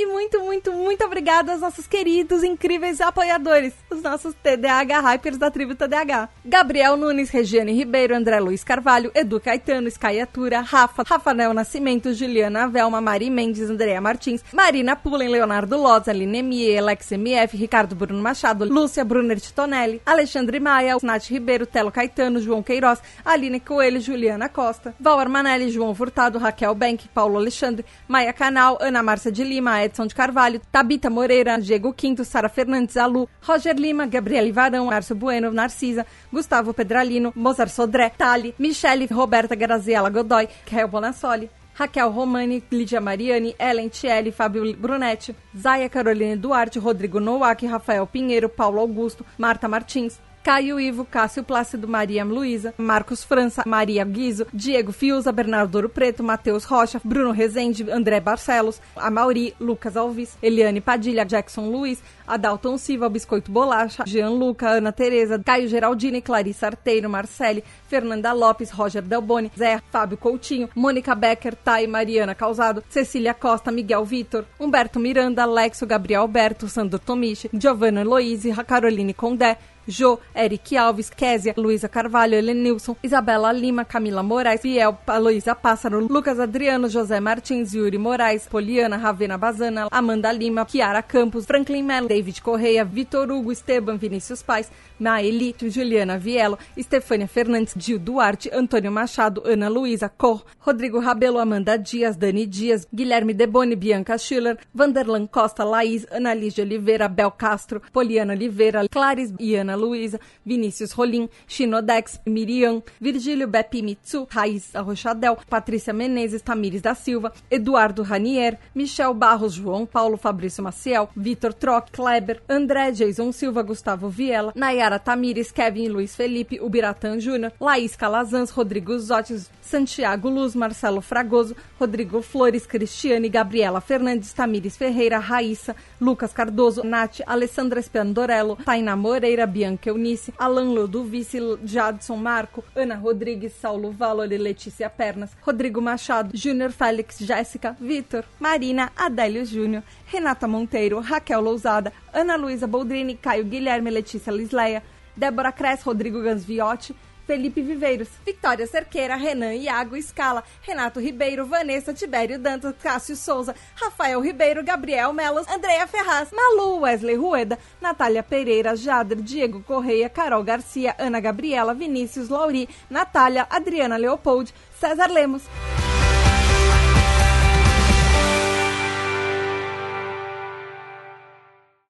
E 0.02 0.06
muito, 0.06 0.40
muito, 0.40 0.72
muito 0.72 1.04
obrigada 1.04 1.52
aos 1.52 1.60
nossos 1.60 1.86
queridos, 1.86 2.42
incríveis 2.42 3.02
apoiadores, 3.02 3.74
os 3.90 4.02
nossos 4.02 4.34
TDAH 4.34 5.02
Hypers 5.02 5.38
da 5.38 5.52
tribo 5.52 5.76
TDAH. 5.76 6.30
Gabriel 6.46 6.96
Nunes, 6.96 7.30
Regiane 7.30 7.74
Ribeiro, 7.74 8.16
André 8.16 8.40
Luiz 8.40 8.64
Carvalho, 8.64 9.12
Edu 9.14 9.42
Caetano, 9.42 9.90
Skyatura, 9.90 10.62
Rafa, 10.62 11.04
Rafael 11.06 11.54
Nascimento, 11.54 12.14
Juliana 12.14 12.66
Velma, 12.70 13.02
Mari 13.02 13.30
Mendes, 13.30 13.70
Andrea 13.70 14.00
Martins, 14.00 14.42
Marina 14.54 14.96
Pullen, 14.96 15.28
Leonardo 15.28 15.76
Loz, 15.76 16.08
Aline 16.08 16.44
Mie, 16.44 16.78
Alex 16.78 17.12
MF, 17.12 17.58
Ricardo 17.58 17.94
Bruno 17.94 18.24
Machado, 18.24 18.64
Lúcia 18.64 19.04
Brunner 19.04 19.42
Titonelli, 19.42 20.02
Alexandre 20.06 20.62
Maia, 20.62 20.96
Nath 21.04 21.28
Ribeiro, 21.28 21.66
Telo 21.66 21.92
Caetano, 21.92 22.40
João 22.40 22.64
Queiroz, 22.64 23.02
Aline 23.26 23.60
Coelho, 23.60 24.00
Juliana 24.00 24.48
Costa, 24.48 24.96
Val 24.98 25.20
Armanelli, 25.20 25.70
João 25.70 25.94
Furtado, 25.94 26.40
Raquel 26.40 26.74
Bank, 26.74 27.10
Paulo 27.14 27.36
Alexandre, 27.36 27.86
Maia 28.08 28.32
Canal, 28.32 28.78
Ana 28.80 29.04
Márcia 29.04 29.30
de 29.30 29.44
Lima, 29.44 29.89
Edson 29.90 30.08
de 30.08 30.14
Carvalho, 30.14 30.62
Tabita 30.72 31.10
Moreira, 31.10 31.58
Diego 31.58 31.92
Quinto, 31.94 32.24
Sara 32.24 32.48
Fernandes, 32.48 32.96
Alu, 32.96 33.28
Roger 33.42 33.76
Lima, 33.78 34.06
Gabriele 34.06 34.52
Varão, 34.52 34.86
Márcio 34.86 35.16
Bueno, 35.16 35.52
Narcisa, 35.52 36.06
Gustavo 36.32 36.74
Pedralino, 36.74 37.34
Mozart 37.36 37.72
Sodré, 37.72 38.12
Tali, 38.16 38.54
Michele, 38.58 39.08
Roberta 39.08 39.56
Graziella 39.56 40.10
Godoy, 40.10 40.48
Kel 40.66 40.88
Bonassoli, 40.88 41.50
Raquel 41.78 42.12
Romani, 42.12 42.62
Lídia 42.72 43.02
Mariani, 43.02 43.56
Ellen 43.58 43.90
Tielli, 43.90 44.32
Fábio 44.32 44.64
Brunetti, 44.76 45.34
Zaya 45.58 45.90
Caroline 45.90 46.36
Duarte, 46.36 46.80
Rodrigo 46.80 47.20
Nowak, 47.20 47.64
Rafael 47.64 48.06
Pinheiro, 48.06 48.50
Paulo 48.50 48.82
Augusto, 48.82 49.26
Marta 49.38 49.68
Martins, 49.68 50.20
Caio 50.44 50.80
Ivo, 50.80 51.06
Cássio 51.06 51.44
Plácido, 51.44 51.88
Maria 51.88 52.24
Luísa, 52.24 52.74
Marcos 52.78 53.24
França, 53.24 53.64
Maria 53.66 54.04
Guizo, 54.06 54.48
Diego 54.54 54.92
Fiuza, 54.92 55.32
Bernardo 55.32 55.76
Ouro 55.76 55.90
Preto, 55.90 56.24
Matheus 56.24 56.64
Rocha, 56.64 57.02
Bruno 57.04 57.32
Rezende, 57.32 57.84
André 57.92 58.20
Barcelos, 58.20 58.82
Amauri, 58.96 59.54
Lucas 59.60 59.98
Alves, 59.98 60.38
Eliane 60.42 60.82
Padilha, 60.82 61.26
Jackson 61.26 61.70
Luiz, 61.70 62.02
Adalton 62.30 62.78
Silva, 62.78 63.10
Biscoito 63.10 63.52
Bolacha, 63.52 64.04
Jean 64.06 64.30
Luca, 64.30 64.72
Ana 64.72 64.92
Tereza, 64.92 65.42
Caio 65.44 65.68
Geraldini, 65.68 66.22
Clarice 66.22 66.66
Arteiro, 66.66 67.10
Marcele, 67.10 67.64
Fernanda 67.88 68.32
Lopes, 68.34 68.72
Roger 68.72 69.02
Delboni, 69.02 69.52
Zé, 69.58 69.82
Fábio 69.92 70.18
Coutinho, 70.18 70.70
Mônica 70.76 71.16
Becker, 71.16 71.56
Thay, 71.56 71.88
Mariana 71.88 72.36
Causado, 72.36 72.84
Cecília 72.90 73.34
Costa, 73.34 73.72
Miguel 73.72 74.06
Vitor, 74.06 74.46
Humberto 74.60 75.00
Miranda, 75.00 75.44
Alexo, 75.44 75.86
Gabriel 75.86 76.22
Alberto, 76.22 76.68
Sandro 76.68 77.00
Tomichi, 77.00 77.50
Giovanna 77.52 78.02
Eloise, 78.02 78.54
Caroline 78.66 79.14
Condé, 79.14 79.58
Jô, 79.90 80.20
Eric 80.36 80.76
Alves, 80.78 81.10
Késia, 81.10 81.54
Luísa 81.58 81.90
Carvalho, 81.90 82.36
Helenilson, 82.38 82.96
Isabela 83.02 83.52
Lima, 83.52 83.84
Camila 83.84 84.22
Moraes, 84.22 84.62
Biel, 84.62 84.96
Aloísa 85.08 85.56
Pássaro, 85.56 86.00
Lucas 86.00 86.40
Adriano, 86.40 86.88
José 86.88 87.20
Martins, 87.20 87.74
Yuri 87.74 87.98
Moraes, 87.98 88.48
Poliana, 88.48 88.98
Ravena 88.98 89.38
Bazana, 89.38 89.88
Amanda 89.92 90.32
Lima, 90.32 90.66
Kiara 90.66 91.02
Campos, 91.02 91.46
Franklin 91.46 91.86
Mello, 91.86 92.08
David 92.20 92.42
Correia, 92.42 92.84
Vitor 92.84 93.32
Hugo, 93.32 93.50
Esteban, 93.50 93.98
Vinícius 93.98 94.44
Pais, 94.44 94.70
Maeli, 95.00 95.56
Juliana 95.58 96.18
Vielo, 96.18 96.60
Estefânia 96.76 97.30
Fernandes, 97.30 97.74
Gil 97.78 97.98
Duarte, 97.98 98.50
Antônio 98.54 98.92
Machado, 98.92 99.42
Ana 99.46 99.70
Luísa, 99.70 100.10
Cor, 100.10 100.44
Rodrigo 100.60 101.00
Rabelo, 101.00 101.40
Amanda 101.40 101.78
Dias, 101.78 102.18
Dani 102.18 102.46
Dias, 102.46 102.86
Guilherme 102.94 103.34
Deboni, 103.34 103.78
Bianca 103.78 104.18
Schiller, 104.18 104.58
Vanderlan 104.76 105.28
Costa, 105.28 105.64
Laís, 105.64 106.06
Ana 106.12 106.34
Lígia 106.34 106.66
Oliveira, 106.66 107.08
Bel 107.08 107.32
Castro, 107.32 107.82
Poliana 107.94 108.34
Oliveira, 108.34 108.86
Clares 108.90 109.34
e 109.40 109.56
Ana 109.56 109.76
Luísa, 109.76 110.20
Vinícius 110.46 110.92
Rolim, 110.92 111.30
Shinodex, 111.48 112.20
Miriam, 112.26 112.84
Virgílio 113.00 113.48
Bepi 113.48 113.82
Mitsu, 113.82 114.28
Raíssa 114.30 114.82
Rochadel, 114.82 115.38
Patrícia 115.50 115.94
Menezes, 115.94 116.42
Tamires 116.42 116.82
da 116.82 116.94
Silva, 116.94 117.32
Eduardo 117.50 118.04
Ranier, 118.04 118.60
Michel 118.76 119.14
Barros, 119.14 119.54
João 119.54 119.86
Paulo, 119.86 120.18
Fabrício 120.18 120.62
Maciel, 120.62 121.08
Vitor 121.16 121.54
Troc, 121.54 121.90
Kleber, 122.10 122.42
André, 122.50 122.92
Jason 122.92 123.32
Silva, 123.32 123.62
Gustavo 123.62 124.10
Viela, 124.10 124.52
Nayara 124.56 124.98
Tamires, 124.98 125.52
Kevin 125.52 125.92
Luiz 125.92 126.16
Felipe, 126.16 126.60
Ubiratan 126.60 127.20
Júnior, 127.20 127.54
Laís 127.62 127.96
Calazans, 127.96 128.52
Rodrigo 128.52 128.98
Zotes, 128.98 129.48
Santiago 129.62 130.28
Luz, 130.28 130.56
Marcelo 130.56 131.02
Fragoso, 131.02 131.56
Rodrigo 131.80 132.24
Flores, 132.24 132.66
Cristiane, 132.66 133.30
Gabriela 133.30 133.80
Fernandes, 133.80 134.34
Tamires 134.34 134.76
Ferreira, 134.76 135.20
Raíssa, 135.20 135.76
Lucas 136.02 136.34
Cardoso, 136.34 136.84
Nath, 136.84 137.22
Alessandra 137.28 137.80
Spandorello, 137.80 138.58
Tainá 138.66 138.96
Moreira, 138.96 139.46
Bianca 139.46 139.92
Eunice, 139.92 140.34
Alan 140.40 140.74
Ludovice, 140.74 141.38
Jadson 141.64 142.18
Marco, 142.18 142.64
Ana 142.76 142.96
Rodrigues, 142.96 143.54
Saulo 143.54 143.92
Valori, 143.92 144.40
Letícia 144.40 144.90
Pernas, 144.90 145.38
Rodrigo 145.46 145.80
Machado, 145.80 146.32
Júnior 146.34 146.72
Félix, 146.72 147.20
Jéssica, 147.20 147.78
Vitor, 147.80 148.26
Marina, 148.40 148.92
Adélio 148.98 149.46
Júnior, 149.46 149.84
Renata 150.12 150.48
Monteiro, 150.48 151.00
Raquel 151.00 151.42
Lousada, 151.42 151.94
Ana 152.12 152.36
Luísa 152.36 152.68
Boldrini, 152.68 153.16
Caio 153.16 153.44
Guilherme, 153.46 153.92
Letícia 153.92 154.32
Lisleia, 154.32 154.82
Débora 155.16 155.52
Cres, 155.52 155.84
Rodrigo 155.84 156.20
Gansviotti, 156.22 156.96
Felipe 157.28 157.62
Viveiros, 157.62 158.08
Vitória 158.26 158.66
Cerqueira, 158.66 159.16
Renan 159.16 159.54
Iago 159.54 159.96
Scala, 160.02 160.44
Renato 160.66 161.00
Ribeiro, 161.00 161.46
Vanessa 161.46 161.94
Tibério 161.94 162.40
Dantas, 162.40 162.74
Cássio 162.82 163.16
Souza, 163.16 163.54
Rafael 163.76 164.20
Ribeiro, 164.20 164.64
Gabriel 164.64 165.14
Melos, 165.14 165.48
Andréa 165.48 165.86
Ferraz, 165.86 166.32
Malu, 166.32 166.80
Wesley 166.80 167.16
Rueda, 167.16 167.60
Natália 167.80 168.24
Pereira, 168.24 168.76
Jader, 168.76 169.22
Diego 169.22 169.62
Correia, 169.62 170.10
Carol 170.10 170.44
Garcia, 170.44 170.96
Ana 170.98 171.20
Gabriela, 171.20 171.76
Vinícius 171.76 172.30
Lauri, 172.30 172.68
Natália, 172.90 173.46
Adriana 173.48 174.00
Leopold, 174.00 174.52
César 174.80 175.12
Lemos. 175.12 175.44